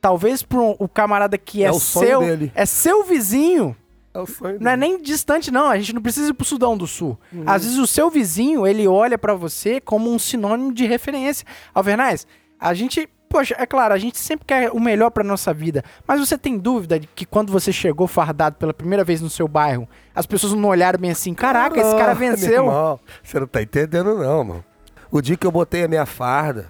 [0.00, 2.20] talvez pro o camarada que é, É seu,
[2.54, 3.74] é seu vizinho,
[4.12, 5.68] É não é nem distante, não.
[5.70, 7.18] A gente não precisa ir pro Sudão do Sul.
[7.32, 7.44] Uhum.
[7.46, 11.46] Às vezes o seu vizinho, ele olha pra você como um sinônimo de referência.
[11.72, 12.26] Alvernaz,
[12.58, 15.82] a gente, poxa, é claro, a gente sempre quer o melhor pra nossa vida.
[16.06, 19.46] Mas você tem dúvida de que quando você chegou fardado pela primeira vez no seu
[19.46, 22.64] bairro, as pessoas não olharam bem assim, caraca, esse cara venceu.
[22.64, 24.64] irmão, você não tá entendendo, não, mano.
[25.10, 26.66] O dia que eu botei a minha farda,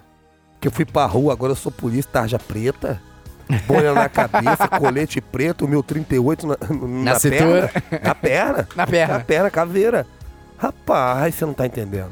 [0.59, 3.01] que eu fui pra rua, agora eu sou polícia, tarja preta,
[3.67, 7.69] bolha na cabeça, colete preto, meu 38 na, na, cintura.
[7.69, 7.99] perna.
[8.03, 8.67] Na perna.
[8.75, 9.13] Na perna.
[9.15, 10.07] Na perna, caveira.
[10.57, 12.11] Rapaz, você não tá entendendo.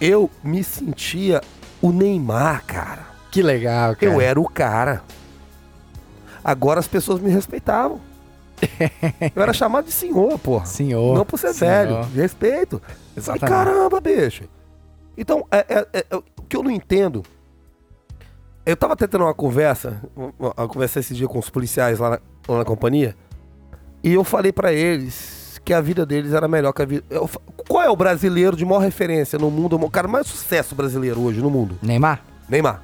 [0.00, 1.40] Eu me sentia
[1.80, 3.06] o Neymar, cara.
[3.30, 4.12] Que legal, cara.
[4.12, 5.02] Eu era o cara.
[6.42, 8.00] Agora as pessoas me respeitavam.
[9.36, 10.66] Eu era chamado de senhor, porra.
[10.66, 11.16] Senhor.
[11.16, 11.70] Não por ser senhor.
[11.70, 12.80] velho, de respeito.
[12.80, 13.48] Falei, Exatamente.
[13.50, 14.44] caramba, bicho.
[15.20, 17.24] Então, é, é- é- é- o que eu não entendo.
[18.64, 20.00] Eu tava tentando uma conversa,
[20.38, 23.16] uma, conversa esse dia com os policiais lá na- lá na companhia.
[24.04, 27.04] E eu falei pra eles que a vida deles era melhor que a vida.
[27.10, 27.28] eu
[27.66, 29.76] qual é o brasileiro de maior referência no mundo?
[29.76, 31.76] O cara mais sucesso brasileiro hoje no mundo?
[31.82, 32.22] Neymar?
[32.48, 32.82] Neymar.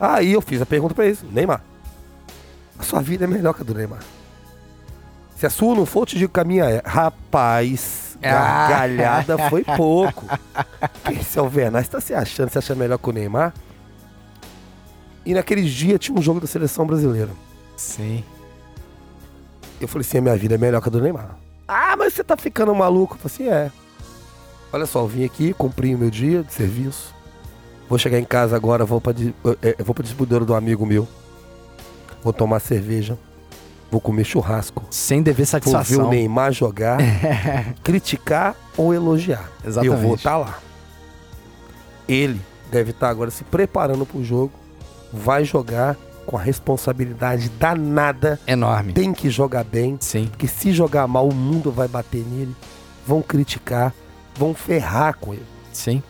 [0.00, 1.62] Aí eu fiz a pergunta pra eles: Neymar,
[2.78, 4.00] a sua vida é melhor que a do Neymar.
[5.36, 6.82] Se a sua não for, eu te digo que a minha é.
[6.84, 8.68] Rapaz, Ah.
[8.68, 10.24] gargalhada foi pouco.
[11.10, 13.52] Esse é o Vernais, tá se achando, se acha melhor que o Neymar?
[15.24, 17.30] E naqueles dias tinha um jogo da seleção brasileira.
[17.76, 18.24] Sim.
[19.80, 21.36] Eu falei assim: a minha vida é melhor que a do Neymar.
[21.66, 23.14] Ah, mas você tá ficando maluco.
[23.22, 23.70] Eu falei assim: é.
[24.72, 27.14] Olha só, eu vim aqui, cumpri o meu dia de serviço.
[27.88, 30.86] Vou chegar em casa agora, vou pra, di- eh, eh, vou pra distribuidora do amigo
[30.86, 31.06] meu.
[32.22, 33.18] Vou tomar cerveja.
[33.92, 34.86] Vou comer churrasco.
[34.90, 36.08] Sem dever Vou ver o satisfação.
[36.08, 36.96] Neymar jogar,
[37.84, 39.50] criticar ou elogiar.
[39.62, 39.94] Exatamente.
[39.94, 40.58] Eu vou estar lá.
[42.08, 42.40] Ele
[42.70, 44.50] deve estar agora se preparando pro jogo.
[45.12, 48.40] Vai jogar com a responsabilidade danada.
[48.46, 48.94] Enorme.
[48.94, 49.98] Tem que jogar bem.
[50.00, 50.24] Sim.
[50.24, 52.56] Porque se jogar mal, o mundo vai bater nele.
[53.06, 53.92] Vão criticar.
[54.34, 55.44] Vão ferrar com ele.
[55.70, 56.02] Sim.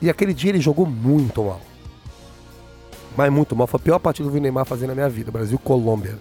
[0.00, 1.60] E aquele dia ele jogou muito mal.
[3.14, 3.66] Mas muito mal.
[3.66, 5.30] Foi a pior partida que eu vi o Neymar fazer na minha vida.
[5.30, 6.18] Brasil-Colômbia.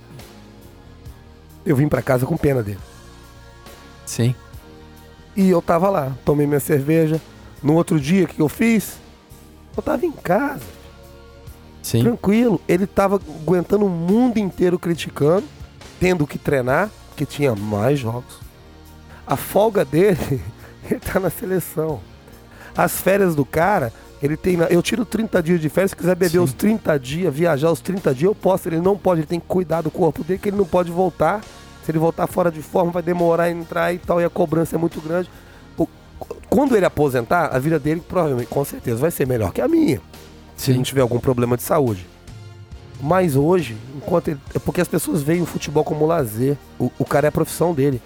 [1.67, 2.79] Eu vim pra casa com pena dele.
[4.05, 4.33] Sim.
[5.35, 6.13] E eu tava lá.
[6.23, 7.21] Tomei minha cerveja.
[7.61, 8.97] No outro dia, o que eu fiz?
[9.75, 10.63] Eu tava em casa.
[11.83, 12.03] Sim.
[12.03, 12.61] Tranquilo.
[12.69, 15.45] Ele tava aguentando o mundo inteiro criticando.
[15.99, 16.89] Tendo que treinar.
[17.09, 18.39] Porque tinha mais jogos.
[19.25, 20.41] A folga dele,
[20.89, 21.99] ele tá na seleção.
[22.77, 23.91] As férias do cara,
[24.21, 24.57] ele tem.
[24.69, 25.91] Eu tiro 30 dias de férias.
[25.91, 26.39] Se quiser beber Sim.
[26.39, 28.67] os 30 dias, viajar os 30 dias, eu posso.
[28.67, 31.41] Ele não pode, ele tem que cuidar do corpo dele, que ele não pode voltar.
[31.83, 34.75] Se ele voltar fora de forma, vai demorar a entrar e tal, e a cobrança
[34.75, 35.29] é muito grande.
[36.49, 40.01] Quando ele aposentar, a vida dele provavelmente, com certeza, vai ser melhor que a minha.
[40.55, 42.07] Se ele não tiver algum problema de saúde.
[42.99, 46.57] Mas hoje, enquanto ele, é porque as pessoas veem o futebol como lazer.
[46.79, 48.01] O, o cara é a profissão dele.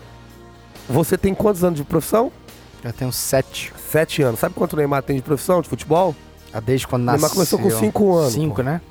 [0.89, 2.31] Você tem quantos anos de profissão?
[2.83, 3.71] Eu tenho sete.
[3.91, 4.39] Sete anos.
[4.39, 6.15] Sabe quanto o Neymar tem de profissão de futebol?
[6.53, 7.19] Ah, Desde quando O nasceu.
[7.19, 8.63] Neymar começou com cinco anos, Cinco, pô.
[8.63, 8.81] né?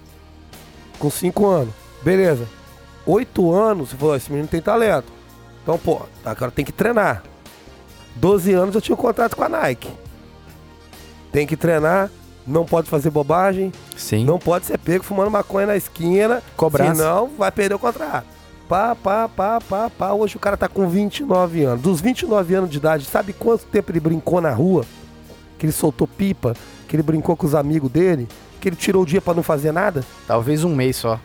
[0.98, 1.72] Com cinco anos.
[2.02, 2.46] Beleza.
[3.06, 5.10] Oito anos, você falou, esse menino tem talento.
[5.62, 7.22] Então, pô, agora tem que treinar.
[8.14, 9.88] Doze anos eu tinha um contrato com a Nike.
[11.32, 12.10] Tem que treinar,
[12.46, 14.24] não pode fazer bobagem, Sim.
[14.24, 16.94] não pode ser pego fumando maconha na esquina, Cobrança.
[16.96, 18.26] senão vai perder o contrato.
[18.70, 20.12] Pá, pá, pá, pá, pá.
[20.12, 21.82] Hoje o cara tá com 29 anos.
[21.82, 24.84] Dos 29 anos de idade, sabe quanto tempo ele brincou na rua?
[25.58, 26.54] Que ele soltou pipa,
[26.86, 28.28] que ele brincou com os amigos dele,
[28.60, 30.04] que ele tirou o dia pra não fazer nada?
[30.24, 31.18] Talvez um mês só.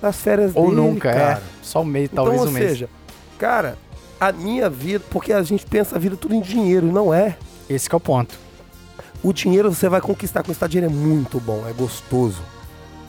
[0.00, 1.32] Nas férias Ou dele, nunca, cara.
[1.32, 1.42] é.
[1.60, 2.70] Só um mês, talvez então, ou um mês.
[2.70, 2.88] seja,
[3.36, 3.76] cara,
[4.20, 7.36] a minha vida, porque a gente pensa a vida tudo em dinheiro, não é.
[7.68, 8.38] Esse que é o ponto.
[9.24, 10.44] O dinheiro você vai conquistar.
[10.44, 12.42] Conquistar dinheiro é muito bom, é gostoso.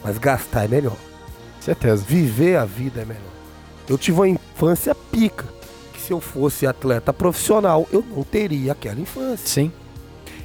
[0.04, 0.98] Mas gastar é melhor.
[1.62, 2.04] Certeza.
[2.08, 3.35] Viver a vida é melhor.
[3.88, 5.46] Eu tive uma infância pica.
[5.94, 9.48] Que se eu fosse atleta profissional, eu não teria aquela infância.
[9.48, 9.72] Sim.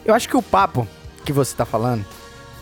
[0.04, 0.86] Eu acho que o papo
[1.24, 2.04] que você tá falando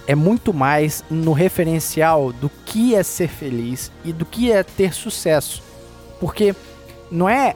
[0.07, 4.95] é muito mais no referencial do que é ser feliz e do que é ter
[4.95, 5.63] sucesso.
[6.19, 6.55] Porque
[7.11, 7.55] não é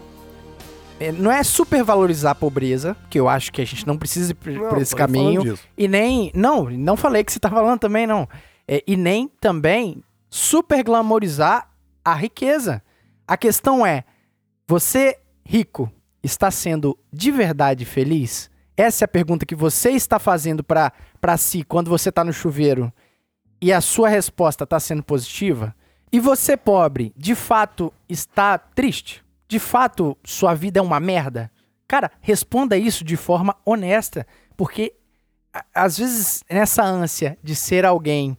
[1.02, 4.34] é, não é supervalorizar a pobreza, que eu acho que a gente não precisa ir
[4.34, 5.58] por, Não, por esse caminho.
[5.76, 6.30] E nem.
[6.32, 8.28] Não, não falei que você tá falando também, não.
[8.68, 10.00] É, e nem também
[10.30, 11.68] super glamorizar
[12.04, 12.82] a riqueza.
[13.32, 14.04] A questão é:
[14.66, 15.90] você, rico,
[16.22, 18.50] está sendo de verdade feliz?
[18.76, 20.92] Essa é a pergunta que você está fazendo pra
[21.38, 22.92] si quando você tá no chuveiro
[23.58, 25.74] e a sua resposta tá sendo positiva?
[26.12, 29.24] E você, pobre, de fato está triste?
[29.48, 31.50] De fato, sua vida é uma merda?
[31.88, 34.26] Cara, responda isso de forma honesta,
[34.58, 34.92] porque
[35.74, 38.36] às vezes nessa ânsia de ser alguém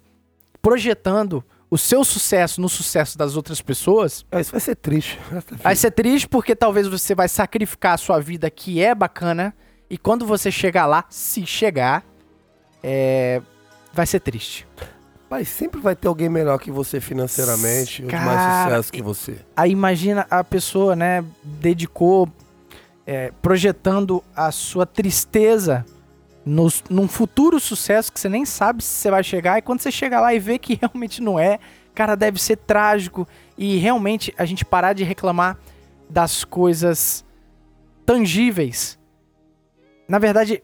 [0.62, 5.20] projetando o seu sucesso no sucesso das outras pessoas, Ah, isso vai ser triste.
[5.64, 9.56] vai ser triste porque talvez você vai sacrificar a sua vida que é bacana
[9.90, 12.06] e quando você chegar lá, se chegar,
[12.84, 13.42] é,
[13.92, 14.68] vai ser triste.
[15.28, 19.38] Mas sempre vai ter alguém melhor que você financeiramente, ou de mais sucesso que você.
[19.56, 22.30] Aí imagina a pessoa, né, dedicou,
[23.04, 25.84] é, projetando a sua tristeza
[26.46, 29.92] nos, num futuro sucesso que você nem sabe se você vai chegar, e quando você
[29.92, 31.60] chega lá e vê que realmente não é,
[31.94, 33.28] cara, deve ser trágico.
[33.58, 35.58] E realmente a gente parar de reclamar
[36.10, 37.24] das coisas
[38.06, 39.00] tangíveis.
[40.08, 40.62] Na verdade,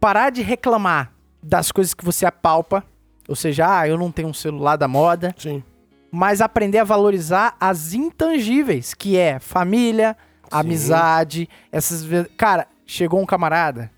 [0.00, 2.84] parar de reclamar das coisas que você apalpa,
[3.28, 5.62] ou seja, ah, eu não tenho um celular da moda, Sim.
[6.10, 10.16] mas aprender a valorizar as intangíveis, que é família,
[10.50, 12.06] amizade, essas.
[12.36, 13.90] Cara, chegou um camarada,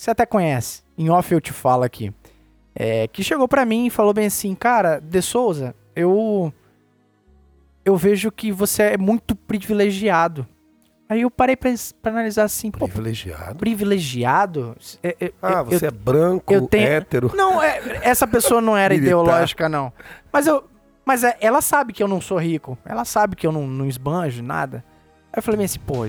[0.00, 2.10] você até conhece, em off eu te falo aqui,
[2.74, 6.50] é, que chegou pra mim e falou bem assim, cara, De Souza, eu.
[7.84, 10.46] eu vejo que você é muito privilegiado.
[11.06, 11.70] Aí eu parei pra,
[12.00, 13.56] pra analisar assim, pô, Privilegiado.
[13.58, 14.76] privilegiado?
[15.02, 17.32] É- é- Ah, eu- você é branco, eu tenho- hétero.
[17.34, 18.94] Não, é- essa pessoa não era
[19.54, 19.92] ideológica, não.
[20.32, 20.64] Mas eu.
[21.04, 22.78] Mas é- ela sabe que eu não sou rico.
[22.86, 24.84] Ela sabe que eu não, não esbanjo nada.
[25.32, 26.06] Aí eu falei assim, pô,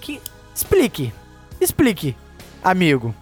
[0.00, 0.20] que.
[0.54, 1.12] Explique.
[1.58, 2.14] Explique,
[2.62, 3.14] amigo.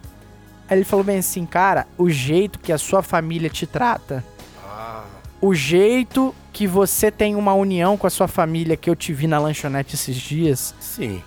[0.70, 4.24] Aí ele falou bem assim, cara, o jeito que a sua família te trata,
[4.64, 5.02] Ah,
[5.40, 9.26] o jeito que você tem uma união com a sua família que eu te vi
[9.26, 11.22] na lanchonete esses dias, sim.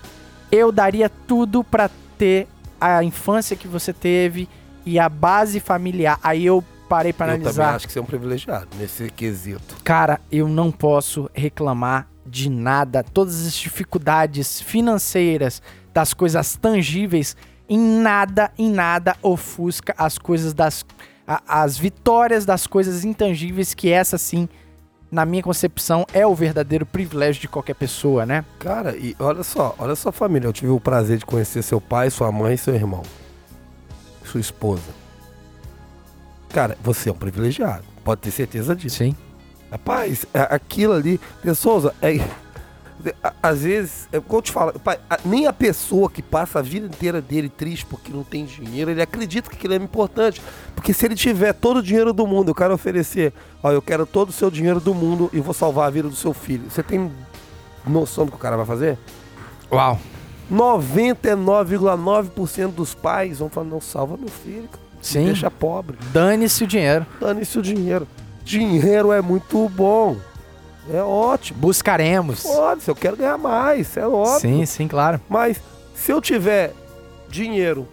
[0.51, 2.47] eu daria tudo pra ter
[2.79, 4.47] a infância que você teve
[4.85, 6.17] e a base familiar.
[6.23, 7.75] Aí eu parei pra Eu também analisar.
[7.75, 9.75] acho que você é um privilegiado nesse quesito.
[9.83, 13.03] Cara, eu não posso reclamar de nada.
[13.03, 15.61] Todas as dificuldades financeiras,
[15.93, 17.35] das coisas tangíveis,
[17.73, 20.85] em nada, em nada ofusca as coisas das.
[21.27, 24.47] a- as vitórias das coisas intangíveis, que essa sim,
[25.09, 28.43] na minha concepção, é o verdadeiro privilégio de qualquer pessoa, né?
[28.59, 30.47] Cara, e olha só, olha sua família.
[30.47, 33.03] Eu tive o prazer de conhecer seu pai, sua mãe e seu irmão.
[34.25, 34.83] Sua esposa.
[36.49, 37.83] Cara, você é um privilegiado.
[38.03, 38.97] Pode ter certeza disso.
[38.97, 39.15] Sim.
[39.71, 42.19] Rapaz, a- aquilo ali, De Souza, é,
[43.41, 44.73] às vezes, é como eu te falo,
[45.25, 49.01] nem a pessoa que passa a vida inteira dele triste porque não tem dinheiro, ele
[49.01, 50.41] acredita que aquilo é importante.
[50.75, 54.05] Porque se ele tiver todo o dinheiro do mundo, eu quero oferecer, ó, eu quero
[54.05, 56.69] todo o seu dinheiro do mundo e vou salvar a vida do seu filho.
[56.69, 57.11] Você tem
[57.85, 58.97] noção do que o cara vai fazer?
[59.71, 59.99] Uau.
[60.51, 64.83] 99,9% dos pais vão falar, não, salva meu filho, cara.
[65.01, 65.25] Sim.
[65.25, 65.97] deixa pobre.
[66.13, 67.05] Dane-se o dinheiro.
[67.19, 68.07] Dane-se o dinheiro.
[68.43, 70.17] Dinheiro é muito bom.
[70.91, 71.59] É ótimo.
[71.59, 72.43] Buscaremos.
[72.43, 74.39] Pode, se eu quero ganhar mais, é óbvio.
[74.39, 75.19] Sim, sim, claro.
[75.29, 75.61] Mas
[75.95, 76.73] se eu tiver
[77.29, 77.87] dinheiro,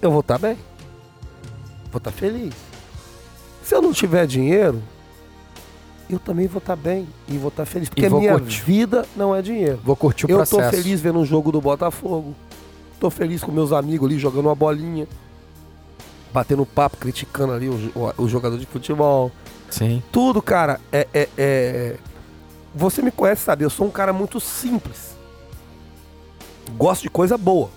[0.00, 0.56] eu vou estar bem.
[1.90, 2.54] Vou estar feliz.
[3.62, 4.82] Se eu não tiver dinheiro,
[6.08, 7.88] eu também vou estar bem e vou estar feliz.
[7.90, 8.62] Porque a minha curtir.
[8.62, 9.78] vida não é dinheiro.
[9.84, 10.62] Vou curtir o eu processo.
[10.70, 12.34] tô feliz vendo um jogo do Botafogo.
[12.98, 15.06] Tô feliz com meus amigos ali jogando uma bolinha.
[16.32, 19.30] Batendo papo, criticando ali o, jo- o jogador de futebol.
[19.70, 20.02] Sim.
[20.10, 21.96] Tudo, cara, é, é- é-
[22.74, 23.64] Você me conhece, sabe?
[23.64, 25.16] Eu sou um cara muito simples.
[26.76, 27.70] Gosto de coisa boa.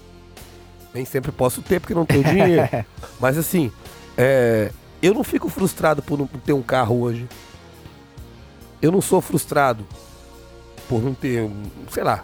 [0.93, 2.67] Nem sempre posso ter porque não tenho dinheiro.
[3.19, 3.71] Mas assim,
[4.17, 4.71] é,
[5.01, 7.27] eu não fico frustrado por não ter um carro hoje.
[8.81, 9.85] Eu não sou frustrado
[10.89, 11.49] por não ter,
[11.89, 12.23] sei lá,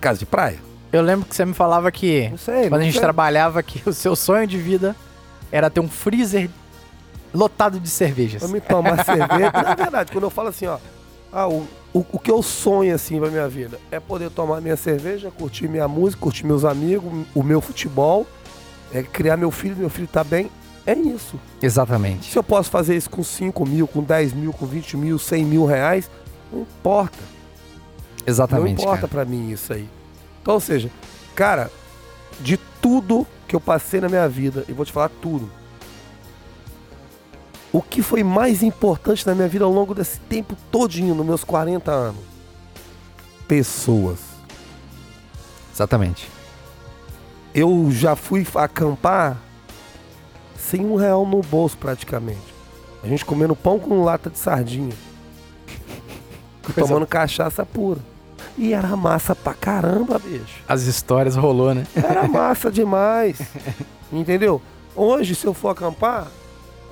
[0.00, 0.58] casa de praia.
[0.92, 2.68] Eu lembro que você me falava que sei.
[2.68, 3.00] quando a gente sei.
[3.02, 4.94] trabalhava que o seu sonho de vida
[5.50, 6.48] era ter um freezer
[7.34, 8.42] lotado de cervejas.
[8.42, 9.52] Pra me tomar cerveja.
[9.52, 10.78] Na verdade, quando eu falo assim, ó.
[11.32, 14.76] Ah, o, o, o que eu sonho assim pra minha vida é poder tomar minha
[14.76, 18.24] cerveja, curtir minha música, curtir meus amigos, o meu futebol,
[18.92, 20.48] é criar meu filho, meu filho tá bem.
[20.86, 21.40] É isso.
[21.60, 22.30] Exatamente.
[22.30, 25.44] Se eu posso fazer isso com 5 mil, com 10 mil, com 20 mil, 100
[25.44, 26.10] mil reais,
[26.52, 27.18] não importa.
[28.26, 28.76] Exatamente.
[28.76, 29.88] não importa pra mim isso aí.
[30.40, 30.90] Então, ou seja,
[31.34, 31.70] cara,
[32.40, 35.50] de tudo que eu passei na minha vida, e vou te falar tudo.
[37.74, 41.42] O que foi mais importante na minha vida ao longo desse tempo todinho, nos meus
[41.42, 42.20] 40 anos?
[43.48, 44.20] Pessoas.
[45.74, 46.28] Exatamente.
[47.52, 49.36] Eu já fui acampar
[50.56, 52.54] sem um real no bolso praticamente.
[53.02, 54.94] A gente comendo pão com lata de sardinha.
[56.62, 57.98] Coisa- tomando cachaça pura.
[58.56, 60.62] E era massa pra caramba, bicho.
[60.68, 61.84] As histórias rolou, né?
[61.96, 63.36] Era massa demais.
[64.12, 64.62] Entendeu?
[64.94, 66.28] Hoje, se eu for acampar,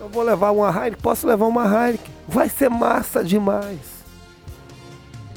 [0.02, 0.98] eu vou levar uma Heineken.
[1.00, 2.12] Posso levar uma Heineken.
[2.26, 3.78] Vai ser massa demais.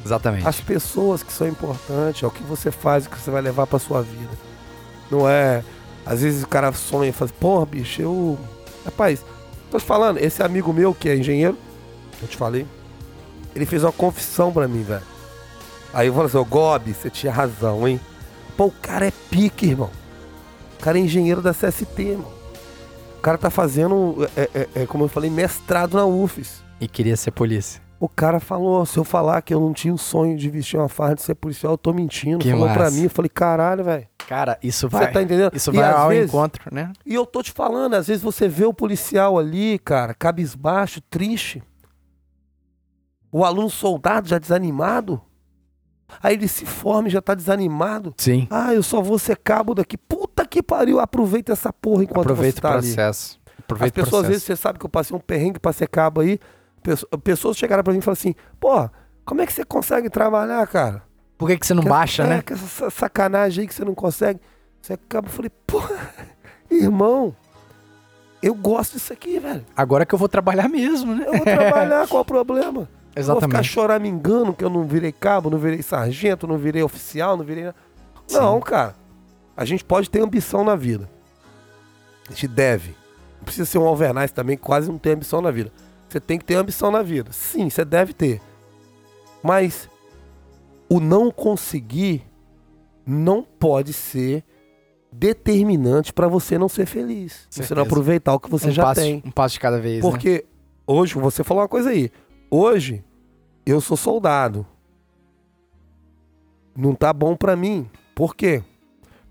[0.04, 0.48] Exatamente.
[0.48, 3.68] As pessoas que são importantes, é o que você faz, o que você vai levar
[3.68, 4.32] pra sua vida.
[5.10, 5.64] Não é.
[6.04, 8.40] Às vezes o cara sonha e fala, assim, porra, bicho, eu.
[8.84, 9.24] Rapaz,
[9.70, 11.58] tô te falando, esse amigo meu que é engenheiro,
[12.22, 12.68] eu te falei,
[13.56, 15.02] ele fez uma confissão pra mim, velho.
[15.92, 18.00] Aí eu falei assim, ô Gobi, você tinha razão, hein?
[18.56, 19.90] Pô, o cara é pique, irmão.
[20.78, 22.35] O cara é engenheiro da CST, irmão.
[23.26, 26.62] O cara tá fazendo, é, é, é, como eu falei, mestrado na UFES.
[26.80, 27.82] E queria ser polícia.
[28.00, 30.88] O cara falou, se eu falar que eu não tinha o sonho de vestir uma
[30.88, 32.38] farda de ser policial, eu tô mentindo.
[32.38, 32.96] Que falou pra massa.
[32.96, 34.08] mim, eu falei, caralho, velho.
[34.28, 35.12] Cara, isso Você vai.
[35.12, 35.56] tá entendendo?
[35.56, 36.94] Isso vai ao vezes- encontro, né?
[37.04, 41.64] E eu tô te falando, às vezes você vê o policial ali, cara, cabisbaixo, triste.
[43.32, 45.20] O aluno soldado já desanimado.
[46.22, 48.14] Aí ele se forma e já tá desanimado.
[48.18, 48.48] Sim.
[48.52, 49.98] Ah, eu só vou ser cabo daqui.
[49.98, 52.82] Puta que pariu, aproveita essa porra enquanto Aproveita você o tá ali.
[52.88, 53.40] processo.
[53.46, 55.88] As Aproveita o pessoas, às vezes, você sabe que eu passei um perrengue pra ser
[55.88, 56.40] cabo aí.
[56.82, 58.90] Pesso- Pessoas chegaram pra mim e falaram assim, pô,
[59.26, 61.02] como é que você consegue trabalhar, cara?
[61.38, 62.42] Por que, que você não Que- baixa, é, né?
[62.42, 64.40] que essa sa- sacanagem aí que você não consegue.
[64.82, 65.82] Você acaba, eu falei, pô,
[66.72, 67.36] irmão,
[68.42, 69.66] eu gosto disso aqui, velho.
[69.76, 71.26] Agora que eu vou trabalhar mesmo, né?
[71.28, 72.88] Eu vou trabalhar, qual o problema?
[73.16, 73.68] Eu Vou ficar Exatamente.
[73.70, 77.64] choramingando que eu não virei cabo, não virei sargento, não virei oficial, não virei.
[77.66, 77.76] nada.
[78.32, 78.94] Não, cara.
[79.56, 81.10] A gente pode ter ambição na vida.
[82.28, 82.96] A gente deve.
[83.38, 85.72] Não precisa ser um Alvernais também, quase não tem ambição na vida.
[86.10, 87.32] Você tem que ter ambição na vida.
[87.32, 88.42] Sim, você deve ter.
[89.44, 89.90] Mas
[90.90, 92.24] o não conseguir
[93.06, 94.44] não pode ser
[95.12, 97.48] determinante para você não ser feliz.
[97.50, 97.76] Você Certeza.
[97.76, 99.22] não aproveitar o que você um já passo, tem.
[99.26, 100.10] Um passo de cada vez, né?
[100.10, 100.46] Porque
[100.86, 102.12] hoje, você falou uma coisa aí.
[102.50, 103.04] Hoje,
[103.66, 104.66] eu sou soldado.
[106.76, 107.90] Não tá bom pra mim.
[108.14, 108.64] Por quê?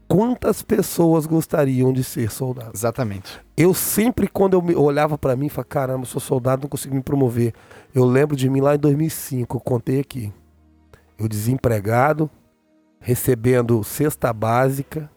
[0.06, 2.72] Quantas pessoas gostariam de ser soldado?
[2.74, 3.40] Exatamente.
[3.56, 6.68] Eu sempre, quando eu me- eu olhava pra mim, falava, caramba, eu sou soldado, não
[6.68, 7.54] consigo me promover.
[7.94, 10.32] Eu lembro de mim lá em 2005, eu contei aqui.
[11.18, 12.30] Eu desempregado,
[13.00, 15.10] recebendo cesta básica,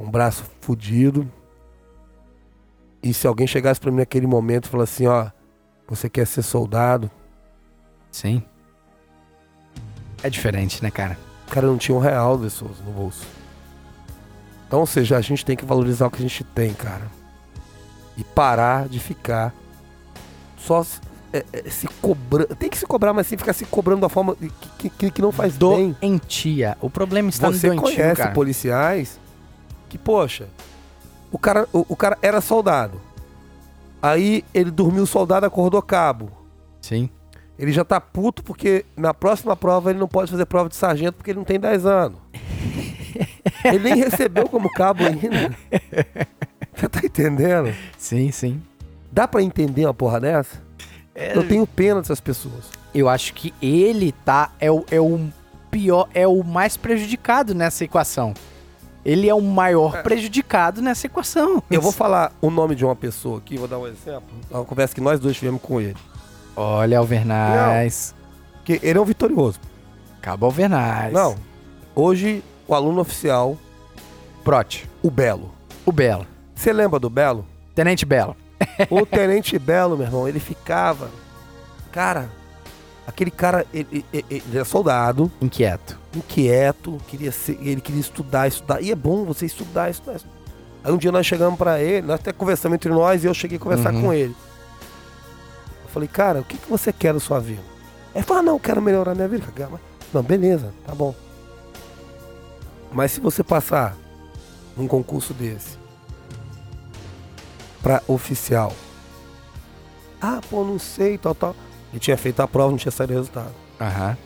[0.00, 1.30] um braço fudido.
[3.02, 5.30] E se alguém chegasse pra mim naquele momento e falasse assim, ó,
[5.86, 7.10] você quer ser soldado?
[8.10, 8.42] Sim.
[10.22, 11.16] É diferente, né, cara?
[11.46, 13.26] O cara não tinha um real de Souza no bolso.
[14.66, 17.06] Então, ou seja, a gente tem que valorizar o que a gente tem, cara.
[18.16, 19.54] E parar de ficar
[20.56, 21.00] só se,
[21.32, 22.54] é, é, se cobrando.
[22.56, 24.36] Tem que se cobrar, mas sem ficar se cobrando da forma
[24.78, 25.94] que, que, que não faz bem.
[26.00, 26.76] Doentia.
[26.80, 28.32] O problema está Você no doentio, conhece cara.
[28.32, 29.20] policiais
[29.88, 30.48] que, poxa,
[31.30, 33.00] o cara, o, o cara era soldado.
[34.02, 36.30] Aí ele dormiu soldado, acordou cabo.
[36.80, 37.08] Sim.
[37.58, 41.14] Ele já tá puto porque na próxima prova ele não pode fazer prova de sargento
[41.14, 42.18] porque ele não tem 10 anos.
[43.64, 45.56] ele nem recebeu como cabo ainda.
[46.74, 47.74] Você tá entendendo?
[47.96, 48.62] Sim, sim.
[49.10, 50.62] Dá pra entender uma porra dessa?
[51.14, 52.66] É, Eu tenho pena dessas pessoas.
[52.94, 54.50] Eu acho que ele tá.
[54.60, 55.18] É o, é o
[55.70, 56.08] pior.
[56.12, 58.34] É o mais prejudicado nessa equação.
[59.02, 61.62] Ele é o maior prejudicado nessa equação.
[61.70, 64.28] Eu vou falar o nome de uma pessoa aqui, vou dar um exemplo.
[64.50, 65.96] Uma conversa que nós dois tivemos com ele.
[66.56, 68.14] Olha, Alvernaz.
[68.64, 69.60] Que ele é um vitorioso.
[70.18, 71.12] Acaba Alvernaz.
[71.12, 71.36] Não.
[71.94, 73.56] Hoje, o aluno oficial,
[74.42, 74.88] Prote.
[75.02, 75.52] o Belo.
[75.84, 76.26] O Belo.
[76.54, 77.46] Você lembra do Belo?
[77.74, 78.34] Tenente Belo.
[78.90, 81.08] O Tenente Belo, meu irmão, ele ficava.
[81.92, 82.28] Cara,
[83.06, 85.98] aquele cara, ele, ele, ele era soldado, Inquieto.
[86.14, 88.80] inquieto, queria ser, ele queria estudar, estudar.
[88.82, 90.18] E é bom você estudar, estudar.
[90.84, 93.56] Aí um dia nós chegamos pra ele, nós até conversamos entre nós e eu cheguei
[93.56, 94.02] a conversar Uhum.
[94.02, 94.34] com ele.
[95.96, 97.62] Falei, cara, o que, que você quer da sua vida?
[98.14, 99.46] Ele falou, ah, não, eu quero melhorar minha vida.
[99.70, 99.80] Mas-
[100.12, 101.14] Não, beleza, tá bom.
[102.92, 103.96] Mas se você passar
[104.76, 105.78] num concurso desse
[107.82, 108.74] pra oficial,
[110.20, 111.56] ah, pô, não sei, tal, tal.
[111.90, 113.54] Ele tinha feito a prova, não tinha saído o resultado.
[113.80, 114.18] Aham.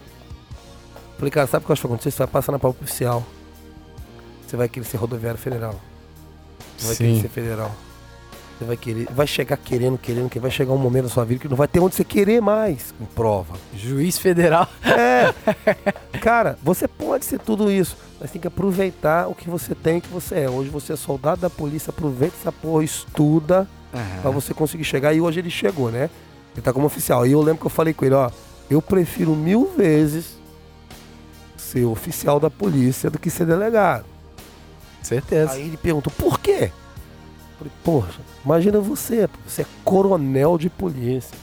[1.18, 2.10] Falei, cara, sabe o que eu acho que vai acontecer?
[2.10, 3.22] Você vai passar na prova oficial.
[4.44, 5.80] Você vai querer ser rodoviário federal.
[6.76, 7.70] Você vai querer ser federal.
[8.60, 9.08] Você vai querer.
[9.10, 11.66] Vai chegar querendo, querendo, que vai chegar um momento da sua vida que não vai
[11.66, 13.54] ter onde você querer mais com prova.
[13.74, 14.68] Juiz federal.
[14.84, 15.32] É.
[16.20, 20.00] Cara, você pode ser tudo isso, mas tem que aproveitar o que você tem, o
[20.02, 20.50] que você é.
[20.50, 24.20] Hoje você é soldado da polícia, aproveita essa porra, estuda Aham.
[24.20, 25.14] pra você conseguir chegar.
[25.14, 26.10] E hoje ele chegou, né?
[26.52, 27.26] Ele tá como oficial.
[27.26, 28.30] E eu lembro que eu falei com ele, ó,
[28.68, 30.38] eu prefiro mil vezes
[31.56, 34.04] ser oficial da polícia do que ser delegado.
[35.02, 35.52] Certeza.
[35.52, 36.70] Aí ele perguntou, por quê?
[37.60, 41.36] Eu falei, poxa, imagina você, você é coronel de polícia.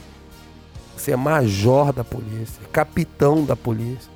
[0.96, 4.10] Você é major da polícia, capitão da polícia.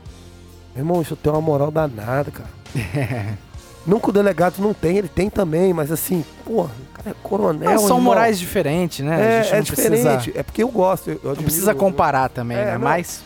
[0.76, 2.50] Meu irmão, isso tem uma moral danada, cara.
[3.86, 7.70] Nunca o delegado não tem, ele tem também, mas assim, porra, o cara é coronel.
[7.72, 9.42] Não, são morais diferentes, né?
[9.44, 10.04] É, é diferente.
[10.26, 11.10] precisa- É porque eu gosto.
[11.10, 12.74] eu- eu não precisa comparar também, É, né?
[12.74, 12.82] não.
[12.82, 13.24] Mas,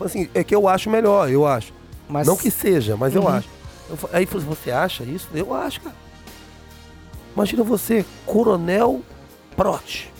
[0.00, 1.72] Assim, é que eu acho melhor, eu acho.
[2.08, 3.28] mas Não que seja, mas eu Uhum.
[3.28, 3.48] acho.
[3.88, 5.28] Eu aí você acha isso?
[5.32, 5.94] Eu acho, cara.
[7.34, 9.00] Imagina você, coronel
[9.56, 10.12] Prote.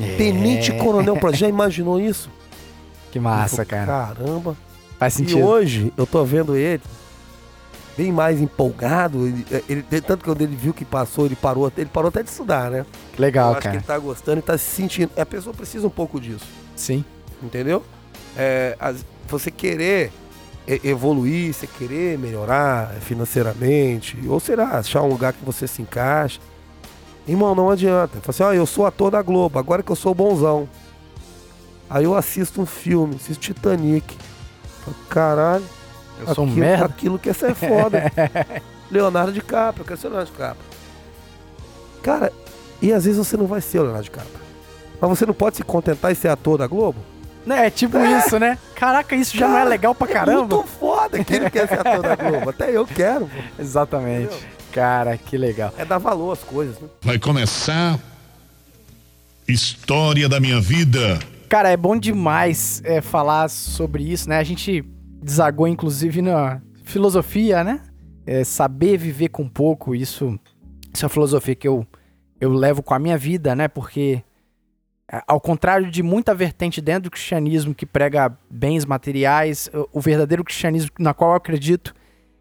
[0.00, 1.38] É, Tenente Coronel Prote.
[1.38, 2.30] Já imaginou isso?
[3.10, 4.14] Que massa, Eu falei, cara.
[4.14, 4.56] Caramba.
[4.98, 5.40] Faz E sentido.
[5.44, 6.82] hoje eu tô vendo ele
[7.96, 9.26] bem mais empolgado.
[9.26, 12.22] Ele, ele- tanto que quando ele viu que passou, ele parou, até- ele parou até
[12.22, 12.80] de estudar, né?
[12.80, 12.86] eu
[13.18, 13.76] Legal, acho que cara.
[13.76, 15.10] ele tá gostando e tá se sentindo.
[15.16, 16.44] A pessoa precisa um pouco disso.
[16.74, 17.04] Sim.
[17.42, 17.82] Entendeu?
[18.36, 20.12] É, as- você querer
[20.68, 26.38] e- evoluir, você querer melhorar financeiramente, ou será, achar um lugar que você se encaixa.
[27.26, 28.18] Irmão, não adianta.
[28.20, 30.68] Fala assim, ó, eu sou ator da Globo, agora que eu sou bonzão.
[31.90, 34.16] Aí eu assisto um filme, assisto Titanic.
[34.84, 35.64] Falo, Caralho,
[36.20, 36.84] Eu sou um aquilo, merda.
[36.84, 38.12] aquilo quer ser foda.
[38.90, 40.64] Leonardo DiCaprio, eu quero ser Leonardo DiCaprio.
[42.02, 42.32] Cara,
[42.80, 44.46] e às vezes você não vai ser o Leonardo DiCaprio.
[45.00, 46.98] Mas você não pode se contentar em ser ator da Globo?
[47.48, 48.58] É tipo isso, né?
[48.74, 50.56] Caraca, isso já não é legal pra caramba.
[50.56, 52.50] muito foda que ele quer ser ator da Globo.
[52.50, 53.26] Até eu quero.
[53.26, 53.42] pô.
[53.62, 54.36] Exatamente.
[54.76, 55.72] Cara, que legal.
[55.78, 56.88] É dar valor às coisas, né?
[57.02, 57.98] Vai começar
[59.48, 64.38] História da Minha Vida Cara, é bom demais é, falar sobre isso, né?
[64.38, 64.84] A gente
[65.22, 67.82] desagou, inclusive, na filosofia, né?
[68.26, 70.38] É, saber viver com pouco, isso,
[70.92, 71.86] isso é uma filosofia que eu,
[72.40, 73.68] eu levo com a minha vida, né?
[73.68, 74.24] Porque,
[75.10, 80.00] é, ao contrário de muita vertente dentro do cristianismo que prega bens materiais, o, o
[80.00, 81.94] verdadeiro cristianismo na qual eu acredito,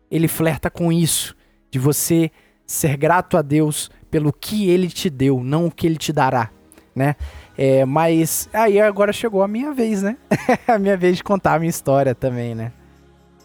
[0.10, 1.36] ele flerta com isso,
[1.72, 2.32] de você
[2.66, 6.50] ser grato a Deus pelo que ele te deu, não o que ele te dará,
[6.96, 7.16] né?
[7.58, 10.18] É, mas aí agora chegou a minha vez, né?
[10.68, 12.72] a minha vez de contar a minha história também, né?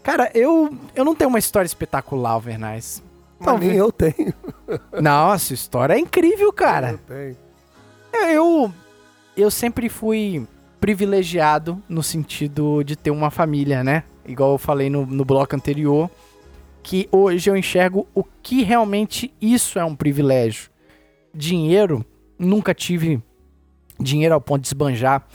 [0.02, 3.02] Cara, eu, eu não tenho uma história espetacular, Vernais.
[3.38, 4.32] Mas nem eu tenho.
[5.00, 6.98] Nossa, história é incrível, Eu cara.
[7.06, 7.36] tenho.
[8.12, 8.72] É, Eu,
[9.36, 10.46] eu sempre fui
[10.80, 14.02] privilegiado no sentido de ter uma família, né?
[14.26, 16.10] Igual eu falei no, no bloco anterior,
[16.82, 20.70] que hoje eu enxergo o que realmente isso é um privilégio.
[21.34, 22.04] Dinheiro,
[22.38, 23.22] nunca tive
[23.98, 25.26] dinheiro ao ponto de esbanjar.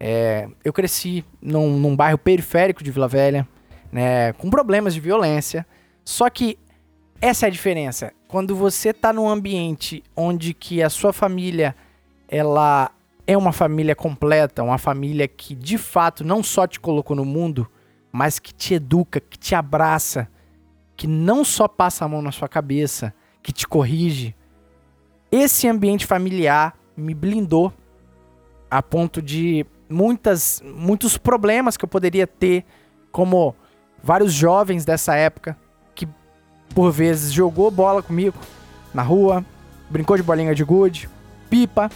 [0.00, 3.46] É, eu cresci num, num bairro periférico de Vila Velha,
[3.92, 5.66] né, com problemas de violência.
[6.04, 6.58] Só que
[7.20, 8.12] essa é a diferença.
[8.28, 11.74] Quando você tá num ambiente onde que a sua família
[12.28, 12.90] ela
[13.26, 17.68] é uma família completa, uma família que de fato não só te colocou no mundo,
[18.12, 20.28] mas que te educa, que te abraça,
[20.96, 24.34] que não só passa a mão na sua cabeça, que te corrige.
[25.30, 27.72] Esse ambiente familiar me blindou
[28.70, 32.64] a ponto de muitas muitos problemas que eu poderia ter
[33.12, 33.54] como
[34.02, 35.56] vários jovens dessa época
[35.94, 36.08] que
[36.74, 38.36] por vezes jogou bola comigo
[38.92, 39.44] na rua,
[39.90, 41.08] brincou de bolinha de gude,
[41.50, 41.90] pipa,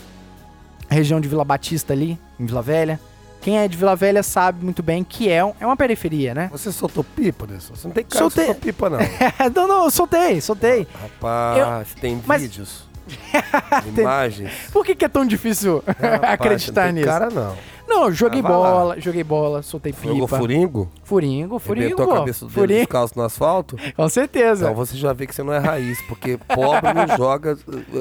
[0.89, 3.01] região de Vila Batista ali, em Vila Velha.
[3.41, 6.49] Quem é de Vila Velha sabe muito bem que é, um- é uma periferia, né?
[6.53, 7.75] Você soltou pipa, Nelson?
[7.75, 8.45] Você não tem cara Soltei.
[8.45, 8.99] de soltar pipa, não.
[9.55, 10.87] não, não, eu soltei, soltei.
[11.01, 12.89] Rapaz, tem mas- vídeos,
[13.97, 14.51] imagens.
[14.73, 17.07] Por que, que é tão difícil Rapaz, acreditar não tem nisso?
[17.07, 17.57] cara, não.
[17.89, 18.59] Não, eu joguei Ah, vai lá.
[18.71, 20.09] bola, joguei bola, soltei pipa.
[20.09, 20.91] Jogou furingo?
[21.05, 23.77] Furingo, furingo, Arrebentou a cabeça do Furingo, descalço no asfalto?
[23.97, 24.65] com certeza.
[24.67, 27.57] Então você já vê que você não é raiz, porque pobre não joga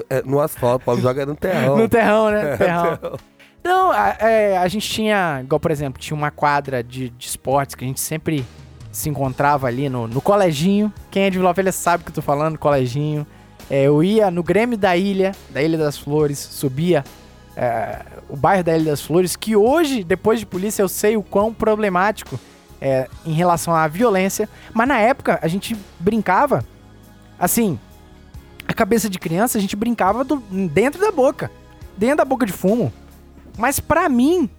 [0.09, 1.77] é, no asfalto, pobre joga no terrão.
[1.77, 2.53] No terrão, né?
[2.53, 2.97] É, terrão.
[2.97, 3.17] terrão.
[3.67, 7.75] Não, a, é, a gente tinha, igual por exemplo, tinha uma quadra de, de esportes
[7.75, 8.45] que a gente sempre
[8.91, 10.91] se encontrava ali no, no coleginho.
[11.11, 13.27] Quem é de Vila Velha sabe o que eu tô falando, coleginho.
[13.69, 17.03] É, eu ia no Grêmio da Ilha, da Ilha das Flores, subia
[17.55, 17.99] é,
[18.29, 21.53] o bairro da Ilha das Flores, que hoje, depois de polícia, eu sei o quão
[21.53, 22.39] problemático
[22.79, 24.47] é em relação à violência.
[24.73, 26.63] Mas na época, a gente brincava,
[27.37, 27.77] assim,
[28.67, 30.37] a cabeça de criança, a gente brincava do-
[30.71, 31.51] dentro da boca.
[31.97, 32.93] Dentro da boca de fumo.
[33.57, 34.49] Mas pra mim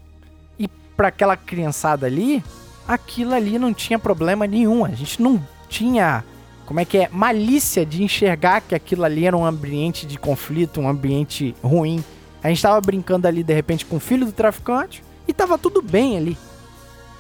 [0.59, 0.67] e
[0.97, 2.43] pra aquela criançada ali,
[2.87, 4.85] aquilo ali não tinha problema nenhum.
[4.85, 6.25] A gente não tinha,
[6.67, 10.81] como é que é, malícia de enxergar que aquilo ali era um ambiente de conflito,
[10.81, 12.03] um ambiente ruim.
[12.43, 15.81] A gente tava brincando ali de repente com o filho do traficante e tava tudo
[15.81, 16.37] bem ali.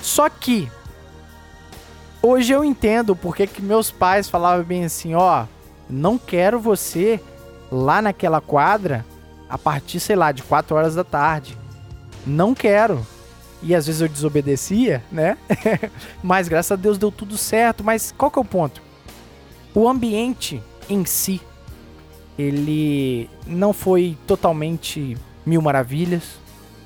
[0.00, 0.68] Só que
[2.22, 5.44] hoje eu entendo porque que meus pais falavam bem assim, ó,
[5.88, 7.20] não quero você
[7.70, 9.05] lá naquela quadra
[9.48, 11.56] a partir, sei lá, de 4 horas da tarde.
[12.26, 13.06] Não quero.
[13.62, 15.36] E às vezes eu desobedecia, né?
[16.22, 17.82] mas graças a Deus deu tudo certo.
[17.82, 18.80] Mas qual que é o ponto?
[19.74, 21.40] O ambiente em si,
[22.38, 26.22] ele não foi totalmente mil maravilhas.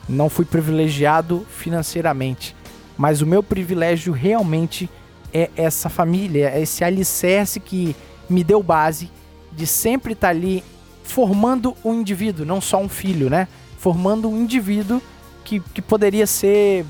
[0.08, 2.56] Não fui privilegiado financeiramente.
[2.96, 4.88] Mas o meu privilégio realmente
[5.32, 7.96] é essa família, é esse alicerce que
[8.28, 9.10] me deu base
[9.50, 10.62] de sempre estar ali
[11.02, 13.48] formando um indivíduo, não só um filho, né?
[13.78, 15.02] Formando um indivíduo
[15.44, 16.84] que, que poderia ser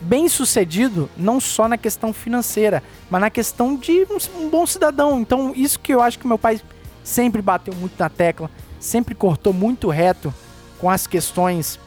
[0.00, 5.20] bem sucedido, não só na questão financeira, mas na questão de um, um bom cidadão.
[5.20, 6.60] Então, isso que eu acho que meu pai
[7.04, 8.50] sempre bateu muito na tecla,
[8.80, 10.34] sempre cortou muito reto
[10.78, 11.78] com as questões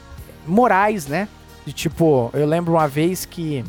[0.48, 1.27] morais, né?
[1.65, 3.64] De tipo, eu lembro uma vez que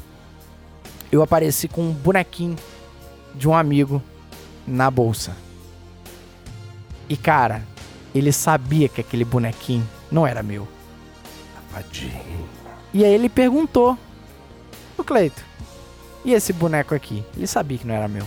[1.10, 2.56] eu apareci com um bonequinho
[3.34, 4.02] de um amigo
[4.66, 5.36] na bolsa.
[7.08, 7.62] E cara,
[8.14, 10.68] ele sabia que aquele bonequinho não era meu.
[11.76, 12.48] Safadinho.
[12.92, 13.98] E aí ele perguntou:
[14.96, 15.44] Ô Cleito,
[16.24, 17.24] e esse boneco aqui?
[17.36, 18.26] Ele sabia que não era meu.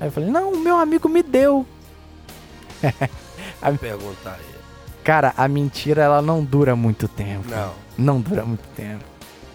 [0.00, 1.66] Aí eu falei: Não, o meu amigo me deu.
[3.62, 4.56] Vou perguntar a ele.
[5.02, 7.48] Cara, a mentira ela não dura muito tempo.
[7.48, 7.72] Não.
[7.96, 9.04] Não dura muito tempo.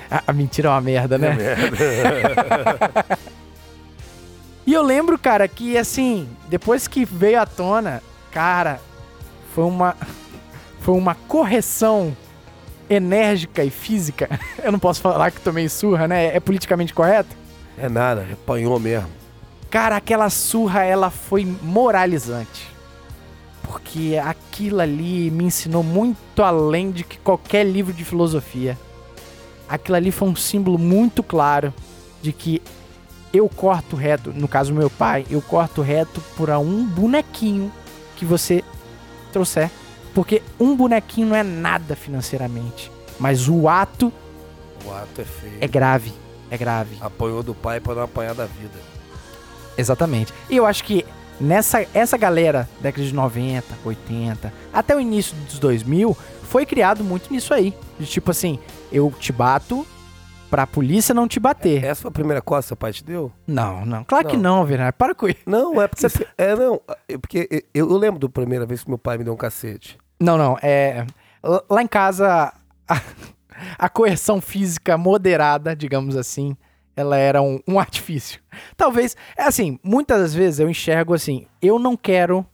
[0.10, 1.28] A, a mentira é uma merda, né?
[1.28, 3.20] É merda.
[4.64, 8.02] E eu lembro, cara, que assim, depois que veio à tona,
[8.32, 8.80] cara,
[9.56, 9.98] foi uma
[10.80, 12.16] foi uma correção
[12.92, 14.30] enérgica e física.
[14.62, 16.36] Eu não posso falar que tomei surra, né?
[16.36, 17.36] É politicamente correto?
[17.78, 19.10] É nada, apanhou mesmo.
[19.70, 22.68] Cara, aquela surra ela foi moralizante.
[23.64, 28.78] Porque aquilo ali me ensinou muito além de que qualquer livro de filosofia.
[29.70, 31.74] aquilo ali foi um símbolo muito claro
[32.22, 32.62] de que
[33.34, 37.72] eu corto reto, no caso meu pai, eu corto reto por um bonequinho
[38.18, 38.62] que você
[39.32, 39.72] trouxer.
[40.14, 42.92] Porque um bonequinho não é nada financeiramente.
[43.20, 44.12] Mas o ato
[44.86, 45.58] O ato é feio.
[45.62, 46.12] é grave.
[46.50, 46.98] É grave.
[47.00, 48.78] Apanhou do pai pra não apanhar da vida.
[49.78, 50.34] Exatamente.
[50.50, 51.06] E eu acho que
[51.40, 57.32] nessa essa galera, década de 90, 80, até o início dos 2000, foi criado muito
[57.32, 57.74] nisso aí.
[58.00, 58.60] De tipo assim,
[58.92, 59.86] eu te bato
[60.52, 61.84] pra polícia não te bater.
[61.84, 63.32] Essa foi a primeira coisa que seu pai te deu?
[63.48, 64.04] Não, não.
[64.04, 64.94] Claro que não, Bernardo.
[64.96, 65.40] Para com isso.
[65.48, 66.08] Não, é porque.
[66.10, 66.80] Você- É, não.
[67.08, 69.98] é porque eu, eu lembro da primeira vez que meu pai me deu um cacete.
[70.20, 70.58] Não, não.
[70.62, 71.08] É.
[71.70, 72.54] Lá em casa,
[72.88, 73.02] a,
[73.80, 76.56] a coerção física moderada, digamos assim,
[76.96, 78.40] ela era um, um artifício.
[78.78, 79.16] Talvez.
[79.38, 82.46] É assim, muitas vezes eu enxergo assim, eu não quero,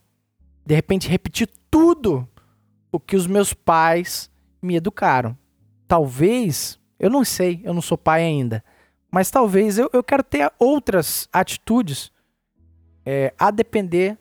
[0.65, 2.26] de repente, repetir tudo
[2.91, 4.30] o que os meus pais
[4.61, 5.36] me educaram.
[5.88, 8.64] Talvez, eu não sei, eu não sou pai ainda,
[9.11, 12.11] mas talvez eu, eu quero ter outras atitudes
[13.06, 14.18] é, a depender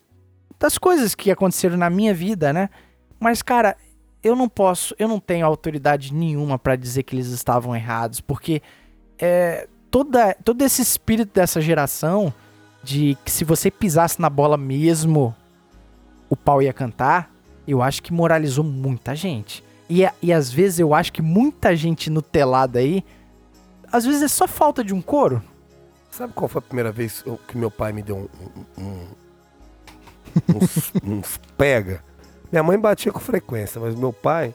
[0.58, 2.70] das coisas que aconteceram na minha vida, né?
[3.18, 3.76] Mas, cara,
[4.22, 8.62] eu não posso, eu não tenho autoridade nenhuma pra dizer que eles estavam errados, porque
[9.18, 12.32] é, toda, todo esse espírito dessa geração
[12.82, 15.34] de que se você pisasse na bola mesmo,
[16.28, 17.32] o pau ia cantar,
[17.66, 19.64] eu acho que moralizou muita gente.
[19.88, 23.04] E, a- e às vezes eu acho que muita gente nutelada aí,
[23.92, 25.42] às vezes é só falta de um couro.
[26.10, 28.28] Sabe qual foi a primeira vez que meu pai me deu um,
[28.82, 29.06] um- um-
[30.56, 32.02] uns, uns pega?
[32.50, 34.54] Minha mãe batia com frequência, mas meu pai,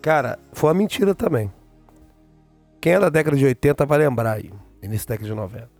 [0.00, 1.52] cara, foi uma mentira também.
[2.80, 4.50] Quem é da década de 80 vai lembrar aí,
[4.82, 5.70] início da década de 90.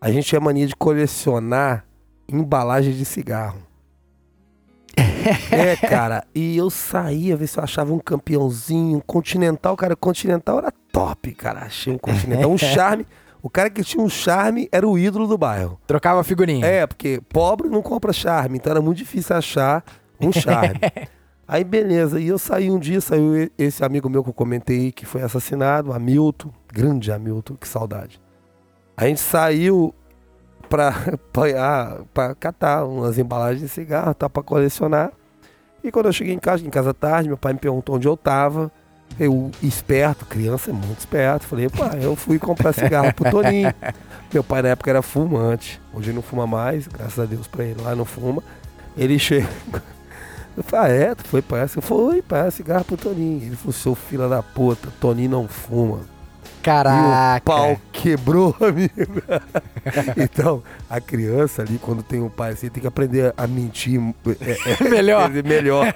[0.00, 1.86] A gente tinha mania de colecionar
[2.28, 3.62] embalagem de cigarro.
[5.50, 10.58] é, cara, e eu saía ver se eu achava um campeãozinho, um continental, cara, continental
[10.58, 13.06] era top, cara, achei um continental, um charme.
[13.42, 15.80] O cara que tinha um charme era o ídolo do bairro.
[15.86, 16.64] Trocava figurinha.
[16.64, 19.84] É, porque pobre não compra charme, então era muito difícil achar
[20.20, 20.78] um charme.
[21.46, 25.04] Aí beleza, e eu saí um dia, saiu esse amigo meu que eu comentei que
[25.04, 28.20] foi assassinado, Hamilton, grande Hamilton, que saudade.
[28.96, 29.92] A gente saiu
[30.72, 35.12] pra apanhar, pra catar umas embalagens de cigarro, tá, pra colecionar.
[35.84, 38.16] E quando eu cheguei em casa, em casa tarde, meu pai me perguntou onde eu
[38.16, 38.72] tava.
[39.20, 43.74] Eu, esperto, criança é muito esperto, falei, pai, eu fui comprar cigarro pro Toninho.
[44.32, 47.82] Meu pai na época era fumante, hoje não fuma mais, graças a Deus pra ele
[47.82, 48.42] lá não fuma.
[48.96, 49.46] Ele chega.
[50.56, 51.76] Eu falei, ah, é, tu foi essa?
[51.76, 53.42] Eu falei, pai, cigarro pro Toninho.
[53.44, 56.00] Ele falou, seu filho da puta, Toninho não fuma.
[56.62, 57.42] E Caraca.
[57.42, 58.94] o pau quebrou, amigo.
[60.16, 64.00] então, a criança ali, quando tem um pai assim, tem que aprender a mentir.
[64.40, 65.36] É, é, Melhor.
[65.36, 65.94] é melhor.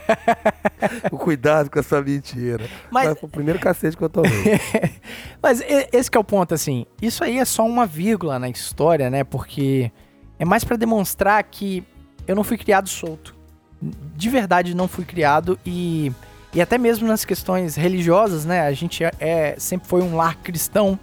[1.12, 2.64] O Cuidado com essa mentira.
[2.90, 4.32] Mas- Mas foi o primeiro cacete que eu tomei.
[5.40, 6.84] Mas e- esse que é o ponto, assim.
[7.00, 9.22] Isso aí é só uma vírgula na história, né?
[9.22, 9.90] Porque
[10.38, 11.84] é mais pra demonstrar que
[12.26, 13.36] eu não fui criado solto.
[13.80, 16.10] De verdade, não fui criado e,
[16.56, 18.62] e até mesmo nas questões religiosas, né?
[18.62, 20.98] A gente é, é- sempre foi um lar cristão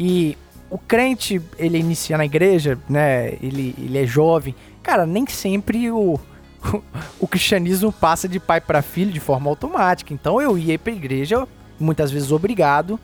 [0.00, 0.36] e
[0.68, 3.34] o crente, ele inicia na igreja, né?
[3.40, 4.52] Ele, ele é jovem.
[4.82, 6.18] Cara, nem sempre o,
[6.64, 6.82] o,
[7.20, 10.12] o cristianismo passa de pai pra filho de forma automática.
[10.12, 11.46] Então eu ia pra igreja,
[11.78, 12.98] muitas vezes obrigado,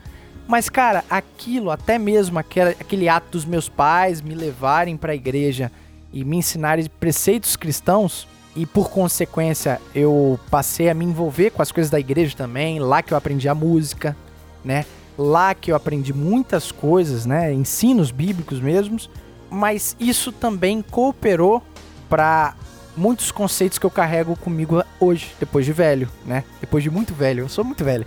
[0.49, 5.71] mas, cara, aquilo, até mesmo aquela, aquele ato dos meus pais me levarem pra igreja
[6.13, 8.27] e me ensinarem preceitos cristãos,
[8.57, 13.03] e por consequência eu passei a me envolver com as coisas da igreja também, lá
[13.03, 14.16] que eu aprendi a música,
[14.65, 14.87] né?
[15.19, 17.53] Lá que eu aprendi muitas coisas, né?
[17.53, 19.11] Ensinos bíblicos mesmos,
[19.51, 21.62] mas isso também cooperou
[22.09, 22.55] para
[22.97, 26.43] muitos conceitos que eu carrego comigo hoje, depois de velho, né?
[26.61, 28.07] Depois de muito velho, eu sou muito velho.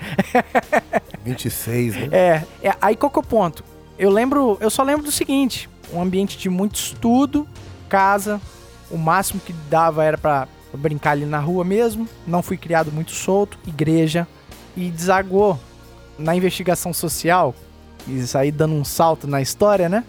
[1.24, 2.10] 26, né?
[2.12, 3.64] É, é, aí qual que é o ponto?
[4.00, 7.48] Eu lembro, eu só lembro do seguinte, um ambiente de muito estudo,
[7.88, 8.42] casa,
[8.91, 13.11] o máximo que dava era pra brincar ali na rua mesmo, não fui criado muito
[13.11, 14.28] solto, igreja,
[14.76, 15.60] e desagou
[16.18, 17.56] na investigação social,
[18.07, 20.03] isso aí dando um salto na história, né?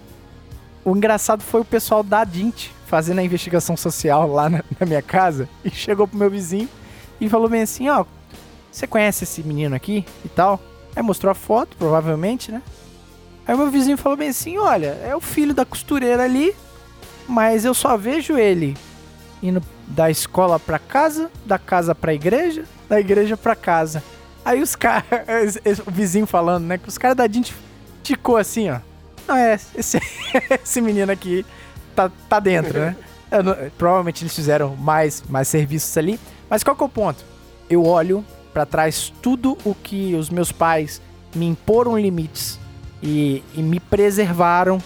[0.83, 5.01] O engraçado foi o pessoal da Dint fazendo a investigação social lá na, na minha
[5.01, 6.67] casa e chegou pro meu vizinho
[7.19, 8.05] e falou bem assim, ó,
[8.71, 10.59] você conhece esse menino aqui e tal?
[10.95, 12.61] Aí mostrou a foto, provavelmente, né?
[13.45, 16.55] Aí meu vizinho falou bem assim: olha, é o filho da costureira ali,
[17.31, 18.75] mas eu só vejo ele
[19.41, 24.03] indo da escola pra casa, da casa pra igreja, da igreja pra casa.
[24.43, 26.77] Aí os caras, o vizinho falando, né?
[26.77, 27.51] Que os caras da Dint
[28.03, 28.79] ticou assim, ó.
[29.27, 29.99] Não, é, esse,
[30.63, 31.45] esse menino aqui
[31.95, 32.95] tá, tá dentro, né?
[33.31, 36.19] Não- provavelmente eles fizeram mais, mais serviços ali.
[36.49, 37.23] Mas qual que é o ponto?
[37.69, 41.01] Eu olho pra trás tudo o que os meus pais
[41.33, 42.59] me imporam limites
[43.01, 44.79] e, e me preservaram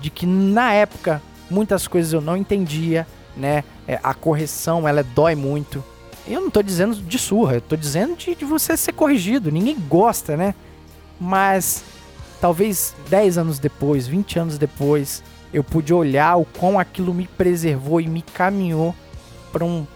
[0.00, 3.06] de que na época muitas coisas eu não entendia,
[3.36, 3.64] né?
[3.86, 5.84] É, a correção ela dói muito.
[6.26, 9.50] Eu não tô dizendo de surra, eu tô dizendo de, de você ser corrigido.
[9.50, 10.54] Ninguém gosta, né?
[11.20, 11.82] Mas
[12.40, 15.22] talvez 10 anos depois, 20 anos depois,
[15.52, 18.94] eu pude olhar o quão aquilo me preservou e me caminhou
[19.52, 19.86] para um.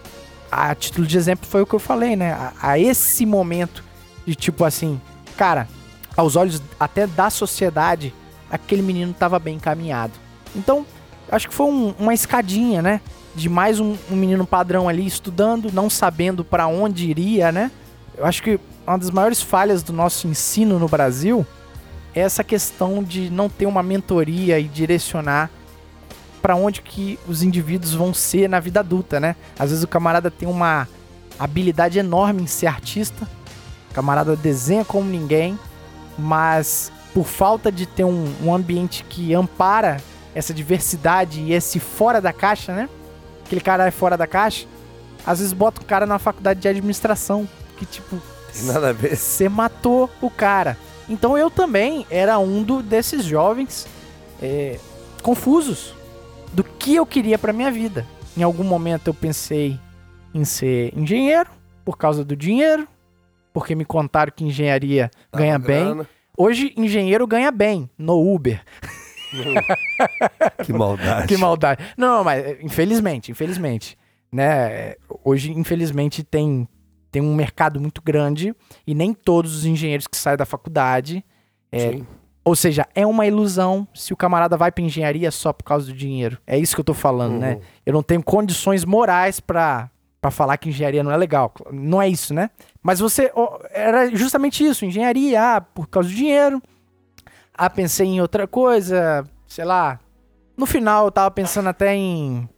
[0.50, 2.32] A título de exemplo foi o que eu falei, né?
[2.32, 3.82] A, a esse momento
[4.26, 5.00] de tipo assim,
[5.36, 5.68] cara,
[6.16, 8.14] aos olhos até da sociedade,
[8.50, 10.12] aquele menino estava bem encaminhado.
[10.54, 10.86] Então,
[11.30, 13.00] acho que foi um, uma escadinha, né?
[13.34, 17.70] De mais um, um, menino padrão ali estudando, não sabendo para onde iria, né?
[18.16, 21.44] Eu acho que uma das maiores falhas do nosso ensino no Brasil
[22.14, 25.50] é essa questão de não ter uma mentoria e direcionar
[26.40, 29.34] para onde que os indivíduos vão ser na vida adulta, né?
[29.58, 30.86] Às vezes o camarada tem uma
[31.38, 33.26] habilidade enorme em ser artista,
[33.90, 35.58] o camarada desenha como ninguém,
[36.18, 40.00] mas por falta de ter um, um ambiente que ampara
[40.34, 42.88] essa diversidade e esse fora da caixa, né?
[43.44, 44.66] Aquele cara é fora da caixa.
[45.26, 48.20] Às vezes bota o cara na faculdade de administração, que tipo.
[48.52, 49.16] Tem nada a ver.
[49.16, 50.76] Você matou o cara.
[51.08, 53.86] Então eu também era um do, desses jovens
[54.42, 54.78] é,
[55.22, 55.94] confusos
[56.52, 58.06] do que eu queria para minha vida.
[58.36, 59.78] Em algum momento eu pensei
[60.32, 61.50] em ser engenheiro
[61.84, 62.88] por causa do dinheiro,
[63.52, 65.84] porque me contaram que engenharia Tá ganha bem.
[65.84, 66.08] grana.
[66.36, 68.62] Hoje engenheiro ganha bem no Uber.
[70.64, 71.26] Que maldade.
[71.26, 71.84] Que maldade.
[71.96, 73.98] Não, mas é, infelizmente, infelizmente,
[74.32, 74.94] né?
[75.22, 76.68] Hoje, infelizmente, tem,
[77.10, 78.54] tem um mercado muito grande
[78.86, 81.24] e nem todos os engenheiros que saem da faculdade.
[81.70, 82.00] é,
[82.44, 85.94] ou seja, é uma ilusão se o camarada vai pra engenharia só por causa do
[85.94, 86.38] dinheiro.
[86.46, 87.54] É isso que eu tô falando, né?
[87.54, 87.60] Uhum.
[87.86, 89.90] Eu não tenho condições morais pra
[90.24, 91.52] para falar que engenharia não é legal.
[91.70, 92.48] Não é isso, né?
[92.82, 93.30] Mas você.
[93.70, 96.62] Era justamente isso, engenharia, ah, por causa do dinheiro.
[97.56, 100.00] Ah, pensei em outra coisa, sei lá.
[100.56, 102.48] No final eu tava pensando até em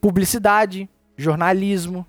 [0.00, 2.06] publicidade, jornalismo,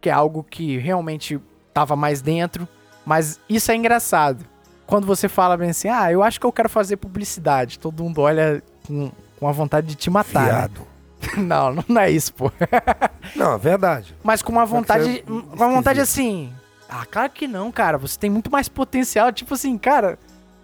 [0.00, 1.40] que é algo que realmente
[1.72, 2.66] tava mais dentro.
[3.04, 4.44] Mas isso é engraçado.
[4.86, 8.20] Quando você fala bem assim, ah, eu acho que eu quero fazer publicidade, todo mundo
[8.20, 10.42] olha com, com a vontade de te matar.
[10.42, 10.48] né?
[10.50, 10.92] Viado.
[11.38, 12.50] Não, não é isso, pô.
[13.36, 14.12] Não, é verdade.
[14.24, 15.18] Mas com uma vontade.
[15.18, 16.52] é Com uma vontade assim.
[16.88, 17.96] Ah, claro que não, cara.
[17.96, 19.32] Você tem muito mais potencial.
[19.32, 20.18] Tipo assim, cara.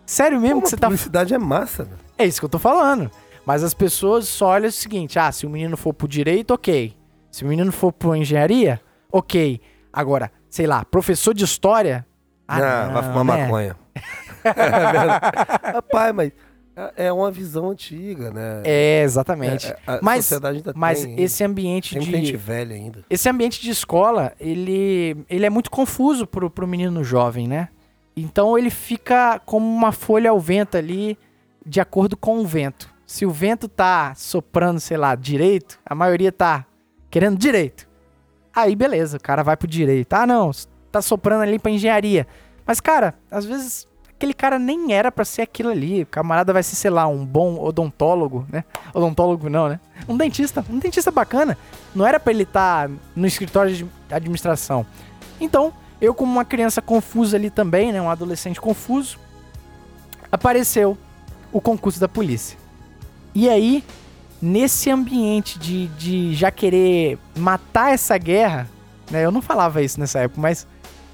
[0.08, 0.86] Sério mesmo Pô, que você tá.
[0.86, 1.90] publicidade é massa, né?
[2.16, 3.10] É isso que eu tô falando.
[3.44, 6.96] Mas as pessoas só olham o seguinte: ah, se o menino for pro direito, ok.
[7.30, 8.80] Se o menino for pro engenharia,
[9.12, 9.60] ok.
[9.92, 12.06] Agora, sei lá, professor de história.
[12.48, 13.44] Ah, não, vai fumar né?
[13.44, 13.76] maconha.
[14.44, 15.72] é.
[15.72, 16.32] Rapaz, mas
[16.74, 18.62] é- é uma visão antiga, né?
[18.64, 19.66] É, exatamente.
[19.66, 22.10] É, a mas sociedade ainda mas tem, esse ambiente tem de.
[22.10, 23.04] gente velha ainda.
[23.10, 27.68] Esse ambiente de escola, ele, ele é muito confuso pro, pro menino jovem, né?
[28.20, 31.18] Então ele fica como uma folha ao vento ali,
[31.64, 32.88] de acordo com o vento.
[33.06, 36.66] Se o vento tá soprando, sei lá, direito, a maioria tá
[37.10, 37.88] querendo direito.
[38.54, 40.12] Aí beleza, o cara vai pro direito.
[40.12, 40.50] Ah, não,
[40.90, 42.26] tá soprando ali pra engenharia.
[42.66, 43.88] Mas, cara, às vezes
[44.18, 46.02] aquele cara nem era pra ser aquilo ali.
[46.02, 48.64] O camarada vai ser, sei lá, um bom odontólogo, né?
[48.92, 49.80] Odontólogo não, né?
[50.08, 51.56] Um dentista, um dentista bacana.
[51.94, 54.84] Não era pra ele estar no escritório de administração.
[55.40, 59.18] Então, eu como uma criança confusa ali também, né, um adolescente confuso,
[60.30, 60.96] apareceu
[61.52, 62.58] o concurso da polícia.
[63.34, 63.84] E aí,
[64.40, 68.68] nesse ambiente de, de já querer matar essa guerra,
[69.10, 70.66] né, eu não falava isso nessa época, mas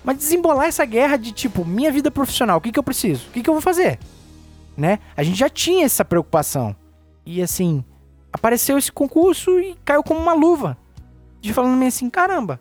[0.04, 3.26] mas desembolar essa guerra de tipo, minha vida profissional, o que, que eu preciso?
[3.28, 3.98] O que, que eu vou fazer?
[4.76, 4.98] Né?
[5.16, 6.76] A gente já tinha essa preocupação.
[7.24, 7.82] E assim,
[8.30, 10.76] apareceu esse concurso e caiu como uma luva.
[11.40, 12.60] De falando meio assim, caramba,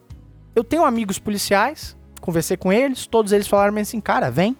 [0.56, 4.56] eu tenho amigos policiais, conversei com eles, todos eles falaram assim, cara, vem.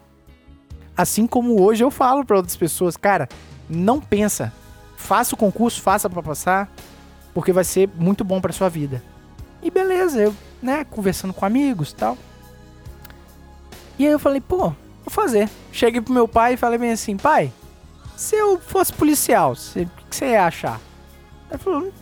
[0.98, 3.30] Assim como hoje eu falo para outras pessoas, cara,
[3.70, 4.52] não pensa,
[4.98, 6.70] faça o concurso, faça para passar,
[7.34, 9.02] porque vai ser muito bom para sua vida.
[9.62, 12.18] E beleza, eu, né, conversando com amigos tal.
[13.98, 15.50] E aí eu falei, pô, vou fazer.
[15.72, 17.52] Cheguei pro meu pai e falei bem assim, pai,
[18.18, 20.82] se eu fosse policial, o que você ia achar?
[21.50, 21.94] Ele falou,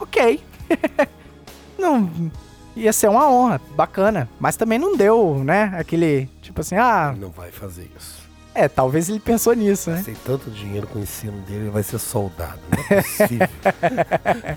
[0.00, 0.42] ok.
[1.78, 2.30] não,
[2.76, 4.28] ia ser uma honra, bacana.
[4.38, 8.22] Mas também não deu, né, aquele, tipo assim, ah, Não vai fazer isso.
[8.54, 9.96] é, talvez ele pensou nisso, né?
[9.96, 12.60] Gastei tanto dinheiro com o ensino dele, ele vai ser soldado.
[12.70, 13.48] Não é possível.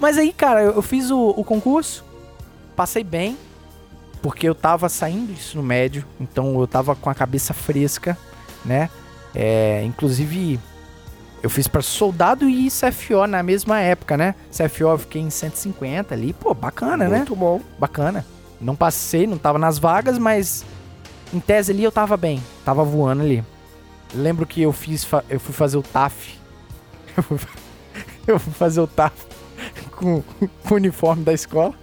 [0.00, 2.04] Mas aí, cara, eu eu fiz o, o concurso,
[2.74, 3.36] passei bem,
[4.22, 8.16] porque eu tava saindo do ensino médio, então eu tava com a cabeça fresca,
[8.64, 8.88] né?
[9.34, 10.58] É, inclusive,
[11.42, 14.34] eu fiz pra soldado e CFO na mesma época, né?
[14.50, 17.18] CFO eu fiquei em 150 ali, pô, bacana, né?
[17.18, 17.60] Muito bom.
[17.78, 18.24] Bacana.
[18.60, 20.64] Não passei, não tava nas vagas, mas
[21.32, 23.44] Em tese ali eu tava bem, tava voando ali.
[24.14, 26.38] Lembro que eu fiz, eu fui fazer o TAF.
[27.16, 27.48] Eu fui, fa-
[28.26, 29.14] eu fui fazer o TAF
[29.96, 31.74] com, com o uniforme da escola.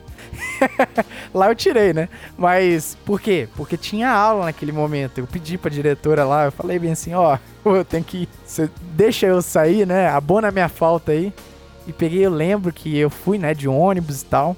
[1.33, 2.09] lá eu tirei, né?
[2.37, 3.47] Mas por quê?
[3.55, 5.19] Porque tinha aula naquele momento.
[5.19, 8.27] Eu pedi pra diretora lá, eu falei bem assim, ó, eu tenho que.
[8.45, 10.07] Você deixa eu sair, né?
[10.09, 11.33] Abona a minha falta aí.
[11.87, 14.57] E peguei, eu lembro que eu fui, né, de ônibus e tal.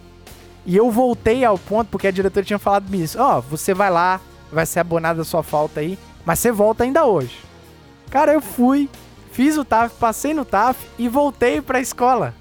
[0.65, 3.22] E eu voltei ao ponto, porque a diretora tinha falado isso.
[3.22, 4.19] Ó, você vai lá,
[4.51, 7.38] vai ser abonada a sua falta aí, mas você volta ainda hoje.
[8.10, 8.89] Cara, eu fui,
[9.31, 12.34] fiz o TAF, passei no TAF e voltei pra escola.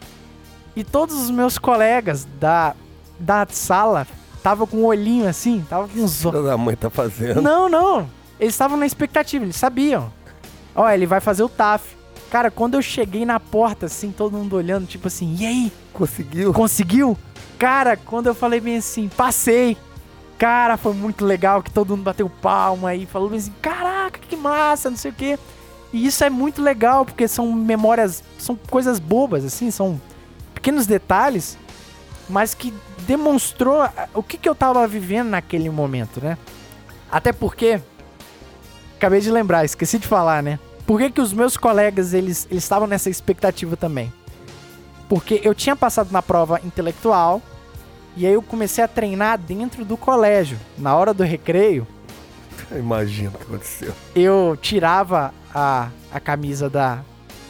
[0.74, 2.74] E todos os meus colegas da,
[3.18, 4.06] da sala
[4.42, 7.42] tava com um olhinho assim, tava com uns Filha da mãe tá fazendo.
[7.42, 8.08] não, não.
[8.38, 10.12] Eles estavam na expectativa, eles sabiam.
[10.74, 11.96] Ó, ele vai fazer o TAF.
[12.30, 15.72] Cara, quando eu cheguei na porta, assim, todo mundo olhando, tipo assim, e aí?
[15.92, 16.52] Conseguiu?
[16.52, 17.18] Conseguiu?
[17.58, 19.76] Cara, quando eu falei bem assim, passei.
[20.38, 24.36] Cara, foi muito legal que todo mundo bateu palma e falou bem assim, caraca, que
[24.36, 25.38] massa, não sei o quê.
[25.92, 30.00] E isso é muito legal, porque são memórias, são coisas bobas, assim, são
[30.54, 31.58] pequenos detalhes,
[32.28, 32.72] mas que
[33.08, 36.36] demonstrou o que, que eu tava vivendo naquele momento, né?
[37.10, 37.80] Até porque,
[38.98, 40.58] acabei de lembrar, esqueci de falar, né?
[40.86, 44.12] Por que, que os meus colegas, eles eles estavam nessa expectativa também?
[45.08, 47.40] Porque eu tinha passado na prova intelectual
[48.14, 50.58] e aí eu comecei a treinar dentro do colégio.
[50.76, 51.86] Na hora do recreio,
[52.70, 53.94] Imagina o que aconteceu.
[54.14, 57.00] eu tirava a, a camisa da,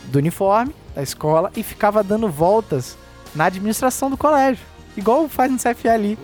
[0.05, 2.97] do uniforme da escola e ficava dando voltas
[3.35, 4.65] na administração do colégio.
[4.99, 6.19] Igual faz no CFA ali.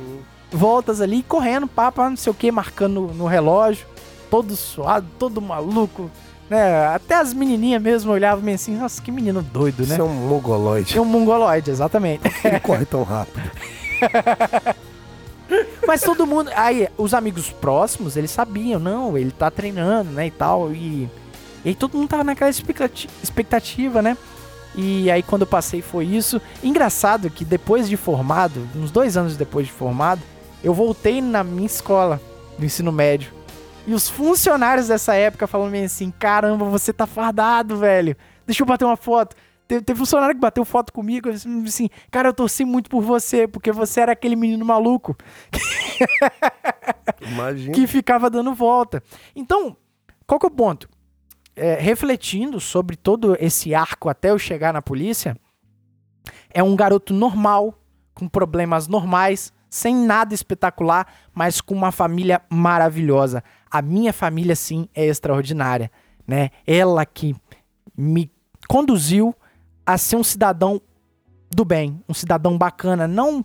[0.51, 3.87] Voltas ali, correndo, papa, não sei o que, marcando no, no relógio.
[4.31, 6.11] Todo suado, todo maluco.
[6.51, 6.87] Né?
[6.89, 9.95] Até as menininhas mesmo olhavam meio assim, nossa, que menino doido, né?
[9.95, 10.99] Isso é um mongoloide.
[10.99, 12.23] É um mongoloide, exatamente.
[12.45, 13.51] Ele corre tão rápido.
[15.87, 16.51] Mas todo mundo.
[16.57, 20.73] Aí, os amigos próximos, eles sabiam, não, ele tá treinando, né, e tal.
[20.73, 21.09] E,
[21.65, 24.17] e aí todo mundo tava naquela expectati- expectativa, né?
[24.77, 26.41] E aí quando eu passei foi isso.
[26.63, 30.23] Engraçado que depois de formado, uns dois anos depois de formado,
[30.63, 32.21] eu voltei na minha escola,
[32.59, 33.33] do ensino médio.
[33.87, 38.17] E os funcionários dessa época falaram bem assim: caramba, você tá fardado, velho.
[38.47, 39.37] Deixa eu bater uma foto.
[39.67, 43.73] Teve, teve funcionário que bateu foto comigo, assim, cara, eu torci muito por você, porque
[43.73, 45.17] você era aquele menino maluco
[47.23, 47.75] Imagina.
[47.75, 49.03] que ficava dando volta.
[49.35, 49.75] Então,
[50.27, 50.87] qual que é o ponto?
[51.57, 55.37] É, refletindo sobre todo esse arco até eu chegar na polícia,
[56.51, 57.79] é um garoto normal,
[58.13, 63.43] com problemas normais, sem nada espetacular, mas com uma família maravilhosa.
[63.71, 65.91] A minha família, sim, é extraordinária,
[66.27, 66.51] né?
[66.67, 67.35] Ela que
[67.97, 68.31] me
[68.69, 69.35] conduziu
[69.85, 70.81] a ser um cidadão
[71.51, 73.45] do bem, um cidadão bacana, não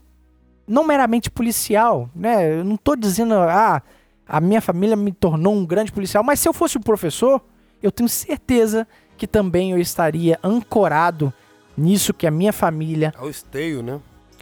[0.67, 2.59] não meramente policial, né?
[2.59, 3.81] Eu não tô dizendo, ah,
[4.27, 7.43] a minha família me tornou um grande policial, mas se eu fosse um professor,
[7.81, 8.87] eu tenho certeza
[9.17, 11.33] que também eu estaria ancorado
[11.77, 13.99] nisso que a minha família Ao esteio, né?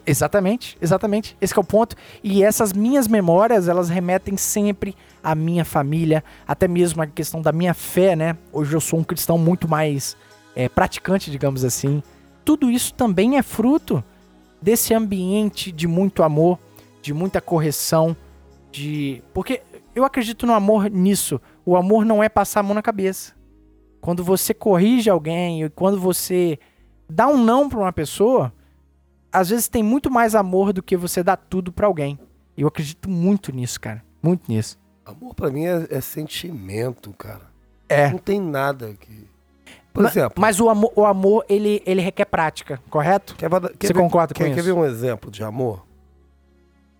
[0.07, 1.35] Exatamente, exatamente.
[1.41, 1.93] Esse que é o ponto.
[2.23, 7.51] E essas minhas memórias, elas remetem sempre à minha família, até mesmo à questão da
[7.51, 8.37] minha fé, né?
[8.53, 10.15] Hoje eu sou um cristão muito mais
[10.55, 12.01] é, praticante, digamos assim.
[12.45, 14.01] Tudo isso também é fruto
[14.61, 16.57] desse ambiente de muito amor,
[17.01, 18.15] de muita correção,
[18.71, 19.21] de.
[19.33, 19.61] Porque
[19.93, 21.41] eu acredito no amor nisso.
[21.67, 23.33] O amor não é passar a mão na cabeça.
[23.99, 26.57] Quando você corrige alguém, e quando você
[27.09, 28.53] dá um não pra uma pessoa,
[29.33, 32.17] às vezes tem muito mais amor do que você dar tudo pra alguém.
[32.55, 34.01] Eu acredito muito nisso, cara.
[34.23, 34.79] Muito nisso.
[35.05, 37.51] Amor pra mim é, é sentimento, cara.
[37.89, 38.09] É.
[38.11, 39.27] Não tem nada que.
[39.91, 43.35] Por Ma- exemplo, Mas o amor, o amor ele, ele requer prática, correto?
[43.35, 44.55] quer, quer Você ver, concorda com quer, isso?
[44.55, 45.85] quer ver um exemplo de amor?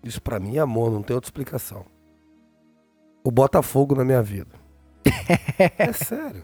[0.04, 1.86] Isso pra mim é amor, não tem outra explicação.
[3.24, 4.57] O Botafogo na minha vida.
[5.78, 6.42] é sério.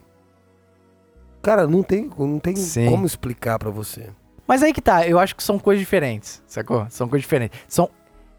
[1.43, 2.89] Cara, não tem, não tem Sim.
[2.89, 4.09] como explicar pra você.
[4.47, 6.87] Mas aí que tá, eu acho que são coisas diferentes, sacou?
[6.91, 7.59] São coisas diferentes.
[7.69, 7.91] São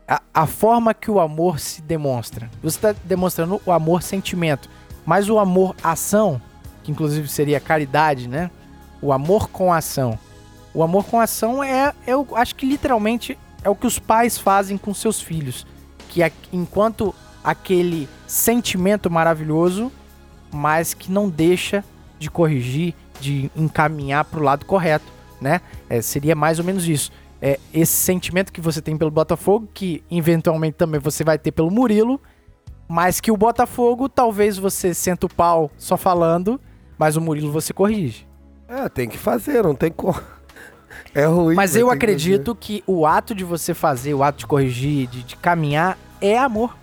[0.08, 2.50] a, a forma que o amor se demonstra.
[2.62, 4.70] Você tá demonstrando o amor sentimento,
[5.06, 6.42] mas o amor ação,
[6.84, 8.52] que inclusive seria caridade, né?
[9.02, 10.18] O amor com ação.
[10.74, 14.78] O amor com ação é, eu acho que literalmente é o que os pais fazem
[14.78, 15.66] com seus filhos,
[16.10, 19.92] que é, enquanto aquele sentimento maravilhoso,
[20.56, 21.84] mas que não deixa
[22.18, 25.06] de corrigir, de encaminhar para o lado correto,
[25.40, 25.61] né?
[25.90, 27.11] É, seria mais ou menos isso.
[27.41, 31.69] É, esse sentimento que você tem pelo Botafogo, que eventualmente também você vai ter pelo
[31.69, 32.19] Murilo,
[32.88, 36.60] mas que o Botafogo, talvez você senta o pau só falando,
[36.98, 38.26] mas o Murilo você corrige.
[38.68, 40.19] É, tem que fazer, não tem como.
[41.14, 41.56] É ruim.
[41.56, 45.07] Mas eu tem que acredito que o ato de você fazer, o ato de corrigir,
[45.07, 46.76] de, de caminhar, é amor.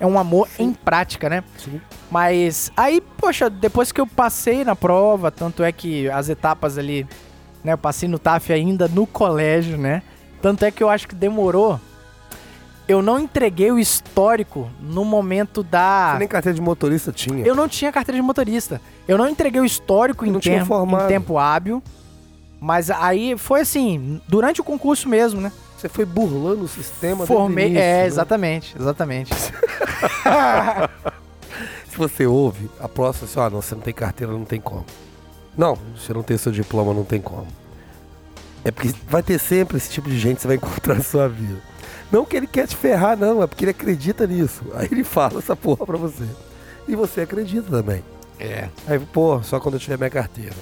[0.00, 1.42] É um amor em prática, né?
[1.56, 1.80] Sim.
[2.10, 7.06] Mas aí, poxa, depois que eu passei na prova, tanto é que as etapas ali,
[7.64, 10.02] né, eu passei no TAF ainda no colégio, né?
[10.40, 11.80] Tanto é que eu acho que demorou.
[12.86, 16.12] Eu não entreguei o histórico no momento da.
[16.12, 17.44] Você nem carteira de motorista tinha.
[17.44, 18.80] Eu não tinha carteira de motorista.
[19.06, 21.04] Eu não entreguei o histórico em, formado.
[21.04, 21.82] em tempo hábil.
[22.60, 25.52] Mas aí foi assim, durante o concurso mesmo, né?
[25.78, 27.66] Você foi burlando o sistema Formei.
[27.66, 28.06] início, é, né?
[28.06, 29.32] exatamente, exatamente.
[31.88, 34.84] Se você ouve, a próxima assim, ah, não, você não tem carteira, não tem como.
[35.56, 37.46] Não, você não tem seu diploma, não tem como.
[38.64, 41.28] É porque vai ter sempre esse tipo de gente que você vai encontrar na sua
[41.28, 41.58] vida.
[42.10, 44.62] Não que ele quer te ferrar, não, é porque ele acredita nisso.
[44.74, 46.24] Aí ele fala essa porra pra você.
[46.86, 48.02] E você acredita também.
[48.40, 50.56] é, Aí, pô, só quando eu tiver minha carteira.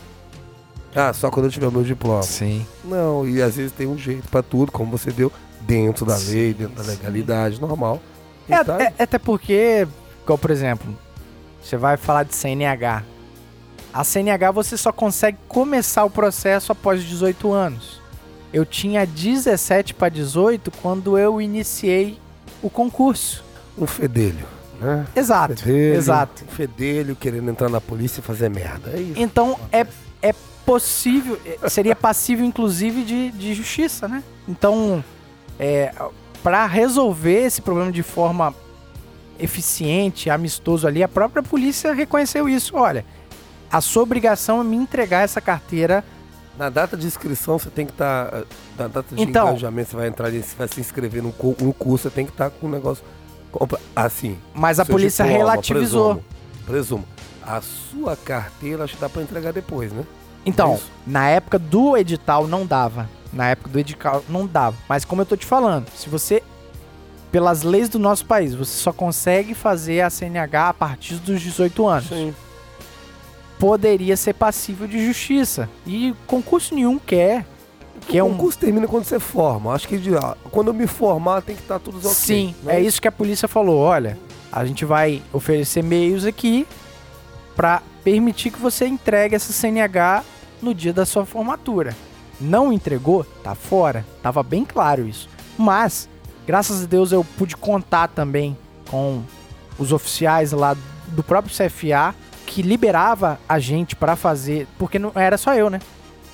[0.97, 2.23] Ah, só quando eu tiver o meu diploma.
[2.23, 2.67] sim.
[2.85, 6.55] Não, e às vezes tem um jeito pra tudo, como você deu, dentro da lei,
[6.55, 8.01] dentro da legalidade, normal.
[8.49, 9.87] E É, tá- é- até porque,
[10.23, 10.87] igual, por exemplo,
[11.63, 13.03] você vai falar de CNH.
[13.93, 18.01] A CNH você só consegue começar o processo após os 18 anos.
[18.53, 22.19] Eu tinha 17 para 18 quando eu iniciei
[22.63, 23.45] o concurso.
[23.79, 24.47] um fedelho,
[24.81, 25.07] né?
[25.15, 26.45] Exato, Fedelho, exato.
[26.45, 28.93] Um fedelho querendo entrar na polícia e fazer merda.
[28.95, 29.13] É isso.
[29.21, 29.87] Então é,
[30.23, 30.33] é
[30.65, 34.23] possível, é, seria passível inclusive de, de justiça, né?
[34.49, 35.03] Então,
[35.59, 35.93] é,
[36.43, 38.55] para resolver esse problema de forma
[39.39, 42.77] eficiente, amistoso ali, a própria polícia reconheceu isso.
[42.77, 43.05] Olha,
[43.71, 46.05] a sua obrigação é me entregar essa carteira.
[46.59, 48.45] Na data de inscrição, você tem que estar.
[48.79, 51.55] na data de Então- engajamento, você vai entrar ali, você vai se inscrever num cu-
[51.61, 53.05] um curso, você tem que estar com o negócio.
[53.53, 54.37] compra- Assim.
[54.55, 56.15] Mas a polícia diploma, relativizou.
[56.17, 56.25] Presumo,
[56.67, 57.05] presumo.
[57.47, 60.05] A sua carteira acho que dá pra entregar depois, né?
[60.45, 60.91] Então, Isso.
[61.07, 63.09] na época do edital não dava.
[63.33, 64.77] Na época do edital não dava.
[64.89, 66.43] Mas como eu tô te falando, se você
[67.31, 71.87] pelas leis do nosso país, você só consegue fazer a CNH a partir dos 18
[71.87, 72.09] anos.
[72.09, 72.35] Sim.
[73.59, 75.69] Poderia ser passível de justiça.
[75.87, 77.45] E concurso nenhum quer.
[78.09, 79.73] Que é o um concurso termina quando você forma.
[79.73, 80.01] Acho que
[80.51, 82.11] quando eu me formar tem que estar tudo ok.
[82.11, 82.77] Sim, né?
[82.77, 83.81] é isso que a polícia falou.
[83.81, 84.17] Olha,
[84.53, 86.67] a gente vai oferecer meios aqui
[87.57, 90.23] pra permitir que você entregue essa CNH
[90.63, 91.97] no dia da sua formatura.
[92.41, 94.05] Não entregou, tá fora.
[94.23, 95.29] Tava bem claro isso.
[95.59, 96.09] Mas,
[96.47, 98.57] graças a Deus, eu pude contar também
[98.89, 99.23] com
[99.79, 100.77] os oficiais lá
[101.09, 102.15] do próprio CFA
[102.47, 105.81] que liberava a gente pra fazer, porque não era só eu, né?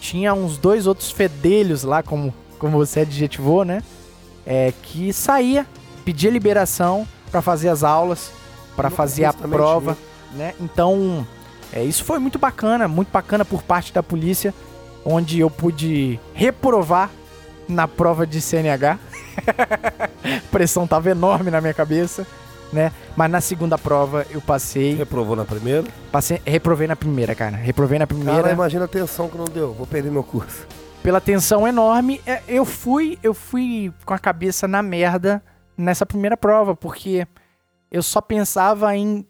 [0.01, 3.83] Tinha uns dois outros fedelhos lá, como, como você adjetivou, né?
[4.47, 5.67] é, que saía,
[6.05, 8.31] pedia liberação para fazer as aulas,
[8.77, 9.97] para fazer a prova, né?
[10.61, 11.27] Então,
[11.73, 14.55] é, isso foi muito bacana, muito bacana por parte da polícia,
[15.05, 17.11] onde eu pude reprovar
[17.69, 18.99] na prova de CNH.
[20.51, 22.27] Pressão tava enorme na minha cabeça,
[22.73, 22.93] né?
[23.17, 25.85] Mas na segunda prova eu passei, Reprovou na primeira?
[26.11, 27.57] passei, reprovei na primeira, cara.
[27.57, 29.73] Reprovei na primeira Cara, imagina a tensão que não deu.
[29.73, 30.67] Vou perder meu curso.
[31.03, 35.43] pela tensão enorme, é, eu fui, eu fui com a cabeça na merda
[35.77, 37.27] nessa primeira prova, porque
[37.91, 39.27] eu só pensava em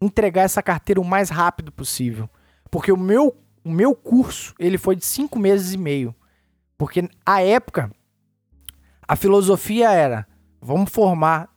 [0.00, 2.28] entregar essa carteira o mais rápido possível.
[2.70, 6.14] Porque o meu, o meu curso, ele foi de cinco meses e meio.
[6.78, 7.90] Porque a época,
[9.06, 10.26] a filosofia era,
[10.60, 11.50] vamos formar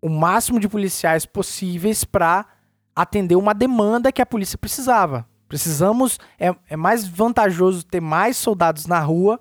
[0.00, 2.46] o máximo de policiais possíveis para
[2.94, 5.26] atender uma demanda que a polícia precisava.
[5.48, 6.18] Precisamos.
[6.38, 9.40] É, é mais vantajoso ter mais soldados na rua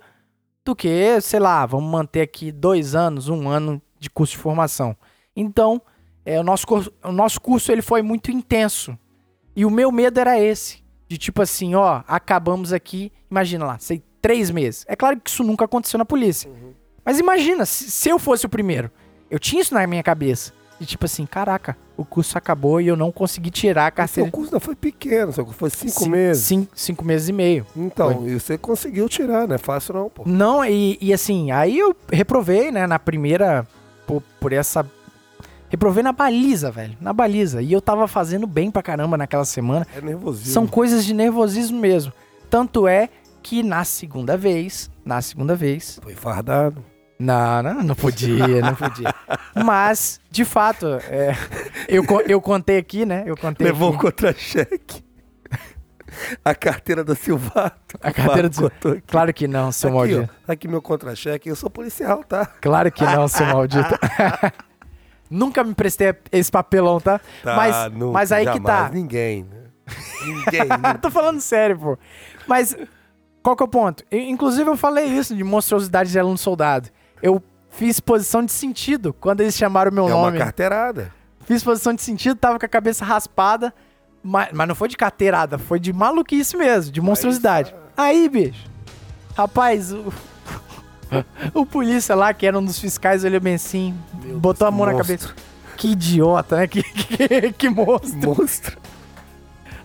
[0.65, 4.95] do que, sei lá, vamos manter aqui dois anos, um ano de curso de formação.
[5.35, 5.81] Então,
[6.25, 8.97] é, o, nosso curso, o nosso curso ele foi muito intenso.
[9.55, 10.81] E o meu medo era esse.
[11.07, 14.83] De tipo assim, ó, acabamos aqui, imagina lá, sei, três meses.
[14.87, 16.49] É claro que isso nunca aconteceu na polícia.
[17.05, 18.89] Mas imagina, se, se eu fosse o primeiro.
[19.29, 20.53] Eu tinha isso na minha cabeça.
[20.79, 23.95] De tipo assim, caraca, o curso acabou e eu não consegui tirar a Seu
[24.25, 24.31] carteira.
[24.31, 26.43] curso não foi pequeno, curso foi cinco Cin- meses.
[26.45, 27.65] cin- cinco meses e meio.
[27.75, 30.23] Então, e você conseguiu tirar, não é fácil não, pô.
[30.25, 33.67] Não, e, e assim, aí eu reprovei, né, na primeira,
[34.07, 34.83] por, por essa...
[35.73, 37.59] Reprovei na baliza, velho, na baliza.
[37.59, 39.87] E eu tava fazendo bem pra caramba naquela semana.
[39.97, 40.53] É nervosismo.
[40.53, 42.13] São coisas de nervosismo mesmo.
[42.47, 43.09] Tanto é
[43.41, 45.99] que na segunda vez, na segunda vez...
[46.03, 46.85] Foi fardado.
[47.17, 49.15] Não, não, não podia, não podia.
[49.65, 51.35] Mas, de fato, é,
[51.87, 53.97] eu, eu contei aqui, né, eu contei Levou aqui.
[53.97, 55.03] o contra-cheque.
[56.45, 57.97] A carteira da Silvato.
[57.99, 59.01] A carteira do- aqui.
[59.07, 60.33] Claro que não, seu aqui, maldito.
[60.47, 61.49] ó, aqui meu contra-cheque.
[61.49, 62.45] Eu sou policial, tá?
[62.61, 63.89] Claro que não, seu maldito.
[65.33, 67.19] Nunca me prestei esse papelão, tá?
[67.43, 68.63] mas, nunca, mas aí que jamais.
[68.89, 68.89] tá.
[68.93, 69.63] Ninguém, né?
[70.25, 70.67] Ninguém.
[71.01, 71.97] Tô falando sério, pô.
[72.47, 72.75] Mas
[73.41, 74.03] qual que é o ponto?
[74.11, 76.89] Eu- inclusive eu falei isso de monstruosidade de aluno soldado.
[77.21, 80.37] Eu fiz posição de sentido quando eles chamaram o meu é uma nome.
[80.37, 81.11] carteirada.
[81.45, 83.73] Fiz posição de sentido, tava com a cabeça raspada.
[84.25, 87.75] Mas, mas não foi de carteirada, foi de maluquice mesmo, de monstruosidade.
[87.97, 88.71] Aí, bicho.
[89.35, 90.13] Rapaz, o,
[91.53, 94.77] o polícia lá, que era um dos fiscais, olhou bem assim, Meu botou Deus, a
[94.77, 95.29] mão na monstro.
[95.29, 95.53] cabeça.
[95.77, 96.67] Que idiota, né?
[96.67, 98.35] Que, que, que monstro.
[98.37, 98.77] Monstro.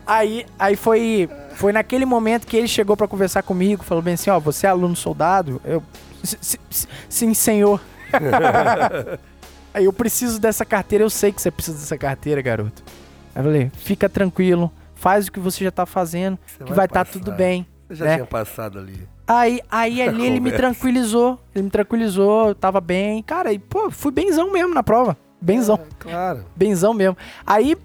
[0.07, 4.31] Aí, aí foi, foi naquele momento que ele chegou pra conversar comigo, falou bem assim,
[4.31, 5.61] ó, você é aluno soldado?
[5.65, 5.83] Eu,
[6.25, 7.81] "S- s- s- sim, senhor.
[9.75, 12.83] aí eu preciso dessa carteira, eu sei que você precisa dessa carteira, garoto.
[13.35, 16.87] Aí eu falei, fica tranquilo, faz o que você já tá fazendo, Você que vai
[16.87, 17.19] estar passar.
[17.19, 17.67] tudo bem.
[17.89, 18.15] Você já né?
[18.15, 19.07] tinha passado ali.
[19.29, 23.23] Aí, aí ali ele me tranquilizou, ele me tranquilizou, eu tava bem.
[23.23, 25.77] Cara, e pô, fui benzão mesmo na prova, benzão.
[25.77, 26.45] É, claro.
[26.57, 27.17] Benzão mesmo.
[27.47, 27.77] Aí,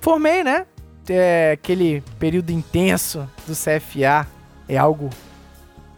[0.00, 0.66] formei, né?
[1.08, 4.26] É, aquele período intenso do CFA
[4.68, 5.08] é algo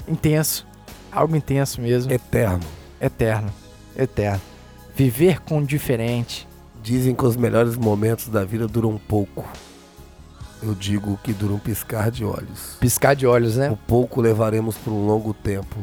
[0.06, 0.64] intenso.
[1.10, 2.12] Algo intenso mesmo.
[2.12, 2.64] Eterno.
[3.00, 3.52] Eterno.
[3.96, 4.40] Eterno.
[4.94, 6.46] Viver com o diferente.
[6.80, 9.44] Dizem que os melhores momentos da vida duram pouco.
[10.62, 12.76] Eu digo que duram um piscar de olhos.
[12.80, 13.70] Piscar de olhos, né?
[13.70, 15.76] O pouco levaremos por um longo tempo.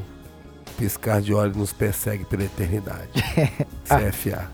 [0.77, 3.09] Piscar de olhos nos persegue pela eternidade.
[3.85, 4.49] CFA.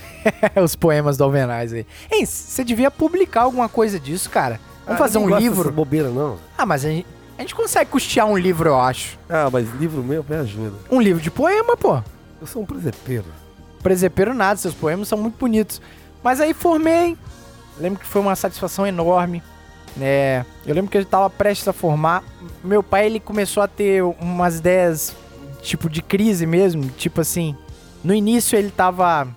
[0.62, 1.86] Os poemas do Alvenaz aí.
[2.10, 4.58] Hein, você devia publicar alguma coisa disso, cara.
[4.86, 5.70] Vamos Ah, fazer um livro.
[5.70, 6.38] bobeira, não.
[6.56, 9.18] Ah, mas a gente, a gente consegue custear um livro, eu acho.
[9.28, 10.76] Ah, mas livro meu me ajuda.
[10.90, 12.02] Um livro de poema, pô.
[12.40, 13.26] Eu sou um presepeiro.
[13.82, 15.80] Presepeiro nada, seus poemas são muito bonitos.
[16.22, 17.16] Mas aí formei.
[17.78, 19.42] Lembro que foi uma satisfação enorme.
[19.96, 20.44] Né?
[20.66, 22.22] Eu lembro que eu tava prestes a formar.
[22.62, 25.14] Meu pai, ele começou a ter umas ideias,
[25.62, 26.88] tipo, de crise mesmo.
[26.90, 27.56] Tipo assim,
[28.02, 29.28] no início ele tava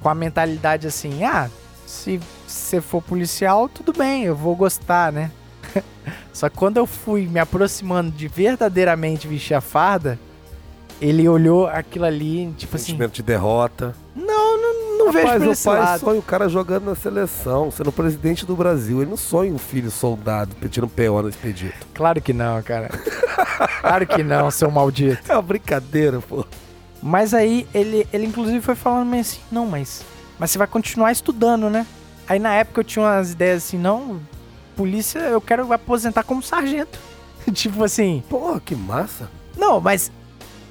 [0.00, 1.50] com a mentalidade assim, ah,
[1.86, 5.30] se você for policial, tudo bem, eu vou gostar, né?
[6.32, 10.18] Só que quando eu fui me aproximando de verdadeiramente vestir a farda,
[11.00, 13.94] ele olhou aquilo ali, tipo assim, Sentimento de derrota.
[14.14, 14.45] não,
[15.06, 16.00] não, não vejo Rapaz, por esse pai lado.
[16.00, 19.00] sonha o cara jogando na seleção, sendo presidente do Brasil.
[19.00, 21.86] Ele não sonha um filho soldado pedindo PO no expedito.
[21.94, 22.88] Claro que não, cara.
[23.80, 25.22] claro que não, seu maldito.
[25.30, 26.44] É uma brincadeira, pô.
[27.02, 30.02] Mas aí ele, ele inclusive foi falando meio assim, não, mas,
[30.38, 31.86] mas você vai continuar estudando, né?
[32.28, 34.20] Aí na época eu tinha umas ideias assim, não,
[34.74, 36.98] polícia, eu quero aposentar como sargento.
[37.52, 39.30] tipo assim, Porra, que massa.
[39.56, 40.10] não, mas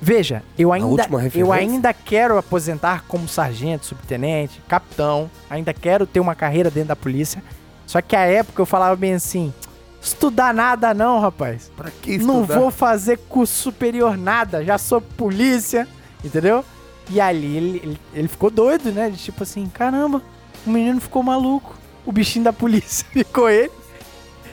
[0.02, 6.36] veja, eu ainda, eu ainda quero aposentar como sargento, subtenente, capitão, ainda quero ter uma
[6.36, 7.44] carreira dentro da polícia.
[7.86, 9.54] Só que a época eu falava bem assim,
[10.02, 11.72] estudar nada não, rapaz.
[11.76, 12.34] Pra que estudar?
[12.34, 15.88] Não vou fazer curso superior nada, já sou polícia,
[16.24, 16.64] entendeu?
[17.10, 19.10] E ali ele, ele, ele ficou doido, né?
[19.10, 20.22] De tipo assim, caramba,
[20.66, 21.76] o menino ficou maluco.
[22.06, 23.72] O bichinho da polícia ficou ele.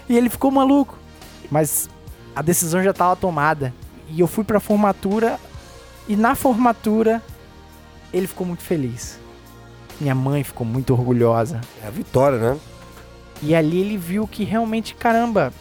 [0.08, 0.98] E ele ficou maluco.
[1.50, 1.88] Mas
[2.34, 3.72] a decisão já estava tomada.
[4.12, 5.38] E eu fui pra formatura.
[6.06, 7.22] E na formatura,
[8.12, 9.18] ele ficou muito feliz.
[10.00, 11.60] Minha mãe ficou muito orgulhosa.
[11.82, 12.60] É a vitória, né?
[13.40, 15.52] E ali ele viu que realmente, caramba,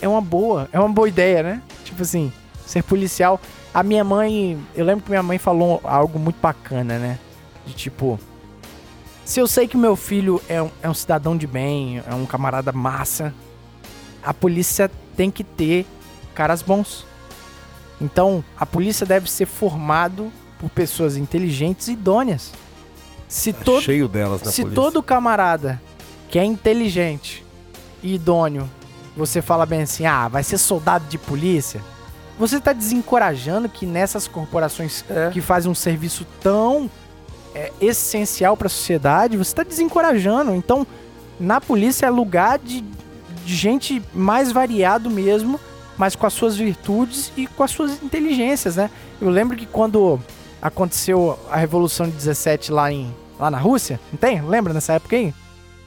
[0.00, 1.62] é uma boa, é uma boa ideia, né?
[1.84, 2.32] Tipo assim,
[2.66, 3.40] ser policial.
[3.72, 7.18] A minha mãe, eu lembro que minha mãe falou algo muito bacana, né?
[7.66, 8.20] De tipo,
[9.24, 12.26] se eu sei que meu filho é um, é um cidadão de bem, é um
[12.26, 13.34] camarada massa,
[14.22, 15.86] a polícia tem que ter
[16.34, 17.06] caras bons.
[18.04, 22.52] Então, a polícia deve ser formado por pessoas inteligentes e idôneas.
[23.28, 24.82] Se Tá todo cheio delas na se polícia.
[24.82, 25.80] todo camarada
[26.28, 27.44] que é inteligente
[28.02, 28.68] e idôneo,
[29.16, 31.80] você fala bem assim, ah, vai ser soldado de polícia,
[32.38, 35.30] você tá desencorajando que nessas corporações É.
[35.30, 36.90] que fazem um serviço tão
[37.54, 40.52] é, essencial para a sociedade, você tá desencorajando.
[40.54, 40.84] Então,
[41.38, 42.80] na polícia é lugar de,
[43.44, 45.58] de gente mais variado mesmo,
[45.96, 48.90] mas com as suas virtudes e com as suas inteligências, né?
[49.20, 50.20] Eu lembro que quando
[50.60, 54.40] aconteceu a Revolução de 17 lá, em, lá na Rússia, não tem?
[54.42, 55.34] Lembra nessa época aí?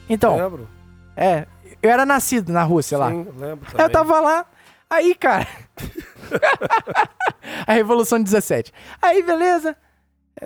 [0.08, 0.68] Então, Lembro?
[1.16, 1.46] é,
[1.82, 3.10] eu era nascido na Rússia lá.
[3.10, 3.90] Sim, lembro Eu também.
[3.90, 4.46] tava lá.
[4.90, 5.46] Aí, cara.
[7.66, 8.72] a Revolução de 17.
[9.02, 9.76] Aí, beleza.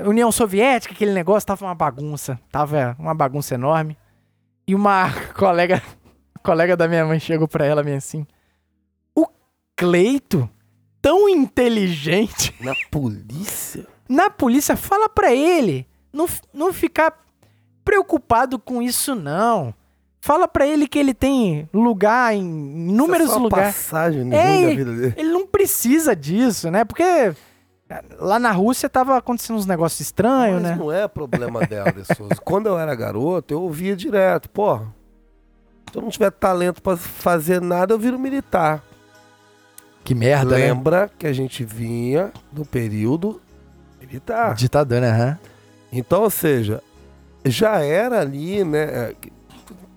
[0.04, 2.40] União Soviética, aquele negócio, tava uma bagunça.
[2.50, 3.96] Tava uma bagunça enorme.
[4.66, 5.82] E uma colega,
[6.42, 8.26] colega da minha mãe chegou pra ela bem assim.
[9.82, 10.48] Cleito,
[11.00, 13.86] tão inteligente, Na polícia?
[14.08, 17.18] na polícia, fala pra ele não, não ficar
[17.84, 19.74] preocupado com isso, não.
[20.20, 22.40] Fala pra ele que ele tem lugar em
[22.90, 23.74] inúmeros Isso é só lugares.
[23.74, 25.14] passagem no É, da vida dele.
[25.16, 26.84] Ele não precisa disso, né?
[26.84, 27.02] Porque
[28.20, 30.76] lá na Rússia tava acontecendo uns negócios estranhos, Mas né?
[30.78, 32.36] não é problema dela, De Souza.
[32.44, 34.94] Quando eu era garoto, eu ouvia direto, porra.
[35.90, 38.84] Se eu não tiver talento pra fazer nada, eu viro militar.
[40.04, 40.66] Que merda, né?
[40.66, 43.40] Lembra que a gente vinha do período
[44.00, 44.54] militar.
[44.54, 45.10] Ditador, né?
[45.10, 45.38] Aham.
[45.92, 46.82] Então, ou seja,
[47.44, 48.82] já era ali, né?
[48.82, 49.14] é,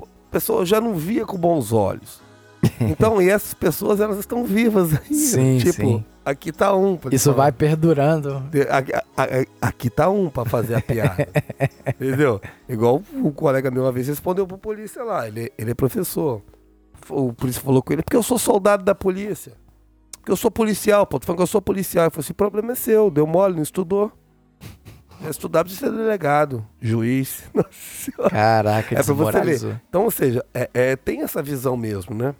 [0.01, 2.23] A pessoa já não via com bons olhos.
[2.81, 5.13] Então, e essas pessoas, elas estão vivas aí.
[5.15, 6.05] Sim, tipo, sim.
[6.25, 6.97] aqui tá um.
[7.11, 7.43] Isso falar.
[7.43, 8.39] vai perdurando.
[8.51, 8.83] De- a-
[9.15, 11.27] a- a- Aqui tá um pra fazer a piada.
[11.87, 12.41] Entendeu?
[12.67, 15.27] Igual o colega meu uma vez respondeu pro polícia lá.
[15.27, 16.41] Ele, ele é professor.
[17.07, 19.53] O polícia falou com ele, porque eu sou soldado da polícia.
[20.25, 21.19] Porque eu sou policial, pô.
[21.19, 22.05] Tô falando que eu sou policial.
[22.05, 24.11] Ele falou assim: problema é seu, deu mole, não estudou.
[25.23, 27.43] É estudar pra ser delegado, juiz.
[27.53, 28.29] Nossa senhora.
[28.31, 29.75] Caraca, É pra você desmoralizou.
[29.87, 32.33] Então, ou seja, é, é- tem essa visão mesmo, né?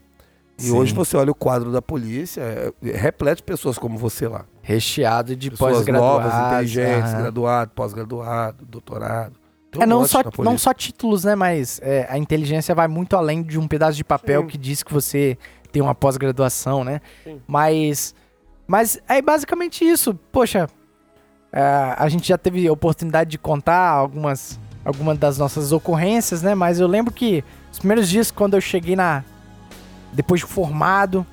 [0.57, 0.71] E Sim.
[0.71, 4.45] hoje você olha o quadro da polícia, é, é repleto de pessoas como você lá.
[4.63, 6.33] Recheado de pós-graduados.
[6.47, 7.21] inteligentes, aham.
[7.21, 9.33] graduado, pós-graduado, doutorado.
[9.69, 11.35] Tem um É não só, não só títulos, né?
[11.35, 14.47] Mas é, a inteligência vai muito além de um pedaço de papel Sim.
[14.47, 15.37] que diz que você
[15.75, 17.01] tem uma pós-graduação, né?
[17.21, 17.41] Sim.
[17.45, 18.15] Mas,
[18.65, 20.13] mas é basicamente isso.
[20.31, 20.69] Poxa,
[21.51, 26.55] é, a gente já teve a oportunidade de contar algumas, algumas das nossas ocorrências, né?
[26.55, 27.43] Mas eu lembro que
[27.73, 29.21] os primeiros dias, quando eu cheguei na.
[30.13, 31.27] Depois de formado,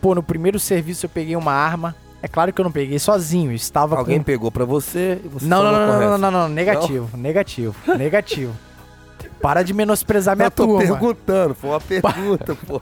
[0.00, 1.92] pô, no primeiro serviço eu peguei uma arma.
[2.22, 5.44] É claro que eu não peguei sozinho, estava com Alguém pegou pra você e você
[5.44, 6.10] não, não, não, não, correto.
[6.10, 8.54] não, não, não, negativo, negativo, negativo.
[9.42, 10.78] Para de menosprezar minha Eu tô turma.
[10.82, 12.80] perguntando, foi uma pergunta, pô.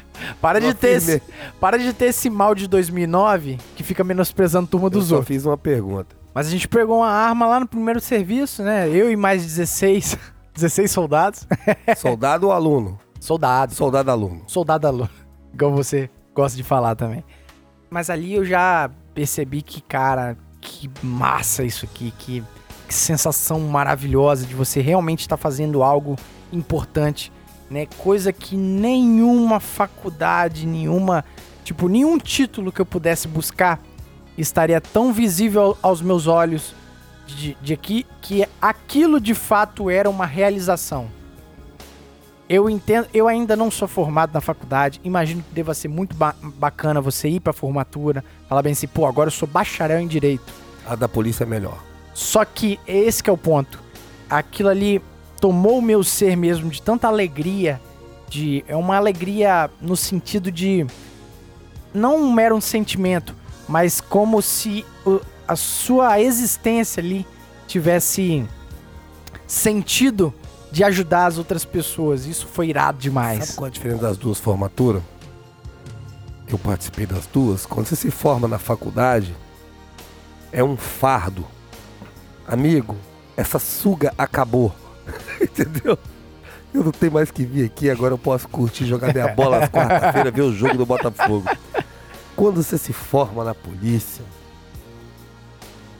[0.40, 1.22] Para de, Eu ter esse,
[1.60, 5.16] para de ter esse mal de 2009 que fica menosprezando a turma Eu dos só
[5.16, 5.28] outros.
[5.28, 6.16] fiz uma pergunta.
[6.34, 8.88] Mas a gente pegou uma arma lá no primeiro serviço, né?
[8.88, 10.18] Eu e mais 16,
[10.54, 11.46] 16 soldados.
[11.96, 12.98] Soldado ou aluno?
[13.20, 13.76] Soldados.
[13.76, 14.42] Soldado aluno.
[14.46, 15.10] Soldado aluno.
[15.52, 17.24] Igual você gosta de falar também.
[17.88, 22.44] Mas ali eu já percebi que, cara, que massa isso aqui, que,
[22.86, 26.16] que sensação maravilhosa de você realmente estar fazendo algo
[26.52, 27.32] importante,
[27.70, 27.86] né?
[27.98, 31.24] Coisa que nenhuma faculdade, nenhuma,
[31.64, 33.80] tipo, nenhum título que eu pudesse buscar
[34.36, 36.74] estaria tão visível aos meus olhos
[37.26, 41.08] de, de que, que aquilo de fato era uma realização.
[42.48, 45.00] Eu entendo, eu ainda não sou formado na faculdade.
[45.02, 49.04] Imagino que deva ser muito ba- bacana você ir pra formatura, falar bem assim, pô,
[49.04, 50.44] agora eu sou bacharel em direito.
[50.86, 51.82] A da polícia é melhor.
[52.14, 53.82] Só que esse que é o ponto.
[54.30, 55.02] Aquilo ali
[55.46, 57.80] tomou o meu ser mesmo de tanta alegria,
[58.28, 60.84] de é uma alegria no sentido de
[61.94, 63.32] não um mero sentimento,
[63.68, 64.84] mas como se
[65.46, 67.24] a sua existência ali
[67.68, 68.44] tivesse
[69.46, 70.34] sentido
[70.72, 72.26] de ajudar as outras pessoas.
[72.26, 73.44] Isso foi irado demais.
[73.44, 75.00] Sabe qual é a diferença das duas formaturas?
[76.48, 77.64] Eu participei das duas.
[77.64, 79.32] Quando você se forma na faculdade,
[80.50, 81.46] é um fardo.
[82.48, 82.96] Amigo,
[83.36, 84.74] essa suga acabou.
[85.40, 85.98] Entendeu?
[86.74, 89.70] Eu não tenho mais que vir aqui, agora eu posso curtir, jogar minha bola às
[89.70, 91.48] quarta-feira, ver o jogo do Botafogo.
[92.34, 94.24] Quando você se forma na polícia,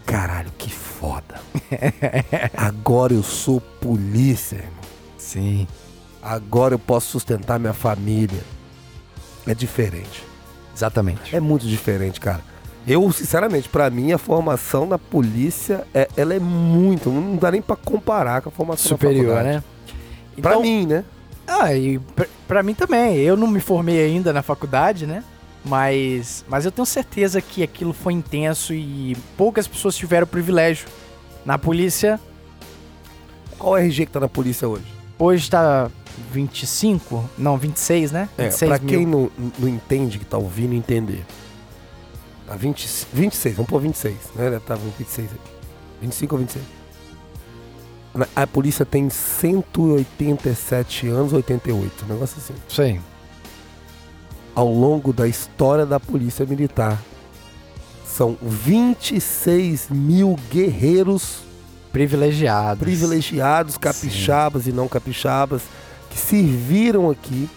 [0.05, 1.41] caralho, que foda.
[2.55, 4.85] Agora eu sou polícia, irmão.
[5.17, 5.67] Sim.
[6.23, 8.43] Agora eu posso sustentar minha família.
[9.47, 10.25] É diferente.
[10.75, 11.35] Exatamente.
[11.35, 12.43] É muito diferente, cara.
[12.87, 17.11] Eu, sinceramente, pra mim, a formação da polícia, é, ela é muito.
[17.11, 19.63] Não dá nem pra comparar com a formação superior, né?
[20.41, 21.05] Pra mim, né?
[21.47, 23.17] Ah, e pra, pra mim também.
[23.17, 25.25] Eu não me formei ainda na faculdade, né?
[25.65, 30.87] Mas, mas eu tenho certeza que aquilo foi intenso e poucas pessoas tiveram o privilégio.
[31.45, 32.21] Na polícia,
[33.59, 34.85] Qual RG que tá na polícia hoje?
[35.19, 35.91] hoje tá
[36.31, 37.25] 25?
[37.37, 38.29] Não, 26, né?
[38.39, 38.89] É, 26 pra mil.
[38.89, 41.25] quem não, não entende, que tá ouvindo entender.
[42.47, 44.45] Tá 20, 26, vamos pôr 26, né?
[44.45, 45.51] Deve estar 26 aqui.
[46.01, 46.65] 25 ou 26.
[48.15, 52.55] Na- A polícia tem 187 anos, 88, um negócio assim.
[52.83, 53.01] Aí.
[54.55, 56.99] ao longo da história da Polícia Militar.
[58.07, 61.41] São 26 mil guerreiros
[61.93, 62.79] Privilegiados.
[62.83, 65.61] privilegiados, capixabas e não capixabas,
[66.09, 67.51] que serviram aqui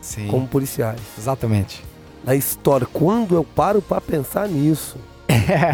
[0.00, 0.26] Sim.
[0.28, 1.00] como policiais.
[1.18, 1.84] Exatamente.
[2.28, 4.98] Na história, quando eu paro pra pensar nisso.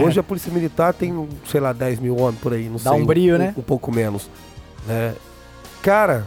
[0.00, 3.02] Hoje a Polícia Militar tem, sei lá, 10 mil homens por aí, não Dá sei.
[3.02, 3.52] um brio, né?
[3.58, 4.30] Um pouco menos.
[4.86, 5.16] né?
[5.82, 6.24] Cara,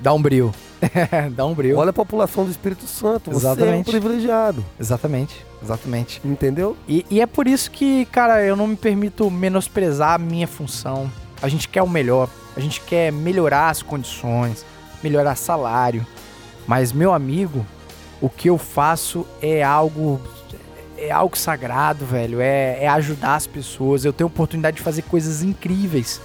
[0.00, 0.54] Dá um brilho.
[1.36, 1.76] Dá um brilho.
[1.76, 3.30] olha a população do Espírito Santo.
[3.30, 3.90] Você é um Exatamente.
[3.90, 4.64] privilegiado.
[4.80, 5.44] Exatamente.
[5.62, 6.22] Exatamente.
[6.24, 6.74] Entendeu?
[6.88, 11.12] E, e é por isso que, cara, eu não me permito menosprezar a minha função.
[11.42, 12.30] A gente quer o melhor.
[12.56, 14.64] A gente quer melhorar as condições,
[15.02, 16.06] melhorar salário.
[16.66, 17.66] Mas, meu amigo,
[18.20, 20.20] o que eu faço é algo.
[20.96, 22.40] É algo sagrado, velho.
[22.40, 24.04] É, é ajudar as pessoas.
[24.04, 26.20] Eu tenho oportunidade de fazer coisas incríveis.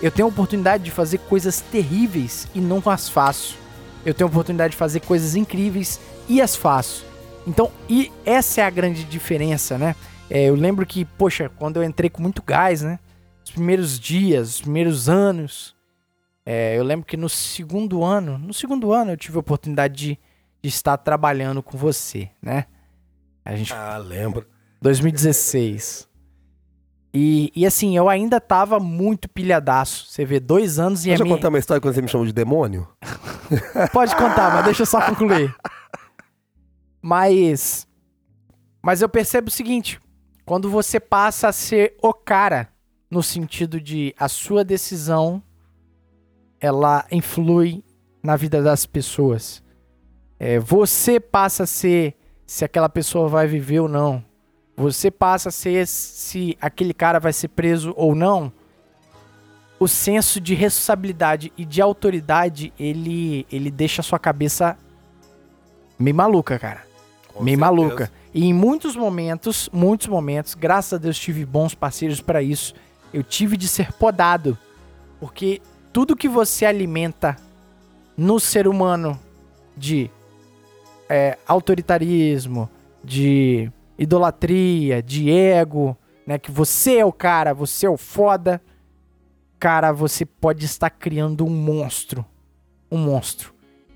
[0.00, 3.56] Eu tenho oportunidade de fazer coisas terríveis e não as faço.
[4.04, 7.04] Eu tenho oportunidade de fazer coisas incríveis e as faço.
[7.46, 9.94] Então, e essa é a grande diferença, né?
[10.30, 12.98] É, eu lembro que, poxa, quando eu entrei com muito gás, né?
[13.44, 15.74] Os primeiros dias, os primeiros anos,
[16.46, 20.18] É, eu lembro que no segundo ano, no segundo ano eu tive a oportunidade de,
[20.64, 22.64] de estar trabalhando com você, né?
[23.44, 24.46] A gente Ah, lembro.
[24.80, 26.08] 2016.
[27.12, 30.06] E, e assim, eu ainda tava muito pilhadaço.
[30.06, 31.36] Você vê, dois anos e Deixa a eu minha...
[31.36, 32.88] contar uma história quando você me chamou de demônio?
[33.92, 35.54] Pode contar, mas deixa eu só concluir.
[37.02, 37.86] Mas.
[38.82, 40.00] Mas eu percebo o seguinte:
[40.46, 42.70] quando você passa a ser o cara,
[43.10, 45.42] no sentido de a sua decisão
[46.58, 47.84] ela influi
[48.22, 49.62] na vida das pessoas.
[50.46, 52.14] É, você passa a ser
[52.46, 54.22] se aquela pessoa vai viver ou não.
[54.76, 58.52] Você passa a ser se aquele cara vai ser preso ou não.
[59.80, 64.76] O senso de responsabilidade e de autoridade, ele, ele deixa a sua cabeça
[65.98, 66.84] meio maluca, cara.
[67.32, 67.72] Com meio certeza.
[67.72, 68.12] maluca.
[68.34, 72.74] E em muitos momentos, muitos momentos, graças a Deus tive bons parceiros para isso.
[73.14, 74.58] Eu tive de ser podado,
[75.18, 77.34] porque tudo que você alimenta
[78.14, 79.18] no ser humano
[79.74, 80.10] de
[81.08, 82.68] é, autoritarismo,
[83.02, 88.60] de idolatria, de ego, né, que você é o cara, você é o foda,
[89.58, 92.24] cara, você pode estar criando um monstro,
[92.90, 93.54] um monstro.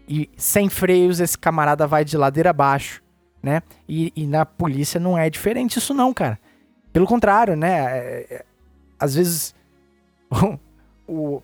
[0.08, 3.02] E sem freios esse camarada vai de ladeira abaixo
[3.42, 3.62] né?
[3.88, 6.38] E, e na polícia não é diferente isso não, cara.
[6.92, 7.98] Pelo contrário, né?
[7.98, 8.44] É, é,
[8.98, 9.54] às vezes,
[11.06, 11.40] o,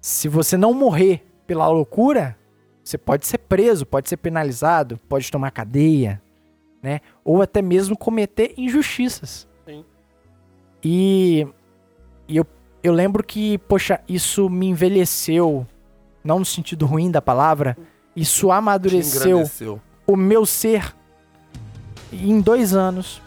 [0.00, 2.36] se você não morrer pela loucura,
[2.84, 6.20] você pode ser preso, pode ser penalizado, pode tomar cadeia,
[6.82, 7.00] né?
[7.24, 9.48] Ou até mesmo cometer injustiças.
[9.64, 9.84] Sim.
[10.84, 11.46] E,
[12.28, 12.46] e eu,
[12.82, 15.66] eu lembro que, poxa, isso me envelheceu,
[16.22, 17.74] não no sentido ruim da palavra,
[18.14, 19.44] isso amadureceu
[20.06, 20.94] o meu ser
[22.12, 23.22] em dois anos,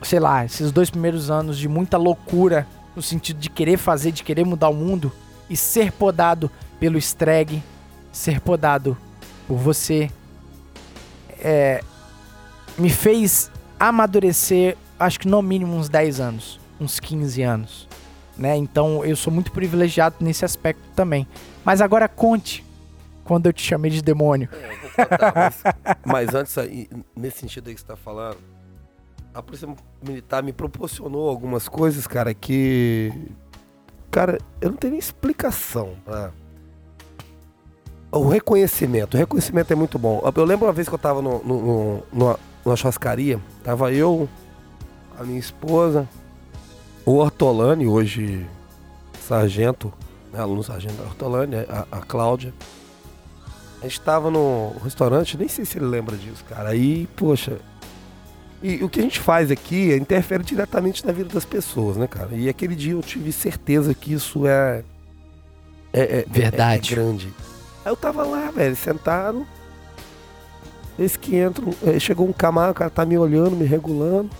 [0.00, 4.22] sei lá, esses dois primeiros anos de muita loucura, no sentido de querer fazer, de
[4.22, 5.12] querer mudar o mundo,
[5.50, 6.48] e ser podado
[6.78, 7.62] pelo Streg,
[8.12, 8.96] ser podado
[9.46, 10.10] por você,
[11.40, 11.82] é,
[12.78, 17.88] me fez amadurecer, acho que no mínimo uns 10 anos, uns 15 anos.
[18.36, 18.56] Né?
[18.56, 21.26] Então eu sou muito privilegiado nesse aspecto também.
[21.64, 22.64] Mas agora conte
[23.24, 24.48] quando eu te chamei de demônio.
[24.52, 25.62] É, eu vou contar, mas,
[26.32, 26.56] mas antes,
[27.16, 28.38] nesse sentido aí que você tá falando,
[29.34, 29.68] a polícia
[30.02, 33.12] militar me proporcionou algumas coisas, cara, que.
[34.10, 36.32] Cara, eu não tenho nem explicação pra.
[38.10, 39.14] O reconhecimento.
[39.14, 40.22] O reconhecimento é muito bom.
[40.34, 44.28] Eu lembro uma vez que eu tava no, no- no- numa, numa churrascaria, tava eu,
[45.18, 46.08] a minha esposa,
[47.04, 48.46] o Ortolani, hoje
[49.26, 49.92] sargento,
[50.32, 52.54] né, aluno sargento da Ortolani, a, a Cláudia.
[53.80, 56.70] A gente tava no restaurante, nem sei se ele lembra disso, cara.
[56.70, 57.58] Aí, poxa.
[58.60, 62.06] E o que a gente faz aqui é interfere diretamente na vida das pessoas, né,
[62.08, 62.30] cara?
[62.34, 64.82] E aquele dia eu tive certeza que isso é.
[65.92, 66.90] É, é- Verdade.
[66.90, 67.32] é- é grande.
[67.84, 69.46] Aí eu tava lá, velho, sentado.
[70.98, 71.72] Eles que entram.
[71.86, 74.30] eh, Chegou um camarada, o cara tá me olhando, me regulando.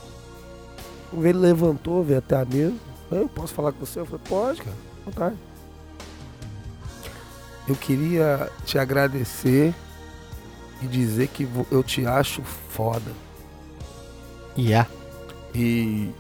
[1.13, 2.75] Ele levantou, veio até a mesa.
[3.11, 4.01] Eu posso falar com você?
[4.01, 4.77] Eu falei, pode, cara.
[5.05, 5.37] Vontade.
[7.67, 9.75] Eu queria te agradecer
[10.83, 13.11] e dizer que eu te acho foda.
[14.57, 14.89] Yeah.
[15.55, 16.11] E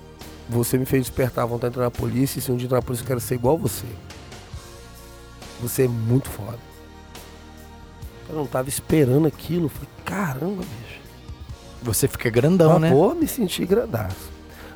[0.48, 2.38] você me fez despertar a vontade de entrar na polícia.
[2.38, 3.86] E se um dia entrar na polícia, eu quero ser igual você.
[5.60, 6.58] Você é muito foda.
[8.28, 9.66] Eu não tava esperando aquilo.
[9.66, 10.98] Eu falei, caramba, bicho.
[11.82, 12.90] Você fica grandão, Ah, né?
[12.90, 14.16] Pô, me senti grandaço.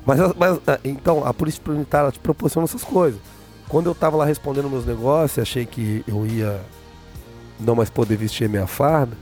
[0.07, 3.21] Mas, mas, ah, então, a polícia militar ela te proporciona essas coisas.
[3.69, 6.61] Quando eu tava lá respondendo meus negócios, achei que eu ia
[7.59, 9.17] não mais poder vestir minha farda,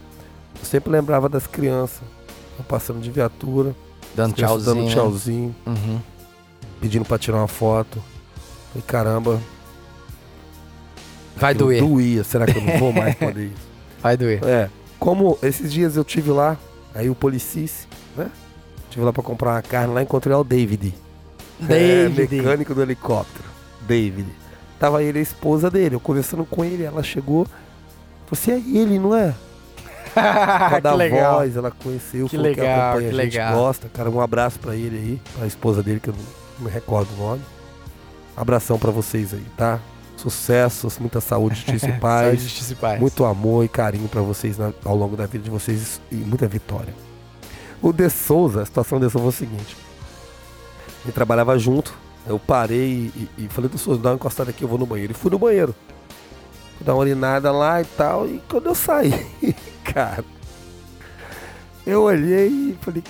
[0.59, 2.01] eu sempre lembrava das crianças.
[2.67, 3.75] Passando de viatura,
[4.13, 4.75] Dando tchauzinho.
[4.75, 5.99] dando tchauzinho, Uhum.
[6.79, 7.97] pedindo pra tirar uma foto.
[8.71, 9.41] Falei, caramba,
[11.35, 11.81] Vai doer.
[11.81, 12.23] doía.
[12.23, 13.70] Será que eu não vou mais poder isso?
[14.01, 14.39] Vai doer.
[14.43, 14.69] É,
[14.99, 16.57] como esses dias eu tive lá,
[16.93, 18.29] aí o policice, né?
[18.89, 20.93] Tive lá pra comprar uma carne lá, encontrei lá o David.
[21.61, 21.65] É,
[22.09, 22.35] David.
[22.37, 23.45] mecânico do helicóptero.
[23.87, 24.27] David.
[24.79, 27.45] Tava ele e a esposa dele, eu conversando com ele, ela chegou.
[28.29, 29.33] Você é ele, não é?
[30.15, 31.35] Ela dá que legal.
[31.35, 33.53] voz, ela conheceu, Que legal, acompanha, que a gente legal.
[33.55, 33.87] gosta.
[33.93, 36.13] Cara, um abraço pra ele aí, pra esposa dele, que eu
[36.59, 37.41] não me recordo o nome.
[38.35, 39.79] Abração pra vocês aí, tá?
[40.21, 42.41] Sucesso, muita saúde, justiça e Saúde, paz.
[42.41, 42.99] justiça e paz.
[42.99, 46.47] Muito amor e carinho pra vocês na- ao longo da vida de vocês e muita
[46.47, 46.93] vitória.
[47.81, 49.75] O De Souza, a situação do De Souza foi o seguinte.
[51.03, 51.93] Ele trabalhava junto,
[52.27, 55.11] eu parei e, e falei, De Souza, dá uma encostada aqui, eu vou no banheiro.
[55.11, 55.73] E fui no banheiro.
[56.77, 59.11] Fui dar uma urinada lá e tal, e quando eu saí,
[59.83, 60.23] cara,
[61.85, 63.03] eu olhei e falei,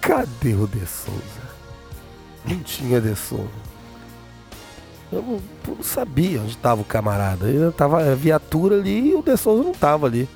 [0.00, 1.48] cadê o De Souza?
[2.46, 3.67] Não tinha De Souza.
[5.10, 7.48] Eu não, eu não sabia onde tava o camarada.
[7.48, 10.28] Ele tava a viatura ali e o De Souza não tava ali.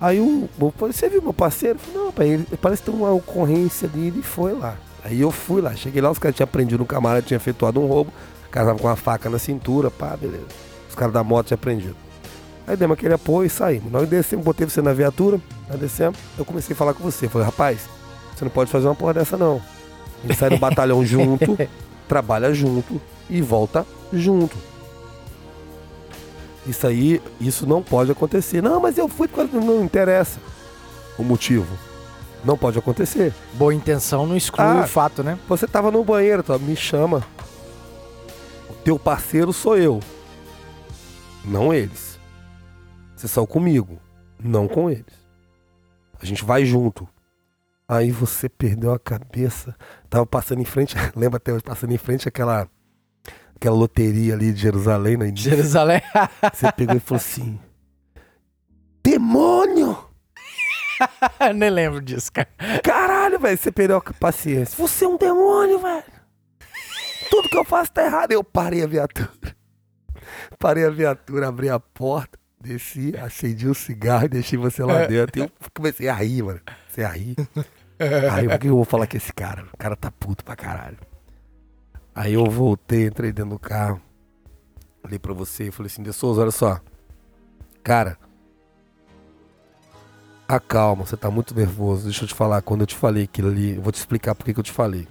[0.00, 1.78] Aí o, o você viu meu parceiro?
[1.78, 4.76] Eu falei, não, pai, ele, parece que tem uma ocorrência ali, ele foi lá.
[5.04, 7.86] Aí eu fui lá, cheguei lá, os caras tinham prendido um camarada, tinha efetuado um
[7.86, 8.10] roubo,
[8.46, 10.46] o cara tava com uma faca na cintura, pá, beleza.
[10.88, 11.96] Os caras da moto tinham prendido.
[12.66, 13.92] Aí demos aquele apoio e saímos.
[13.92, 15.38] Nós descemos, botei você na viatura,
[15.68, 17.28] nós descemos, eu comecei a falar com você.
[17.28, 17.80] Falei, rapaz,
[18.34, 19.60] você não pode fazer uma porra dessa não.
[20.24, 21.58] A gente sai do batalhão junto,
[22.08, 23.00] trabalha junto
[23.30, 24.56] e volta junto.
[26.66, 28.62] Isso aí, isso não pode acontecer.
[28.62, 30.38] Não, mas eu fui porque não interessa
[31.18, 31.66] o motivo.
[32.44, 33.34] Não pode acontecer.
[33.54, 34.82] Boa intenção não exclui Ah.
[34.84, 35.38] o fato, né?
[35.48, 36.58] Você tava no banheiro, tá?
[36.58, 37.22] me chama.
[38.68, 40.00] O teu parceiro sou eu.
[41.44, 42.18] Não eles.
[43.16, 43.98] Você saiu comigo,
[44.42, 45.20] não com eles.
[46.20, 47.08] A gente vai junto.
[47.88, 49.74] Aí você perdeu a cabeça.
[50.08, 52.68] Tava passando em frente, lembra até hoje, passando em frente àquela
[53.60, 55.50] aquela loteria ali de Jerusalém, início.
[55.50, 56.00] Jerusalém.
[56.52, 57.60] Você pegou e falou assim:
[59.04, 60.08] Demônio!
[61.40, 62.48] Eu Nem lembro disso, cara.
[62.82, 64.76] Caralho, velho, você perdeu a paciência.
[64.76, 66.04] Você é um demônio, velho.
[67.30, 68.32] Tudo que eu faço tá errado.
[68.32, 69.30] Eu parei a viatura.
[70.58, 75.38] Parei a viatura, abri a porta, desci, acendi um cigarro e deixei você lá dentro.
[75.38, 76.60] E eu comecei a rir, mano.
[76.86, 77.34] Você a rir.
[78.30, 79.64] Aí o que eu vou falar com esse cara?
[79.72, 80.98] O cara tá puto pra caralho.
[82.14, 84.00] Aí eu voltei, entrei dentro do carro.
[85.02, 86.80] Olhei pra você e falei assim, De Souza, olha só.
[87.82, 88.18] Cara,
[90.46, 92.04] acalma, você tá muito nervoso.
[92.04, 94.44] Deixa eu te falar, quando eu te falei aquilo ali, eu vou te explicar por
[94.44, 95.08] que eu te falei.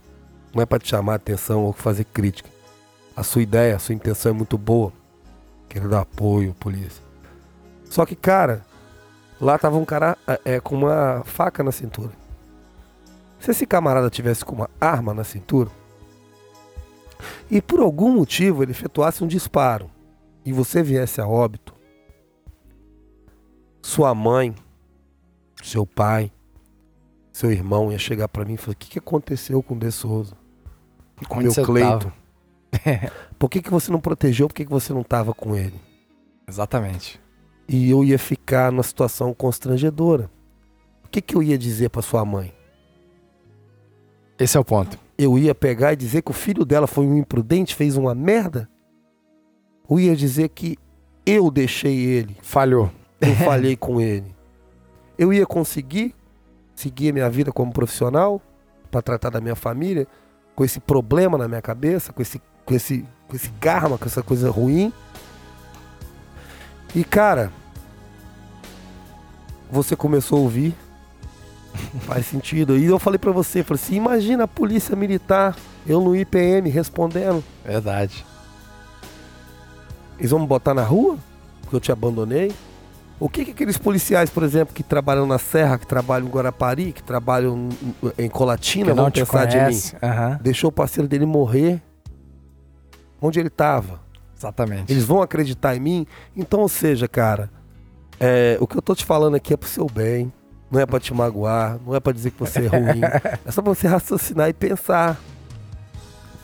[0.53, 2.49] Não é pra te chamar a atenção ou fazer crítica.
[3.15, 4.91] A sua ideia, a sua intenção é muito boa.
[5.67, 7.03] Quero dar apoio, polícia.
[7.89, 8.65] Só que, cara,
[9.39, 12.11] lá tava um cara é, é, com uma faca na cintura.
[13.39, 15.78] Se esse camarada tivesse com uma arma na cintura
[17.49, 19.89] e por algum motivo ele efetuasse um disparo
[20.45, 21.73] e você viesse a óbito,
[23.81, 24.53] sua mãe,
[25.63, 26.31] seu pai,
[27.31, 29.91] seu irmão ia chegar pra mim e falar: O que, que aconteceu com o De
[29.91, 30.35] Souza?
[31.27, 32.13] Com Onde meu tava?
[33.37, 34.47] Por que, que você não protegeu?
[34.47, 35.79] Por que, que você não tava com ele?
[36.47, 37.19] Exatamente.
[37.67, 40.29] E eu ia ficar numa situação constrangedora.
[41.05, 42.53] O que, que eu ia dizer pra sua mãe?
[44.37, 44.97] Esse é o ponto.
[45.21, 48.69] Eu ia pegar e dizer que o filho dela foi um imprudente, fez uma merda?
[49.85, 50.77] Ou ia dizer que
[51.25, 52.89] eu deixei ele, Falhou.
[53.19, 54.33] eu falhei com ele?
[55.17, 56.15] Eu ia conseguir
[56.73, 58.41] seguir a minha vida como profissional
[58.89, 60.07] para tratar da minha família
[60.55, 64.23] com esse problema na minha cabeça, com esse, com esse, com esse karma, com essa
[64.23, 64.93] coisa ruim?
[66.95, 67.51] E cara,
[69.69, 70.73] você começou a ouvir,
[72.01, 72.77] faz sentido.
[72.77, 75.55] E eu falei pra você, falei assim, imagina a polícia militar,
[75.87, 78.25] eu no IPM respondendo, Verdade.
[80.17, 81.17] eles vão me botar na rua?
[81.61, 82.51] Porque eu te abandonei?
[83.19, 86.93] O que, que aqueles policiais, por exemplo, que trabalham na Serra, que trabalham em Guarapari,
[86.93, 87.67] que trabalham
[88.17, 89.63] em- Colatina, vão pensar de mim?
[89.63, 89.95] conhece.
[90.01, 90.39] Aham.
[90.41, 91.81] Deixou o parceiro dele morrer.
[93.21, 93.99] Onde ele tava?
[94.37, 94.89] Exatamente.
[94.93, 96.07] Eles vão acreditar em mim?
[96.33, 97.49] Então, ou seja, cara,
[98.17, 100.31] é, o que eu tô te falando aqui é pro seu bem.
[100.71, 103.01] Não é pra te magoar, não é pra dizer que você é ruim.
[103.45, 105.19] é só pra você raciocinar e pensar.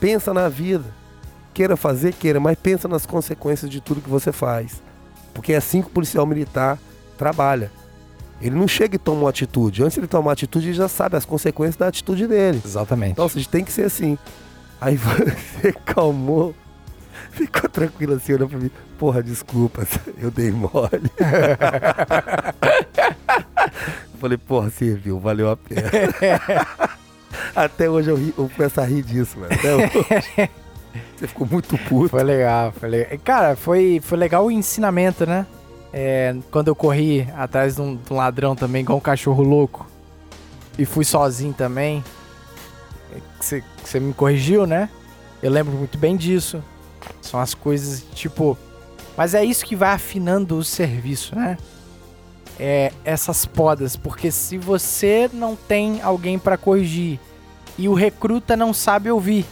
[0.00, 0.84] Pensa na vida.
[1.54, 4.82] Queira fazer, queira, mas pensa nas consequências de tudo que você faz.
[5.32, 6.78] Porque é assim que o policial militar
[7.16, 7.70] trabalha.
[8.40, 9.82] Ele não chega e toma uma atitude.
[9.82, 12.60] Antes de ele tomar uma atitude, ele já sabe as consequências da atitude dele.
[12.64, 13.12] Exatamente.
[13.12, 14.18] Então, a gente tem que ser assim.
[14.80, 16.54] Aí você calmou,
[17.30, 18.70] ficou tranquilo assim, olhou pra mim.
[18.98, 19.86] Porra, desculpa,
[20.18, 21.10] eu dei mole.
[24.26, 25.82] Falei, porra, serviu, valeu a pena.
[27.54, 29.52] Até hoje eu, ri, eu começo a rir disso, velho.
[29.52, 30.50] Até hoje.
[31.16, 32.08] Você ficou muito puto.
[32.10, 33.18] Foi legal, foi legal.
[33.24, 35.46] Cara, foi, foi legal o ensinamento, né?
[35.92, 39.86] É, quando eu corri atrás de um, de um ladrão também, igual um cachorro louco,
[40.78, 42.04] e fui sozinho também,
[43.12, 44.90] é, você me corrigiu, né?
[45.42, 46.62] Eu lembro muito bem disso.
[47.22, 48.58] São as coisas, tipo.
[49.16, 51.56] Mas é isso que vai afinando o serviço, né?
[52.58, 57.20] É essas podas, porque se você não tem alguém pra corrigir
[57.76, 59.44] e o recruta não sabe ouvir,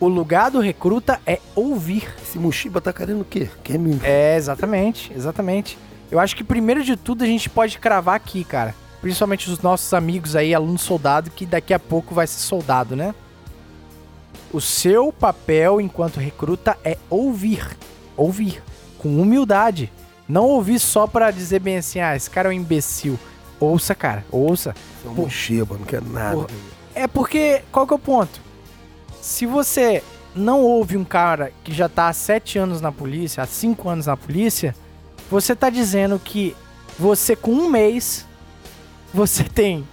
[0.00, 2.12] o lugar do recruta é ouvir.
[2.20, 3.48] Esse Mushiba tá querendo o quê?
[3.62, 3.98] Quer me...
[4.02, 5.78] É, exatamente, exatamente.
[6.10, 8.74] Eu acho que primeiro de tudo a gente pode cravar aqui, cara.
[9.00, 13.14] Principalmente os nossos amigos aí, aluno soldado, que daqui a pouco vai ser soldado, né?
[14.52, 17.76] O seu papel enquanto recruta é ouvir.
[18.16, 18.62] Ouvir.
[18.98, 19.92] Com humildade.
[20.28, 23.18] Não ouvir só pra dizer bem assim, ah, esse cara é um imbecil.
[23.60, 24.74] Ouça, cara, ouça.
[25.02, 26.36] Seu Mushiba, não quer nada.
[26.36, 26.48] Porra.
[26.94, 28.40] É porque, qual que é o ponto?
[29.20, 30.02] Se você
[30.34, 34.06] não houve um cara que já tá há sete anos na polícia, há cinco anos
[34.06, 34.74] na polícia,
[35.30, 36.54] você tá dizendo que
[36.98, 38.26] você com um mês,
[39.12, 39.86] você tem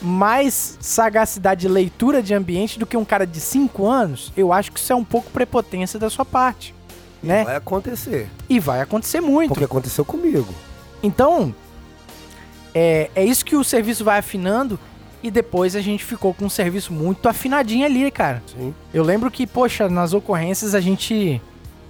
[0.00, 4.72] mais sagacidade de leitura de ambiente do que um cara de cinco anos, eu acho
[4.72, 6.74] que isso é um pouco prepotência da sua parte,
[7.22, 7.44] né?
[7.44, 8.28] Vai acontecer.
[8.48, 9.48] E vai acontecer muito.
[9.50, 10.52] Porque aconteceu comigo.
[11.02, 11.54] Então,
[12.74, 14.78] é, é isso que o serviço vai afinando
[15.22, 18.42] e depois a gente ficou com um serviço muito afinadinho ali, cara.
[18.46, 18.74] Sim.
[18.92, 21.40] Eu lembro que, poxa, nas ocorrências a gente,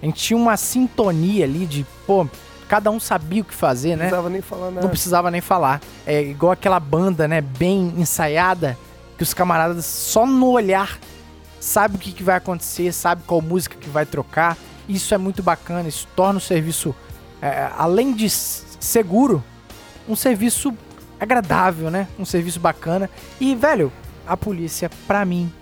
[0.02, 2.26] a gente tinha uma sintonia ali de, pô,
[2.68, 4.04] cada um sabia o que fazer, Não né?
[4.04, 4.80] precisava nem falar nada.
[4.82, 5.80] Não precisava nem falar.
[6.06, 8.76] É igual aquela banda, né, bem ensaiada,
[9.16, 10.98] que os camaradas só no olhar
[11.58, 14.58] sabe o que, que vai acontecer, sabe qual música que vai trocar.
[14.88, 16.94] Isso é muito bacana, isso torna o serviço,
[17.40, 19.42] é, além de seguro,
[20.08, 20.74] um serviço
[21.18, 22.08] agradável, né?
[22.18, 23.08] Um serviço bacana.
[23.40, 23.92] E, velho,
[24.26, 25.52] a polícia, pra mim,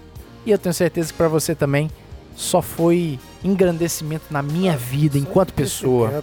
[0.44, 1.90] e eu tenho certeza que pra você também,
[2.34, 6.22] só foi engrandecimento na minha vida enquanto pessoa.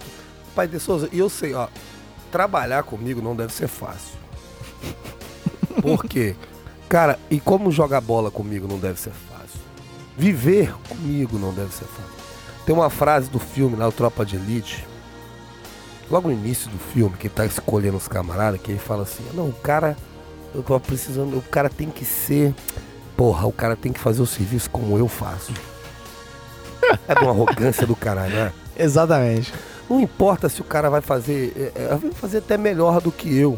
[0.56, 1.68] Pai de Souza, e eu sei, ó,
[2.32, 4.18] trabalhar comigo não deve ser fácil.
[5.82, 6.36] Por quê?
[6.90, 9.60] Cara, e como jogar bola comigo não deve ser fácil.
[10.18, 12.17] Viver comigo não deve ser fácil.
[12.68, 14.86] Tem uma frase do filme lá, o Tropa de Elite,
[16.12, 19.24] logo no início do filme, que ele tá escolhendo os camaradas, que ele fala assim,
[19.34, 19.96] não, o cara,
[20.54, 22.54] eu tô precisando, o cara tem que ser,
[23.16, 25.54] porra, o cara tem que fazer o serviço como eu faço.
[27.08, 28.54] É de uma arrogância do caralho, né?
[28.78, 29.54] Exatamente.
[29.90, 33.34] Não importa se o cara vai fazer, é, é, vai fazer até melhor do que
[33.34, 33.58] eu.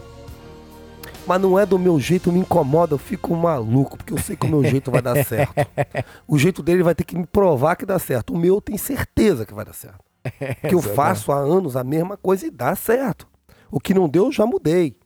[1.29, 4.47] Mas não é do meu jeito, me incomoda, eu fico maluco, porque eu sei que
[4.47, 5.53] o meu jeito vai dar certo.
[6.27, 8.33] O jeito dele vai ter que me provar que dá certo.
[8.33, 10.03] O meu eu tenho certeza que vai dar certo.
[10.59, 13.27] Porque eu faço há anos a mesma coisa e dá certo.
[13.69, 14.97] O que não deu, eu já mudei.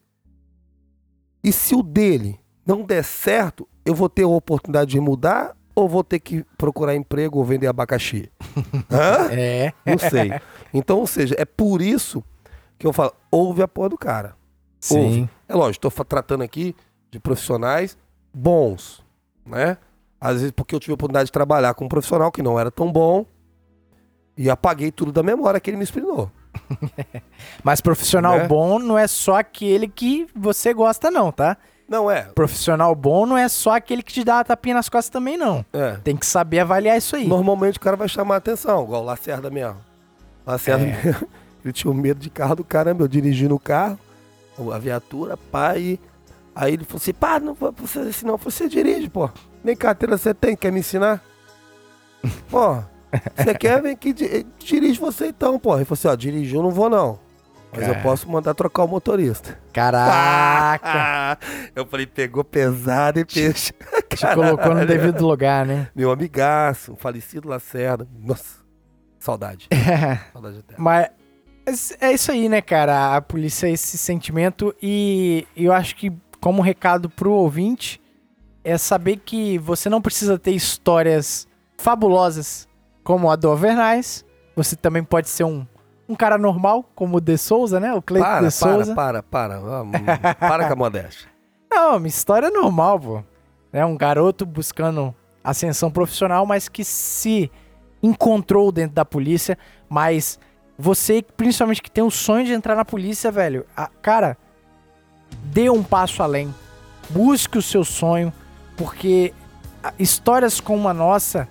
[1.44, 5.90] E se o dele não der certo, eu vou ter a oportunidade de mudar ou
[5.90, 8.32] vou ter que procurar emprego ou vender abacaxi?
[8.90, 9.28] Hã?
[9.30, 9.74] É.
[9.86, 10.32] Não sei.
[10.74, 12.24] Então, ou seja, é por isso
[12.80, 14.42] que eu falo, ouve a porra do cara.
[14.84, 15.30] Sim.
[15.48, 16.76] É lógico, estou tratando aqui
[17.12, 17.98] de profissionais
[18.34, 19.04] bons,
[19.46, 19.78] né?
[20.20, 22.72] Às vezes porque eu tive a oportunidade de trabalhar com um profissional que não era
[22.72, 23.26] tão bom
[24.38, 26.32] e apaguei tudo da memória que ele me ensinou.
[27.64, 28.48] Mas profissional Né?
[28.48, 31.58] bom não é só aquele que você gosta, não, tá?
[31.88, 35.10] Não é, Profissional bom não é só aquele que te dá a tapinha nas costas
[35.10, 35.66] também, não.
[35.74, 35.98] é.
[36.04, 37.28] Tem que saber avaliar isso aí.
[37.28, 39.78] Normalmente o cara vai chamar a atenção, igual o Lacerda mesmo.
[40.46, 41.04] Lacerda É.
[41.04, 41.28] mesmo,
[41.64, 44.00] ele tinha um medo de carro do caramba, eu dirigindo o carro,
[44.74, 45.38] a viatura,
[45.78, 46.00] e
[46.56, 49.30] aí ele falou assim, pá, não vou fazer assim não, você dirige, pô.
[49.64, 51.24] Nem carteira você tem, quer me ensinar?
[52.50, 52.82] Pô,
[53.36, 55.76] você quer, vem aqui, di- dirige você então, pô.
[55.76, 57.20] Ele falou assim, ó, dirigir eu não vou não,
[57.72, 58.04] mas eu Cara.
[58.04, 59.58] posso mandar trocar o motorista.
[59.74, 61.38] Caraca!
[61.76, 63.74] eu falei, pegou pesado e peixe.
[64.16, 65.88] Te colocou no devido lugar, né?
[65.96, 68.08] Meu amigaço, um falecido Lacerda.
[68.20, 68.60] Nossa,
[69.20, 69.68] saudade.
[70.32, 70.84] Saudade eterna.
[70.84, 71.10] Mas
[72.00, 73.16] é isso aí, né, cara?
[73.16, 76.12] A polícia é esse sentimento e eu acho que
[76.42, 78.02] como recado pro ouvinte
[78.64, 82.68] é saber que você não precisa ter histórias fabulosas
[83.04, 84.26] como a do Overnice.
[84.56, 85.66] Você também pode ser um,
[86.08, 87.94] um cara normal, como o De Souza, né?
[87.94, 88.96] O Cleiton Para, De Souza.
[88.96, 90.36] para, para, para.
[90.36, 91.30] Para com a modéstia.
[91.72, 93.24] Não, uma história normal, pô.
[93.72, 95.14] É um garoto buscando
[95.44, 97.52] ascensão profissional, mas que se
[98.02, 99.58] encontrou dentro da polícia.
[99.90, 100.40] Mas
[100.78, 104.38] você, principalmente que tem o sonho de entrar na polícia, velho, a- cara,
[105.46, 106.54] dê um passo além.
[107.10, 108.32] Busque o seu sonho,
[108.76, 109.34] porque
[110.00, 111.48] histórias como a nossa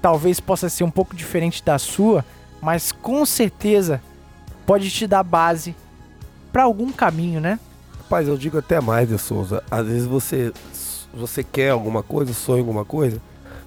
[0.00, 2.24] talvez possa ser um pouco diferente da sua,
[2.60, 4.02] mas com certeza
[4.66, 5.74] pode te dar base
[6.52, 7.58] pra algum caminho, né?
[7.98, 9.62] Rapaz, eu digo até mais, De Souza.
[9.70, 10.52] Às vezes você,
[11.14, 13.20] você quer alguma coisa, sonha alguma coisa,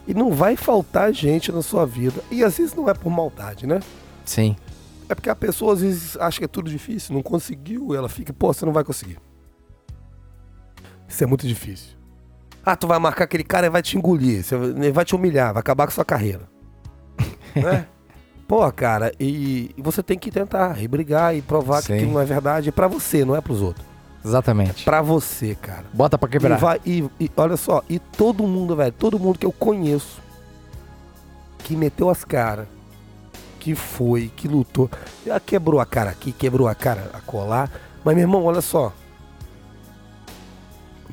[0.08, 2.22] e não vai faltar gente na sua vida.
[2.30, 3.80] E às vezes não é por maldade, né?
[4.24, 4.56] Sim.
[5.10, 8.34] É porque a pessoa às vezes acha que é tudo difícil, não conseguiu, ela fica,
[8.34, 9.18] pô, você não vai conseguir.
[11.08, 11.96] Isso é muito difícil.
[12.66, 15.60] Ah, tu vai marcar aquele cara e vai te engolir, ele vai te humilhar, vai
[15.60, 16.50] acabar com sua carreira.
[17.56, 17.88] né?
[18.48, 21.94] Pô, cara, e, e você tem que tentar, e brigar, e provar que Sim.
[21.96, 22.70] aquilo não é verdade.
[22.70, 23.86] É pra você, não é pros outros.
[24.24, 24.84] Exatamente.
[24.84, 25.86] Pra você, cara.
[25.94, 26.58] Bota pra E, quebrar.
[26.58, 30.20] vai, e, e olha só, e todo mundo, velho, todo mundo que eu conheço
[31.60, 32.68] que meteu as caras,
[33.66, 34.88] que foi, que lutou,
[35.26, 37.68] já quebrou a cara aqui, quebrou a cara a colar.
[38.04, 38.94] Mas, meu irmão, olha só.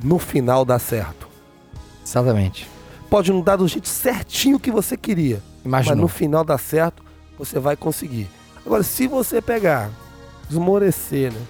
[0.05, 1.27] No final dá certo.
[2.05, 2.69] Exatamente.
[3.09, 5.97] Pode não dar do jeito certinho que você queria, mas Imaginou.
[6.03, 7.03] no final dá certo,
[7.39, 8.29] você vai conseguir.
[8.67, 9.91] Agora, se você pegar,
[10.51, 11.41] esmorecer, né?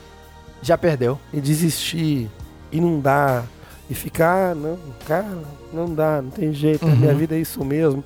[0.62, 1.18] Já perdeu.
[1.32, 2.30] e desistir
[2.70, 3.42] e não dá
[3.90, 5.36] e ficar, "Ah, não, cara,
[5.72, 7.18] não dá, não tem jeito, minha Uhum.
[7.18, 8.04] vida é isso mesmo.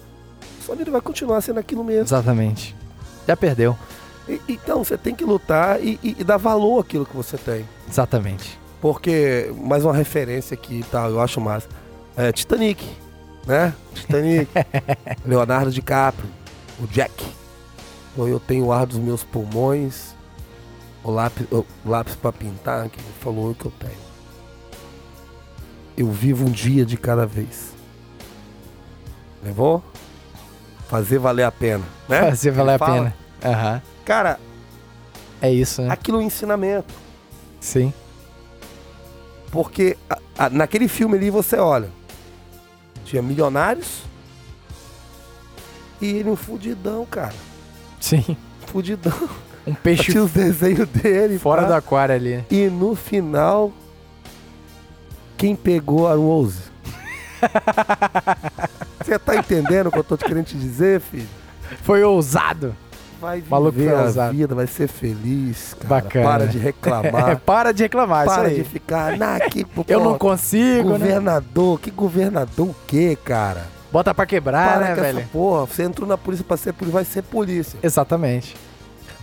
[0.65, 2.05] sua vida vai continuar sendo aquilo mesmo.
[2.05, 2.75] Exatamente.
[3.27, 3.77] Já perdeu.
[4.29, 7.65] E- então, você tem que lutar e, e- e dar valor àquilo que você tem.
[7.89, 8.59] Exatamente.
[8.81, 11.69] Porque, mais uma referência aqui e tal, eu acho massa.
[12.17, 12.85] É Titanic,
[13.47, 13.75] né?
[13.95, 14.49] Titanic.
[15.25, 16.29] Leonardo DiCaprio,
[16.81, 17.13] o Jack.
[18.13, 20.15] Então, eu tenho o ar dos meus pulmões,
[21.05, 24.07] o lápis, o lápis pra pintar, que ele falou o que eu tenho.
[25.97, 27.73] Eu vivo um dia de cada vez.
[29.43, 29.83] Levou?
[30.89, 32.31] Fazer valer a pena, né?
[32.31, 32.95] Fazer Ele valer a fala.
[32.95, 33.15] pena.
[33.45, 33.83] Aham.
[34.05, 34.39] Cara,
[35.43, 35.89] É isso, né?
[35.91, 36.95] aquilo é um ensinamento.
[37.61, 37.93] Sim.
[39.51, 41.91] Porque a- a- naquele filme ali você olha,
[43.05, 44.03] tinha milionários
[46.01, 47.35] e ele um fudidão, cara.
[48.01, 48.37] Sim.
[48.67, 49.29] Fudidão.
[49.67, 51.39] Um peixe Tinha os desenhos dele.
[51.41, 51.69] fora pá.
[51.69, 52.45] do aquário ali.
[52.51, 53.73] E no final,
[55.37, 56.63] quem pegou a Rose?
[59.07, 61.29] Você tá entendendo o que eu tô te querendo te dizer, filho?
[61.83, 62.75] Foi ousado.
[63.21, 64.37] Vai viver a ousado.
[64.37, 65.89] vida, vai ser feliz, cara.
[66.03, 66.25] Bacana.
[66.27, 67.39] Para de É, reclamar.
[67.39, 70.99] para de reclamar, para de ficar, nah, que, Eu pô, não consigo, né?
[70.99, 73.67] Governador, que governador o quê, cara?
[73.93, 75.19] Bota pra quebrar, Para né, velho?
[75.21, 75.65] essa porra.
[75.67, 77.79] Você entrou na polícia pra ser polícia, vai ser polícia.
[77.83, 78.55] Exatamente.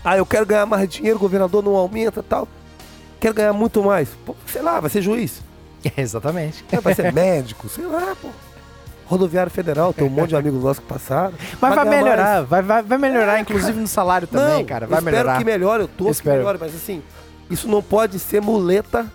[0.03, 2.47] Ah, eu quero ganhar mais dinheiro, governador não aumenta e tal.
[3.19, 4.09] Quero ganhar muito mais.
[4.25, 5.41] Pô, sei lá, vai ser juiz.
[5.95, 6.63] Exatamente.
[6.71, 8.29] É, Vai ser médico, sei lá, pô.
[9.05, 11.33] Rodoviário Federal, tem um monte de amigos nossos que passaram.
[11.61, 14.87] Mas vai, ganhar melhorar, vai, vai, vai melhorar, inclusive no salário também, não, cara.
[14.87, 15.37] Vai espero melhorar.
[15.37, 16.37] que melhore, eu que Espero.
[16.37, 17.01] melhore, mas assim,
[17.49, 19.05] isso não pode ser muleta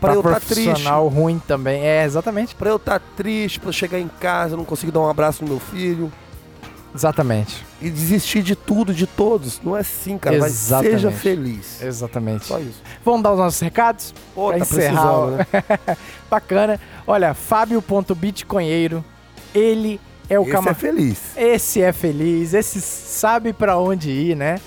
[0.00, 0.64] pra, Pra eu estar triste.
[0.64, 1.82] profissional ruim também.
[1.82, 2.54] É, exatamente.
[2.54, 5.50] Pra eu estar triste, pra eu chegar em casa, não conseguir dar um abraço no
[5.50, 6.12] meu filho.
[6.94, 7.66] Exatamente.
[7.82, 9.60] E desistir de tudo, de todos.
[9.62, 10.38] Não é assim, cara.
[10.38, 10.92] Mas Exatamente.
[10.92, 11.82] seja feliz.
[11.82, 12.44] Exatamente.
[12.46, 12.80] Só isso.
[13.04, 14.14] Vamos dar os nossos recados?
[14.34, 15.46] Pô, Pra tá encerrar, né?
[16.30, 16.80] Bacana.
[17.06, 19.04] Olha, Fábio.bitcoinheiro.
[19.52, 20.70] Ele é o Esse cama...
[20.70, 21.18] é feliz.
[21.36, 24.60] Esse é feliz, esse sabe pra onde ir, né?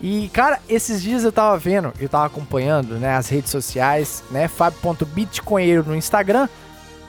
[0.00, 4.48] E, cara, esses dias eu tava vendo, eu tava acompanhando, né, as redes sociais, né,
[4.48, 6.48] fábio.bitcoinheiro no Instagram.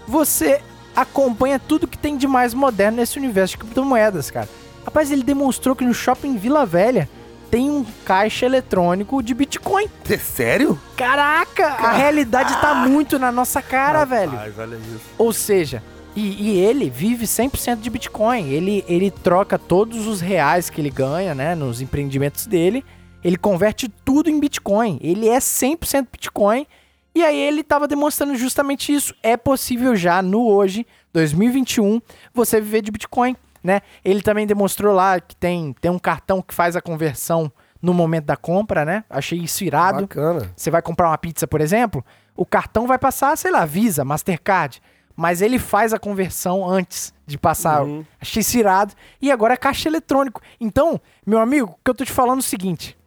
[0.07, 0.61] Você
[0.95, 4.49] acompanha tudo que tem de mais moderno nesse universo de criptomoedas, cara.
[4.85, 7.09] Rapaz, ele demonstrou que no shopping Vila Velha
[7.49, 9.87] tem um caixa eletrônico de Bitcoin.
[10.09, 10.79] É sério?
[10.97, 14.31] Caraca, a realidade tá muito na nossa cara, velho.
[14.31, 15.01] Rapaz, olha isso.
[15.17, 15.83] Ou seja,
[16.15, 18.49] e, e ele vive 100% de Bitcoin.
[18.49, 22.83] Ele, ele troca todos os reais que ele ganha, né, nos empreendimentos dele.
[23.23, 24.99] Ele converte tudo em Bitcoin.
[25.01, 26.67] Ele é 100% Bitcoin.
[27.15, 29.13] E aí ele estava demonstrando justamente isso.
[29.21, 32.01] É possível já no hoje, 2021,
[32.33, 33.81] você viver de Bitcoin, né?
[34.03, 38.25] Ele também demonstrou lá que tem, tem um cartão que faz a conversão no momento
[38.25, 39.03] da compra, né?
[39.09, 40.01] Achei isso irado.
[40.01, 40.51] Bacana.
[40.55, 42.03] Você vai comprar uma pizza, por exemplo,
[42.35, 44.81] o cartão vai passar, sei lá, Visa, Mastercard.
[45.15, 47.83] Mas ele faz a conversão antes de passar.
[47.83, 48.03] Uhum.
[48.19, 48.93] Achei isso irado.
[49.21, 50.41] E agora é caixa eletrônico.
[50.59, 52.97] Então, meu amigo, o que eu tô te falando é o seguinte: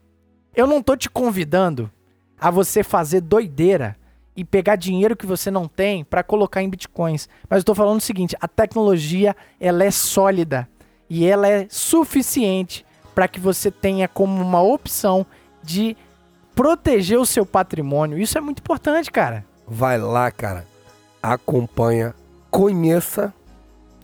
[0.55, 1.91] eu não tô te convidando
[2.41, 3.97] a você fazer doideira
[4.37, 7.29] e pegar dinheiro que você não tem para colocar em bitcoins.
[7.49, 10.69] Mas eu tô falando o seguinte: a tecnologia ela é sólida
[11.09, 12.85] e ela é suficiente
[13.15, 15.25] para que você tenha como uma opção
[15.63, 15.97] de
[16.55, 18.19] proteger o seu patrimônio.
[18.19, 19.45] Isso é muito importante, cara.
[19.67, 20.67] Vai lá, cara.
[21.23, 22.15] Acompanha.
[22.51, 23.33] Conheça.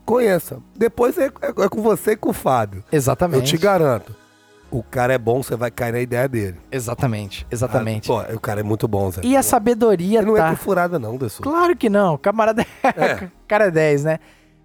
[0.04, 0.58] Conheça.
[0.74, 2.82] Depois é, é- é com você e com o Fábio.
[2.90, 3.38] Exatamente.
[3.38, 4.14] Eu te garanto.
[4.72, 6.56] O cara é bom, você vai cair na ideia dele.
[6.72, 8.10] Exatamente, exatamente.
[8.10, 9.20] Ah, pô, o cara é muito bom, Zé.
[9.22, 10.56] e a sabedoria Ele não é tá.
[10.56, 11.42] furada, não, Dessu.
[11.42, 13.24] Claro que não, o camarada É.
[13.26, 14.18] o cara é 10, né?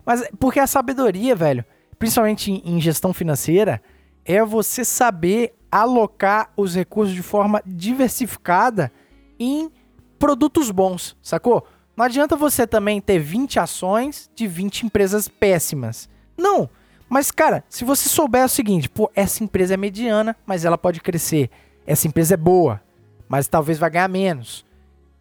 [0.05, 1.65] Mas porque a sabedoria, velho,
[1.99, 3.81] principalmente em, em gestão financeira,
[4.23, 8.89] é você saber alocar os recursos de forma diversificada
[9.37, 9.69] em
[10.17, 11.65] produtos bons, sacou?
[11.97, 16.07] Não adianta você também ter 20 ações de 20 empresas péssimas.
[16.37, 16.69] Não.
[17.09, 20.99] Mas, cara, se você souber o seguinte, pô, essa empresa é mediana, mas ela pode
[20.99, 21.49] crescer.
[21.85, 22.81] Essa empresa é boa,
[23.29, 24.65] mas talvez vai ganhar menos.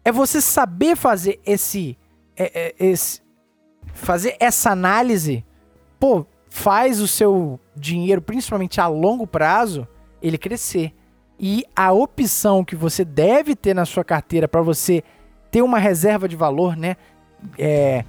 [0.03, 1.97] É você saber fazer esse,
[2.35, 3.21] é- é- esse
[3.93, 5.43] fazer essa análise,
[5.99, 9.87] pô, faz o seu dinheiro, principalmente a longo prazo,
[10.21, 10.93] ele crescer.
[11.39, 15.03] E a opção que você deve ter na sua carteira para você
[15.51, 16.95] ter uma reserva de valor, né?
[17.57, 18.03] É,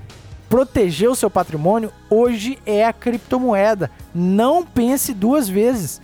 [0.48, 3.90] proteger o seu patrimônio, hoje é a criptomoeda.
[4.14, 6.00] Não pense duas vezes.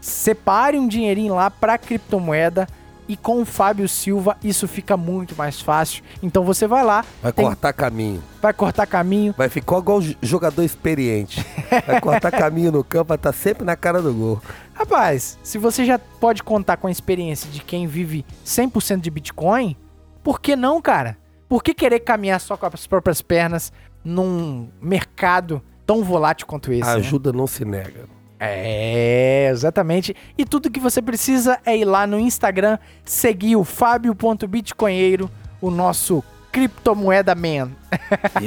[0.00, 2.66] Separe um dinheirinho lá para criptomoeda
[3.08, 6.02] e com o Fábio Silva isso fica muito mais fácil.
[6.22, 8.22] Então você vai lá, Vai tem- cortar caminho.
[8.42, 11.44] vai cortar caminho, Vai ficar igual jogador experiente.
[11.86, 14.42] Vai cortar caminho no campo, vai estar sempre na cara do gol.
[14.74, 19.76] Rapaz, se você já pode contar com a experiência de quem vive 100% de Bitcoin,
[20.22, 21.16] por que não, cara?
[21.48, 23.72] Por que querer caminhar só com as próprias pernas
[24.06, 26.88] num mercado tão volátil quanto esse.
[26.88, 27.00] A né?
[27.00, 28.04] ajuda não se nega.
[28.38, 30.14] É, exatamente.
[30.38, 35.28] E tudo que você precisa é ir lá no Instagram, seguir o Fábio.bitcoinheiro,
[35.60, 36.22] o nosso
[36.52, 37.70] criptomoeda man.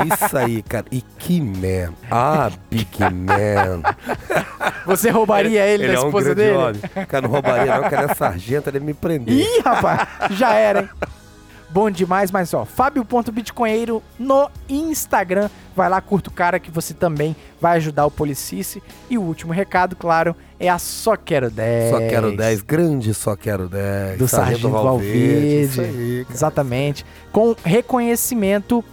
[0.08, 0.86] Isso aí, cara.
[0.92, 1.94] E que man.
[2.10, 3.82] Ah, big man.
[4.86, 6.58] Você roubaria ele, da é um esposa grande dele?
[6.58, 7.06] homem.
[7.08, 9.36] Cara, não roubaria não, ele é sargento, ele me prender.
[9.36, 10.90] Ih, rapaz, já era, hein?
[11.72, 15.50] Bom demais, mas ó, Fábio.bitcoinheiro no Instagram.
[15.76, 18.82] Vai lá, curta o cara que você também vai ajudar o Policice.
[19.10, 21.92] E o último recado, claro, é a Só Quero 10.
[21.92, 24.18] Só quero 10, grande só quero 10.
[24.18, 25.62] Do Sargento Valverde.
[25.62, 26.26] Isso aí.
[26.30, 27.06] Exatamente.
[27.32, 28.84] Com reconhecimento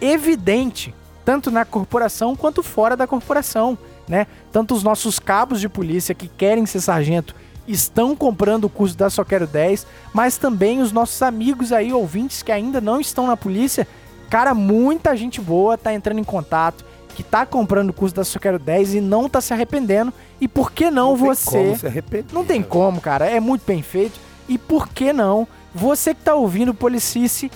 [0.00, 0.94] evidente,
[1.24, 4.26] tanto na corporação quanto fora da corporação, né?
[4.52, 7.34] Tanto os nossos cabos de polícia que querem ser sargento
[7.66, 12.42] estão comprando o curso da Só Quero 10, mas também os nossos amigos aí, ouvintes
[12.42, 13.86] que ainda não estão na polícia.
[14.28, 16.84] Cara, muita gente boa tá entrando em contato,
[17.14, 20.12] que tá comprando o curso da Só Quero 10 e não tá se arrependendo.
[20.40, 21.50] E por que não, tem você...
[21.50, 22.32] como se arrepender.
[22.34, 23.26] Não tem como, cara.
[23.26, 24.18] É muito bem feito.
[24.48, 27.50] E por que não você que tá ouvindo o Policice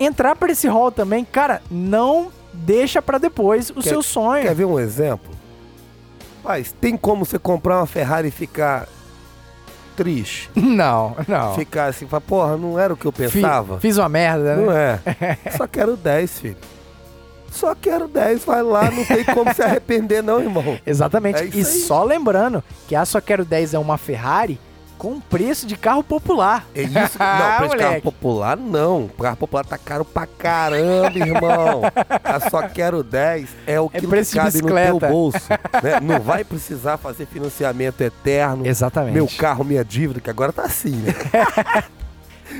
[0.00, 1.24] entrar pra esse hall também?
[1.24, 4.42] Cara, não deixa pra depois o Quer- seu sonho.
[4.44, 5.34] Quer ver um exemplo?
[6.42, 8.88] Mas tem como você comprar uma Ferrari e ficar
[9.96, 10.50] triste?
[10.56, 11.54] Não, não.
[11.54, 13.78] Ficar assim, falar, porra, não era o que eu pensava?
[13.80, 14.62] fiz uma merda, né?
[14.62, 15.00] Não é.
[15.56, 16.56] Só quero 10, filho.
[17.50, 20.78] Só quero 10, vai lá, não tem como se arrepender não, irmão.
[20.86, 21.40] Exatamente.
[21.40, 21.64] É e aí.
[21.64, 24.60] só lembrando que a Só Quero 10 é uma Ferrari
[24.98, 26.66] com preço de carro popular.
[26.74, 27.18] É isso.
[27.18, 29.08] Não, Ah, preço de carro popular não.
[29.20, 31.82] Carro popular tá caro pra caramba, irmão.
[32.24, 34.68] A só quero 10 é o É que preço de cabe no
[35.00, 35.38] teu bolso.
[35.82, 36.00] né?
[36.02, 38.66] Não vai precisar fazer financiamento eterno.
[38.66, 39.14] Exatamente.
[39.14, 41.14] Meu carro, minha dívida, que agora tá assim, né?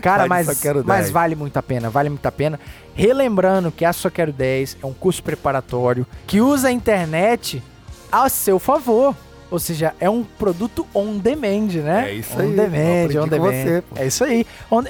[0.03, 1.11] Cara, mas, mas 10.
[1.11, 2.59] vale muito a pena, vale muito a pena.
[2.95, 7.63] Relembrando que a Só Quero 10 é um curso preparatório que usa a internet
[8.11, 9.15] a seu favor.
[9.51, 12.11] Ou seja, é um produto on demand, né?
[12.11, 13.53] É isso on aí, Demand, on demand.
[13.53, 13.85] você.
[13.97, 14.47] É isso aí.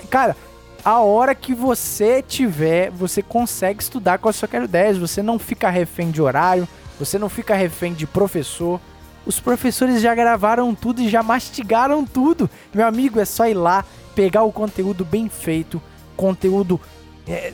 [0.09, 0.37] Cara,
[0.85, 4.99] a hora que você tiver, você consegue estudar com a Só Quero 10.
[4.99, 6.67] Você não fica refém de horário,
[6.99, 8.81] você não fica refém de professor.
[9.27, 12.49] Os professores já gravaram tudo e já mastigaram tudo.
[12.73, 13.85] Meu amigo, é só ir lá,
[14.15, 15.83] pegar o conteúdo bem feito,
[16.17, 16.81] conteúdo
[17.27, 17.53] é,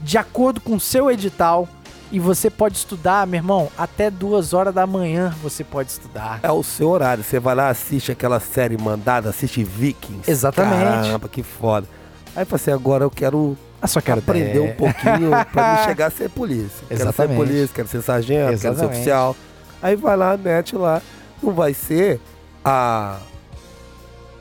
[0.00, 1.68] de acordo com o seu edital.
[2.12, 6.40] E você pode estudar, meu irmão, até duas horas da manhã você pode estudar.
[6.42, 7.24] É o seu horário.
[7.24, 10.30] Você vai lá, assiste aquela série mandada, assiste Vikings.
[10.30, 10.82] Exatamente.
[10.82, 11.88] Caramba, que foda.
[12.36, 14.76] Aí você assim, agora eu quero Ah, só quero aprender um ter.
[14.76, 16.84] pouquinho pra me chegar a ser polícia.
[16.86, 17.36] Quero ser Exatamente.
[17.36, 18.94] polícia, quero ser sargento, quero ser Exatamente.
[18.96, 19.36] oficial.
[19.82, 21.00] Aí vai lá, mete lá.
[21.42, 22.20] Não vai ser
[22.62, 23.18] a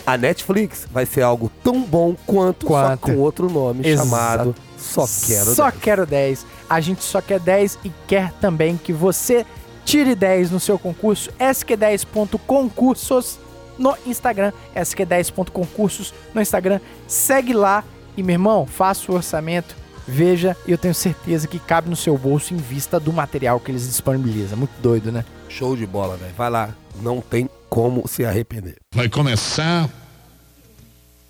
[0.05, 2.99] a Netflix, vai ser algo tão bom quanto, só Quanto.
[3.01, 4.09] com outro nome Exato.
[4.09, 5.81] chamado Só Quero Só 10.
[5.81, 6.45] quero 10.
[6.69, 9.45] A gente só quer 10 e quer também que você
[9.85, 13.39] tire 10 no seu concurso sk10.concursos
[13.77, 16.79] no Instagram, sk10.concursos no Instagram.
[17.07, 17.83] Segue lá
[18.15, 19.75] e, meu irmão, faça o orçamento,
[20.07, 23.71] veja e eu tenho certeza que cabe no seu bolso em vista do material que
[23.71, 24.57] eles disponibilizam.
[24.57, 25.25] Muito doido, né?
[25.49, 26.33] Show de bola, velho.
[26.37, 26.69] Vai lá,
[27.01, 28.75] não tem como se arrepender.
[28.93, 29.89] Vai começar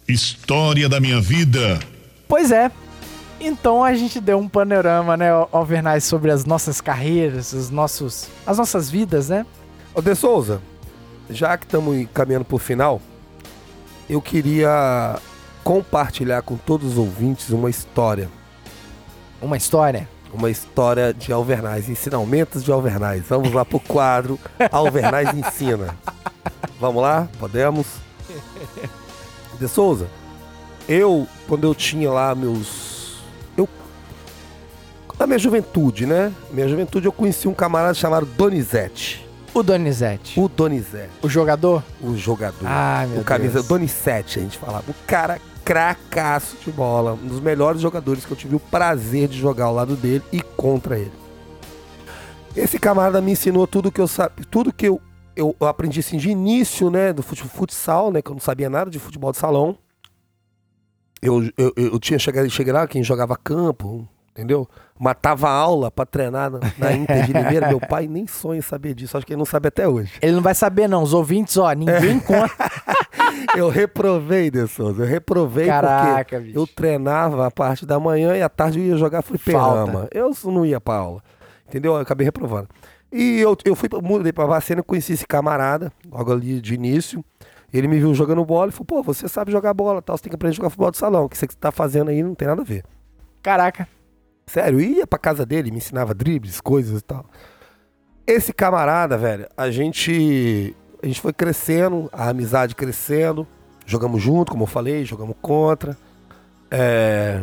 [0.07, 1.79] História da minha vida.
[2.27, 2.71] Pois é.
[3.43, 8.59] Então a gente deu um panorama, né, Alvernais, sobre as nossas carreiras, os nossos, as
[8.59, 9.47] nossas vidas, né?
[9.95, 10.61] Ô, De Souza,
[11.27, 13.01] já que estamos caminhando pro final,
[14.07, 15.17] eu queria
[15.63, 18.29] compartilhar com todos os ouvintes uma história.
[19.41, 20.07] Uma história.
[20.31, 23.23] Uma história de Alvernais, ensinamentos de Alvernais.
[23.27, 24.39] Vamos lá pro quadro
[24.71, 25.97] Alvernais Ensina.
[26.79, 27.27] Vamos lá?
[27.39, 27.87] Podemos?
[29.59, 30.07] De Souza,
[30.87, 32.90] eu, quando eu tinha lá meus.
[35.21, 35.27] Eu.
[35.27, 36.33] Na minha juventude, né?
[36.51, 39.23] Minha juventude eu conheci um camarada chamado Donizete.
[39.53, 40.39] O Donizete.
[40.39, 41.83] O, O Donizete, jogador?
[42.01, 42.65] o jogador.
[42.65, 43.67] Ah, meu o camisa Deus.
[43.67, 44.89] Donizete, a gente falava.
[44.89, 47.13] O cara cracaço de bola.
[47.13, 50.41] Um dos melhores jogadores que eu tive o prazer de jogar ao lado dele e
[50.41, 51.11] contra ele.
[52.55, 54.99] Esse camarada me ensinou tudo que eu sabia, tudo que eu,
[55.35, 58.99] eu aprendi assim, de início, né, do futsal, né, que eu não sabia nada de
[58.99, 59.77] futebol de salão.
[61.21, 64.67] Eu, eu, eu tinha chegado, cheguei lá, quem jogava campo, entendeu?
[65.01, 66.59] Matava aula pra treinar na,
[66.93, 67.69] Inter de Limeira.
[67.69, 70.13] Meu pai nem sonha em saber disso, acho que ele não sabe até hoje.
[70.21, 71.01] Ele não vai saber, não.
[71.01, 72.53] Os ouvintes, ó, ninguém conta.
[73.57, 75.01] Eu reprovei, De Souza.
[75.01, 76.59] Eu reprovei Caraca, porque bicho.
[76.59, 80.07] eu treinava a parte da manhã e à tarde eu ia jogar fliperama.
[80.11, 81.23] Eu não ia pra aula.
[81.67, 81.93] Entendeu?
[81.93, 82.69] Eu acabei reprovando.
[83.11, 87.25] E eu, eu fui, mudei pra Vacena, conheci esse camarada, logo ali de início.
[87.73, 90.29] Ele me viu jogando bola e falou, pô, você sabe jogar bola, tal, você tem
[90.29, 91.25] que aprender a jogar futebol de salão.
[91.25, 92.83] O que você tá fazendo aí não tem nada a ver.
[93.41, 93.87] Caraca.
[94.51, 97.25] Sério, eu ia pra casa dele, me ensinava dribles, coisas e tal.
[98.27, 100.75] Esse camarada, velho, a gente.
[101.01, 103.47] A gente foi crescendo, a amizade crescendo.
[103.85, 105.97] Jogamos junto, como eu falei, jogamos contra.
[106.69, 107.41] É,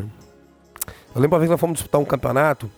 [1.14, 2.70] Eu lembro uma vez que nós fomos disputar um campeonato.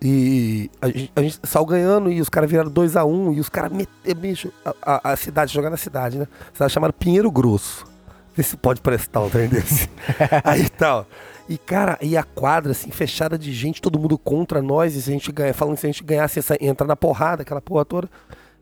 [0.00, 3.72] E a gente, a gente saiu ganhando e os caras viraram 2x1 e os caras
[3.72, 6.28] meteram, bicho, a, a- a cidade, jogar na cidade, né?
[6.52, 7.84] Cidade chamada Pinheiro Grosso.
[8.36, 9.88] Vê se pode prestar um trem desse.
[10.44, 11.06] Aí tal.
[11.48, 15.08] E, cara, e a quadra, assim, fechada de gente, todo mundo contra nós, e se
[15.08, 17.84] a gente ganha, falando que se a gente ganhasse, ia entrar na porrada, aquela porra
[17.84, 18.10] toda.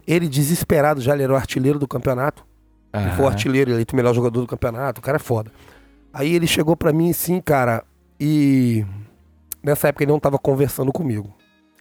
[0.06, 2.46] Ele, desesperado, já ele era o artilheiro do campeonato.
[2.92, 5.50] Ele foi o artilheiro, eleito o melhor jogador do campeonato, o cara é foda.
[6.12, 7.84] Aí ele chegou pra mim assim, cara,
[8.18, 8.86] e
[9.62, 11.34] nessa época ele não tava conversando comigo.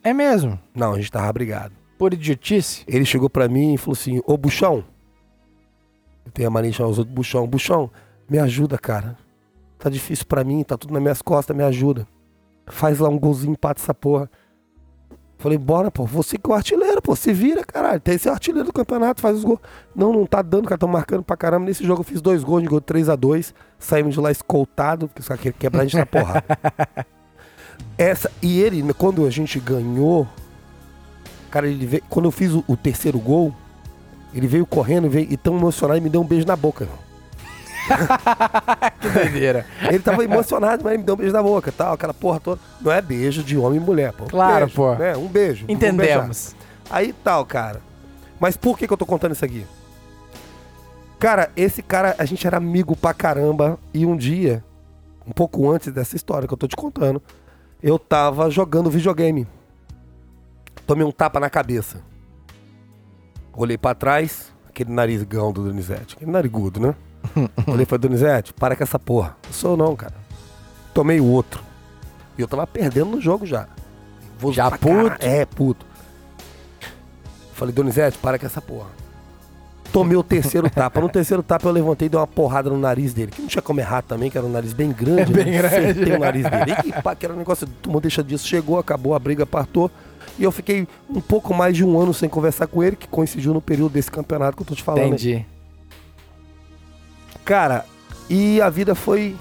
[0.04, 0.60] É mesmo.
[0.74, 1.74] Não, a gente tava brigado.
[1.98, 2.84] Por idiotice?
[2.88, 4.84] Ele chegou pra mim e falou assim: Ô Buchão,
[6.26, 7.48] eu tenho a mania de chamar os outros Buchão.
[7.48, 7.90] Buchão,
[8.30, 9.18] me ajuda, cara.
[9.78, 12.08] Tá difícil pra mim, tá tudo nas minhas costas, me ajuda.
[12.68, 14.30] Faz lá um golzinho, empata essa porra.
[15.38, 18.00] Falei, bora, pô, você que é o artilheiro, pô, se vira, caralho.
[18.00, 19.60] Tem esse artilheiro do campeonato, faz os gols.
[19.96, 21.66] Não, não tá dando, cara, tão marcando pra caramba.
[21.66, 23.54] Nesse jogo eu fiz dois gols, a gente ganhou 3x2.
[23.78, 26.44] Saímos de lá escoltado, porque os caras queriam quebrar a gente na porrada.
[27.98, 30.28] Essa, e ele, quando a gente ganhou,
[31.52, 33.54] cara, ele veio, quando eu fiz o, o terceiro gol,
[34.34, 36.88] ele veio correndo veio, e tão emocionado e me deu um beijo na boca.
[39.00, 39.66] Que doideira.
[39.84, 42.60] Ele tava emocionado, mas ele me deu um beijo na boca, tal, aquela porra toda.
[42.82, 44.26] Não é beijo de homem e mulher, pô.
[44.26, 44.96] Claro, Beijo, pô.
[44.96, 45.16] Né?
[45.16, 45.66] Um beijo.
[45.68, 46.54] um Entendemos.
[46.54, 46.68] beijar.
[46.90, 47.82] Aí tal, cara.
[48.40, 49.66] Mas por que, que eu tô contando isso aqui?
[51.20, 53.80] Cara, esse cara, a gente era amigo pra caramba.
[53.94, 54.64] E um dia,
[55.26, 57.22] um pouco antes dessa história que eu tô te contando,
[57.82, 59.48] eu tava jogando videogame.
[60.86, 62.02] Tomei um tapa na cabeça.
[63.54, 66.16] Olhei pra trás, aquele narizgão do Donizete.
[66.16, 66.96] Aquele narigudo, né?
[67.68, 69.36] Olhei e falei, Donizete, para com essa porra.
[69.46, 70.14] Não sou não, cara.
[70.94, 71.62] Tomei o outro.
[72.38, 73.68] E eu tava perdendo no jogo já.
[74.40, 75.26] Vou Já pra cara- puto?
[75.26, 75.86] É, puto.
[77.54, 78.90] Falei, Donizete, para com essa porra.
[79.92, 81.00] Tomei o terceiro tapa.
[81.00, 83.32] No terceiro tapa eu levantei e dei uma porrada no nariz dele.
[83.32, 85.32] Que não tinha como errar também, que era um nariz bem grande.
[85.32, 85.58] É bem né?
[85.58, 85.76] grande.
[85.76, 86.76] Acertei o nariz dele.
[86.86, 88.46] E pá, que era um negócio, tomou deixa disso.
[88.46, 89.90] Chegou, acabou, a briga partou.
[90.38, 93.54] E eu fiquei um pouco mais de um ano sem conversar com ele, que coincidiu
[93.54, 95.06] no período desse campeonato que eu tô te falando.
[95.08, 95.46] Entendi.
[97.46, 97.86] Cara,
[98.30, 99.36] e a vida foi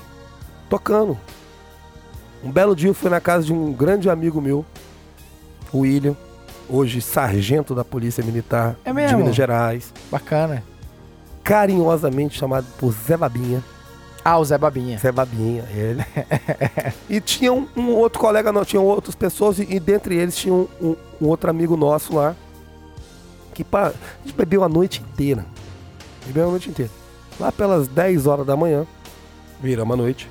[0.69, 1.19] tocando.
[2.43, 4.65] Um belo dia eu fui na casa de um grande amigo meu,
[5.73, 6.15] o William,
[6.69, 9.17] hoje sargento da Polícia Militar É de?
[9.17, 10.63] Minas Gerais, Bacana.
[11.43, 13.65] carinhosamente chamado por Zé Babinha.
[14.23, 14.99] Ah, o Zé Babinha.
[14.99, 16.05] Zé Babinha, ele.
[17.09, 20.53] e tinha um, um outro colega, não, tinham outras pessoas, e, e dentre eles tinha
[20.55, 22.35] um, um- um outro amigo nosso lá,
[23.55, 23.93] que pá, a
[24.27, 25.45] gente bebeu a noite inteira.
[26.27, 26.91] Bebeu a noite inteira.
[27.39, 28.87] Lá pelas 10 horas da manhã,
[29.61, 30.31] viramos a noite.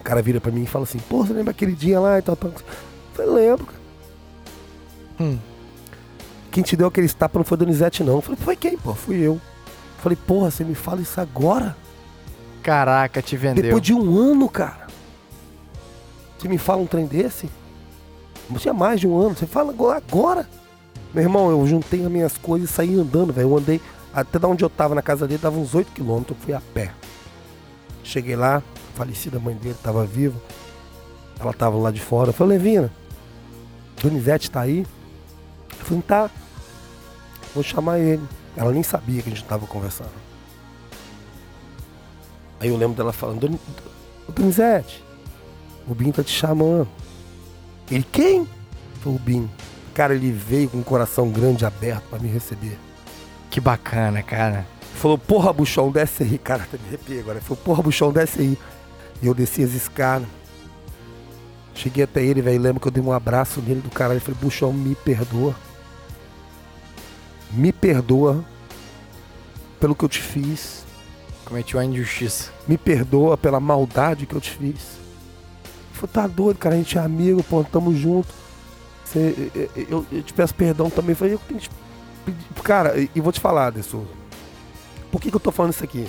[0.00, 2.22] O cara vira pra mim e fala assim, pô, você lembra aquele dia lá e
[2.22, 2.36] tal?
[2.36, 2.50] tal?
[2.50, 2.64] Eu
[3.14, 3.68] falei, lembro.
[5.18, 5.38] Hum.
[6.50, 8.16] Quem te deu aquele tapa não foi Donizete, não.
[8.16, 8.94] Eu falei, foi quem, pô?
[8.94, 9.34] Fui eu.
[9.34, 9.40] Eu
[10.02, 11.76] falei, porra, você me fala isso agora?
[12.62, 13.62] Caraca, te vendeu.
[13.62, 14.86] Depois de um ano, cara.
[16.38, 17.48] Você me fala um trem desse?
[18.48, 19.36] Não tinha mais de um ano.
[19.36, 20.48] Você fala agora.
[21.12, 23.48] Meu irmão, eu juntei as minhas coisas e saí andando, velho.
[23.48, 23.80] Eu andei
[24.12, 26.36] até da onde eu tava na casa dele, dava uns 8 quilômetros.
[26.38, 26.92] Eu fui a pé.
[28.02, 28.62] Cheguei lá, a
[28.96, 30.38] falecida mãe dele tava viva.
[31.38, 32.30] Ela tava lá de fora.
[32.30, 32.92] Eu falei, Levina,
[34.02, 34.86] Donizete tá aí?
[35.78, 36.30] Eu falei, tá.
[37.54, 38.22] Vou chamar ele.
[38.56, 40.10] Ela nem sabia que a gente tava conversando.
[42.60, 43.60] Aí eu lembro dela falando, "Doni-
[44.28, 45.02] Ô, Donizete,
[45.88, 46.86] o Binho tá te chamando.
[47.90, 48.46] Ele, quem?
[49.00, 49.50] Foi o Binho.
[49.94, 52.78] Cara, ele veio com o coração grande aberto pra me receber.
[53.50, 54.66] Que bacana, cara.
[54.94, 56.38] Falou, porra, buchão, desce aí.
[56.38, 57.38] Cara, até me arrepiei agora.
[57.38, 58.58] Ele falou, porra, buchão, desce aí.
[59.22, 60.28] E eu desci as escadas.
[61.74, 62.60] Cheguei até ele, velho.
[62.60, 64.20] Lembro que eu dei um abraço nele do caralho.
[64.20, 65.54] Falei, buchão, me perdoa.
[67.50, 68.44] Me perdoa
[69.80, 70.84] pelo que eu te fiz.
[71.44, 72.52] Cometeu a injustiça.
[72.68, 74.76] Me perdoa pela maldade que eu te fiz.
[74.76, 76.74] Ele falou, tá doido, cara.
[76.74, 78.28] A gente é amigo, pô, tamo junto.
[79.04, 79.50] Você-
[79.90, 81.10] eu, eu- te peço perdão também.
[81.10, 81.74] Eu falei, eu tenho que te.
[82.62, 84.06] Cara, e, vou te falar, De.
[85.10, 86.06] Por que, que eu tô falando isso aqui?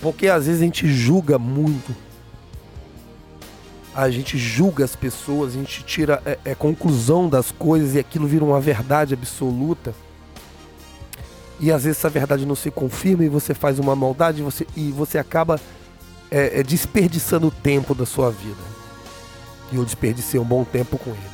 [0.00, 1.94] Porque às vezes a gente julga muito.
[3.94, 8.26] A gente julga as pessoas, a gente tira é, é, conclusão das coisas e aquilo
[8.26, 9.94] vira uma verdade absoluta.
[11.60, 14.66] E às vezes essa verdade não se confirma e você faz uma maldade e você,
[14.76, 15.60] e você acaba
[16.30, 18.60] é, é, desperdiçando o tempo da sua vida.
[19.72, 21.33] E eu desperdicei um bom tempo com ele.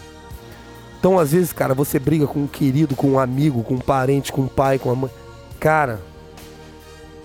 [1.00, 4.30] Então, às vezes, cara, você briga com um querido, com um amigo, com um parente,
[4.30, 5.10] com um pai, com a mãe.
[5.58, 5.98] Cara,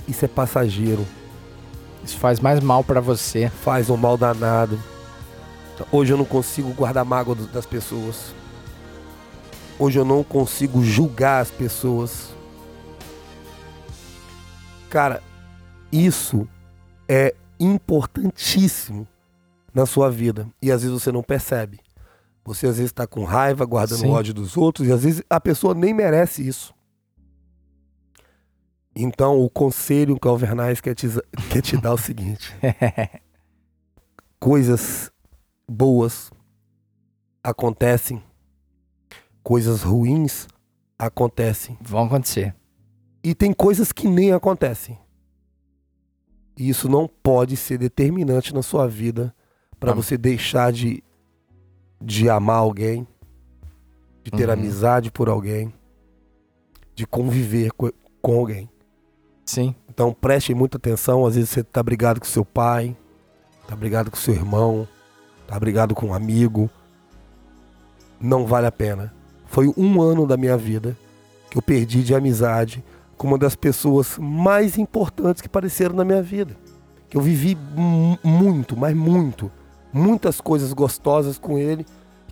[0.07, 1.05] isso é passageiro.
[2.01, 3.49] Isso faz mais mal pra você.
[3.49, 4.79] Faz um mal danado.
[5.91, 8.33] Hoje eu não consigo guardar mágoa das pessoas.
[9.77, 12.29] Hoje eu não consigo julgar as pessoas.
[14.89, 15.21] Cara,
[15.91, 16.47] isso
[17.09, 19.05] é importantíssimo
[19.73, 21.84] na sua vida e às vezes você não percebe.
[22.45, 24.07] Você às vezes está com raiva, guardando Sim.
[24.07, 26.73] o ódio dos outros e às vezes a pessoa nem merece isso.
[28.95, 31.07] Então o conselho que o Alvernais quer te,
[31.51, 32.55] quer te dar é o seguinte:
[34.39, 35.11] coisas
[35.67, 36.29] boas
[37.43, 38.23] acontecem,
[39.43, 40.47] coisas ruins
[40.97, 42.55] acontecem Vão acontecer.
[43.23, 44.97] e tem coisas que nem acontecem.
[46.57, 49.35] E isso não pode ser determinante na sua vida
[49.77, 51.03] para você deixar de,
[52.01, 53.07] de amar alguém,
[54.23, 54.53] de ter Uhum.
[54.53, 55.73] amizade por alguém,
[56.95, 58.69] de conviver co- com alguém.
[59.45, 59.75] Sim.
[59.89, 61.25] Então preste muita atenção.
[61.25, 62.95] Às vezes você tá brigado com seu pai,
[63.67, 64.87] tá brigado com seu irmão,
[65.47, 66.69] tá brigado com um amigo.
[68.19, 69.13] Não vale a pena.
[69.47, 70.97] Foi um ano da minha vida
[71.49, 72.83] que eu perdi de amizade
[73.17, 76.57] com uma das pessoas mais importantes que apareceram na minha vida.
[77.09, 79.51] Que eu vivi mu- muito, mas muito,
[79.95, 81.85] muitas coisas gostosas com ele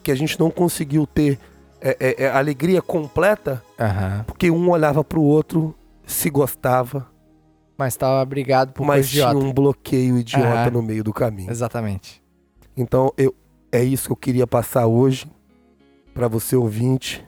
[0.04, 1.40] que a gente não conseguiu ter
[1.80, 4.26] é, é, é, alegria completa Aham.
[4.28, 5.74] porque um olhava pro outro,
[6.06, 7.10] se gostava,
[7.78, 9.46] Mas tava brigado por mas tinha idiota.
[9.46, 10.72] um bloqueio idiota Aham.
[10.72, 11.50] no meio do caminho.
[11.50, 12.22] Exatamente.
[12.76, 13.34] Então, eu,
[13.72, 15.26] é isso que eu queria passar hoje
[16.14, 17.26] para você ouvinte.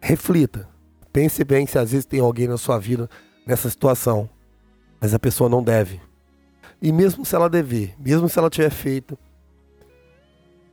[0.00, 0.68] Reflita.
[1.12, 3.08] Pense bem se às vezes tem alguém na sua vida
[3.46, 4.28] nessa situação,
[5.00, 6.00] mas a pessoa não deve.
[6.84, 9.18] E mesmo se ela dever, mesmo se ela tiver feito,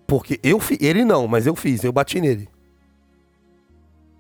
[0.06, 2.50] porque eu fi, ele não, mas eu fiz, eu bati nele.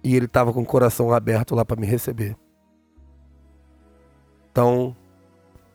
[0.01, 2.37] E ele tava com o coração aberto lá para me receber.
[4.49, 4.95] Então,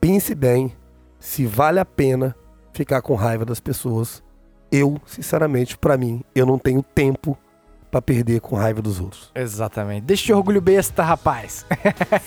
[0.00, 0.74] pense bem
[1.20, 2.34] se vale a pena
[2.72, 4.24] ficar com raiva das pessoas.
[4.72, 7.36] Eu, sinceramente, pra mim, eu não tenho tempo
[7.90, 9.30] pra perder com raiva dos outros.
[9.34, 10.04] Exatamente.
[10.04, 11.64] Deixa de orgulho besta, rapaz.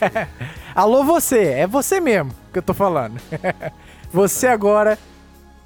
[0.73, 1.45] Alô, você.
[1.45, 3.19] É você mesmo que eu tô falando.
[4.11, 4.97] você agora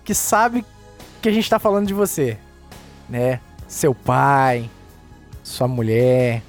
[0.04, 0.66] que sabe
[1.22, 2.38] que a gente tá falando de você.
[3.10, 3.40] Né?
[3.68, 4.70] Seu pai,
[5.44, 6.42] sua mulher,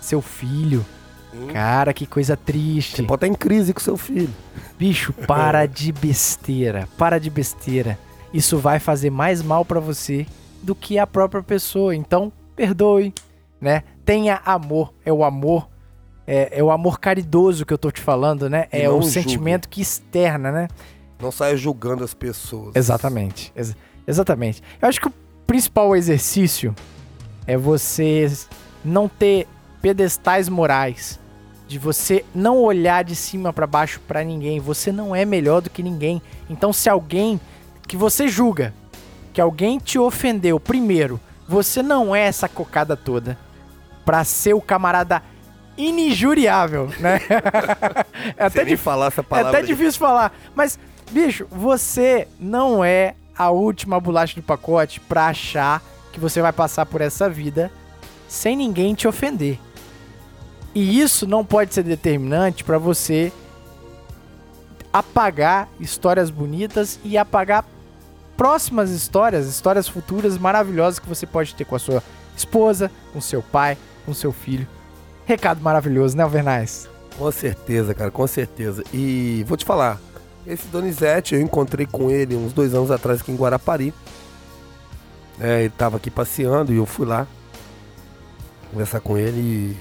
[0.00, 0.84] seu filho.
[1.52, 2.96] Cara, que coisa triste.
[2.96, 4.32] Você pode estar em crise com seu filho.
[4.78, 6.88] Bicho, para de besteira.
[6.96, 7.98] Para de besteira.
[8.32, 10.26] Isso vai fazer mais mal pra você
[10.62, 11.94] do que a própria pessoa.
[11.94, 13.12] Então, perdoe,
[13.60, 13.82] né?
[14.04, 14.92] Tenha amor.
[15.04, 15.68] É o amor.
[16.26, 18.66] É, é o amor caridoso que eu tô te falando, né?
[18.72, 19.10] E É o julgue.
[19.10, 20.68] sentimento que externa, né?
[21.20, 22.74] Não saia julgando as pessoas.
[22.74, 23.52] Exatamente.
[23.54, 23.76] Ex-
[24.06, 24.62] exatamente.
[24.80, 25.12] Eu acho que o
[25.46, 26.74] principal exercício
[27.46, 28.26] é você
[28.84, 29.46] não ter
[29.82, 31.20] pedestais morais,
[31.68, 34.60] de você não olhar de cima pra baixo pra ninguém.
[34.60, 36.20] Você não é melhor do que ninguém.
[36.48, 37.38] Então, se alguém
[37.86, 38.72] que você julga,
[39.32, 43.38] que alguém te ofendeu, primeiro, você não é essa cocada toda
[44.04, 45.22] pra ser o camarada
[45.76, 47.20] injuriável, né?
[48.36, 48.78] é até Sem nem difícil.
[48.78, 49.58] falar essa É palavra.
[49.58, 50.32] até difícil falar.
[50.54, 50.78] Mas,
[51.10, 55.82] bicho, você não é a última bolacha do pacote pra achar
[56.12, 57.70] que você vai passar por essa vida
[58.28, 59.58] sem ninguém te ofender.
[60.74, 63.32] E isso não pode ser determinante pra você
[64.92, 67.64] apagar histórias bonitas e apagar
[68.36, 72.02] próximas histórias, histórias futuras maravilhosas que você pode ter com a sua
[72.36, 74.66] esposa, com seu pai, com seu filho.
[75.24, 76.88] Recado maravilhoso, né, Alvernais?
[77.16, 78.82] Com certeza, cara, com certeza.
[78.92, 80.00] E vou te falar,
[80.46, 83.94] esse Donizete, eu encontrei com ele uns dois anos atrás aqui em Guarapari.
[85.40, 87.26] É, ele tava aqui passeando e eu fui lá
[88.70, 89.76] conversar com ele e...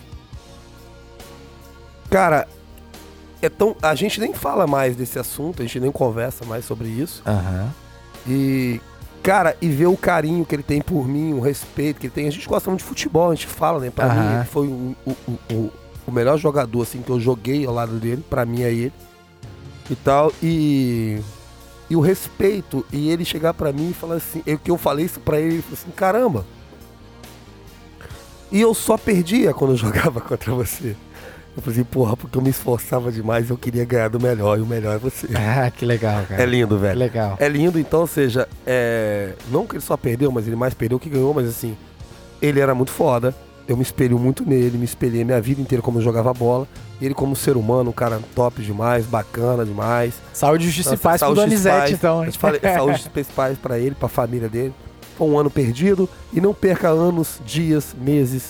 [2.09, 2.47] Cara,
[3.41, 3.75] é tão...
[3.81, 7.23] a gente nem fala mais desse assunto, a gente nem conversa mais sobre isso.
[7.25, 7.73] Aham.
[8.27, 8.81] E,
[9.21, 12.27] cara, e ver o carinho que ele tem por mim, o respeito que ele tem.
[12.27, 13.89] A gente gosta muito de futebol, a gente fala, né?
[13.89, 15.11] Pra mim, ele foi o, o,
[15.53, 15.71] o,
[16.07, 18.23] o melhor jogador, assim, que eu joguei ao lado dele.
[18.29, 18.93] Pra mim é ele.
[19.89, 20.31] E tal.
[20.41, 21.19] E.
[21.89, 22.85] E o respeito.
[22.91, 24.41] E ele chegar pra mim e falar assim.
[24.45, 26.45] Eu, que eu falei isso pra ele, ele falou assim: caramba.
[28.51, 30.95] E eu só perdia quando eu jogava contra você.
[31.55, 34.61] Eu falei assim, porra, porque eu me esforçava demais, eu queria ganhar do melhor, e
[34.61, 35.27] o melhor é você.
[35.35, 36.41] Ah, que legal, cara.
[36.41, 36.99] É lindo, Que velho.
[36.99, 37.37] legal.
[37.39, 39.33] É lindo, então, ou seja, é...
[39.49, 41.77] não que ele só perdeu, mas ele mais perdeu que ganhou, mas assim,
[42.41, 43.35] ele era muito foda.
[43.67, 46.67] Eu me espelho muito nele, me espelhei minha vida inteira como eu jogava bola.
[47.01, 50.15] Ele como ser humano, um cara top demais, bacana demais.
[50.33, 52.29] Saúde, justiça e paz pro saúde Donizete, então.
[52.33, 54.73] Falei, saúde e paz pra ele, pra família dele.
[55.17, 58.49] Foi um ano perdido e não perca anos, dias, meses,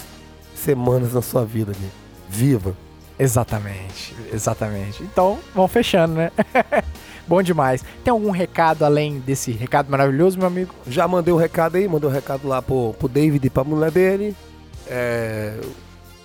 [0.56, 1.92] semanas na sua vida, amigo.
[2.28, 2.76] Viva.
[3.24, 5.02] Exatamente, exatamente.
[5.02, 6.30] Então, vamos fechando, né?
[7.26, 7.82] Bom demais.
[8.04, 10.76] Tem algum recado além desse recado maravilhoso, meu amigo?
[10.86, 13.92] Já mandei um recado aí, mandei um recado lá pro, pro David e pra mulher
[13.92, 14.36] dele.
[14.86, 15.58] É,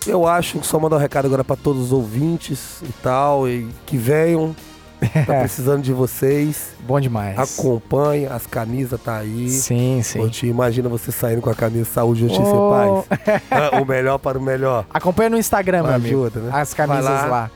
[0.09, 3.69] eu acho que só mandar um recado agora pra todos os ouvintes e tal, e
[3.87, 4.57] que venham.
[5.27, 6.71] Tá precisando de vocês.
[6.81, 7.39] Bom demais.
[7.39, 9.49] Acompanhe, as camisas tá aí.
[9.51, 10.21] Sim, sim.
[10.21, 13.05] Ô, tio, imagina você saindo com a camisa Saúde, Justiça Oh.
[13.11, 13.81] e Paz.
[13.81, 14.85] O melhor para o melhor.
[14.93, 16.21] Acompanha no Instagram, meu amigo.
[16.27, 16.51] Ajuda, né?
[16.53, 17.27] As camisas lá.
[17.27, 17.51] lá.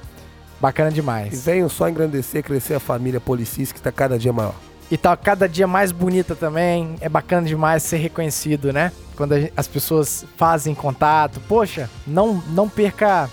[0.61, 1.45] Bacana E demais.
[1.45, 4.55] venham só engrandecer, crescer a família Policis, que tá cada dia maior.
[4.89, 6.95] E tá cada dia mais bonita também.
[7.01, 8.93] É bacana demais ser reconhecido, né?
[9.17, 11.41] Quando a gen- as pessoas fazem contato.
[11.49, 13.29] Poxa, não, não perca.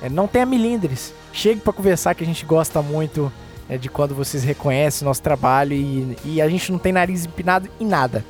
[0.00, 1.12] é, não tenha milindres.
[1.32, 3.32] Chegue pra conversar que a gente gosta muito
[3.68, 7.26] é, de quando vocês reconhecem o nosso trabalho e, e a gente não tem nariz
[7.26, 8.24] empinado em nada.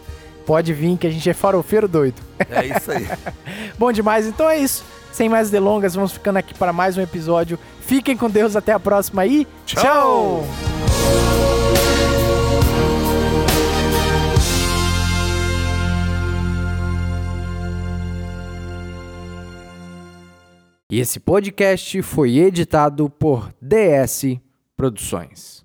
[0.45, 2.21] Pode vir que a gente é farofeiro doido.
[2.51, 3.07] É isso aí.
[3.79, 4.85] Bom demais, então é isso.
[5.13, 7.59] Sem mais delongas, vamos ficando aqui para mais um episódio.
[7.81, 9.47] Fiquem com Deus, até a próxima aí.
[9.67, 10.45] Tchau!
[20.91, 24.41] E esse podcast foi editado por DS
[24.79, 25.58] Produções.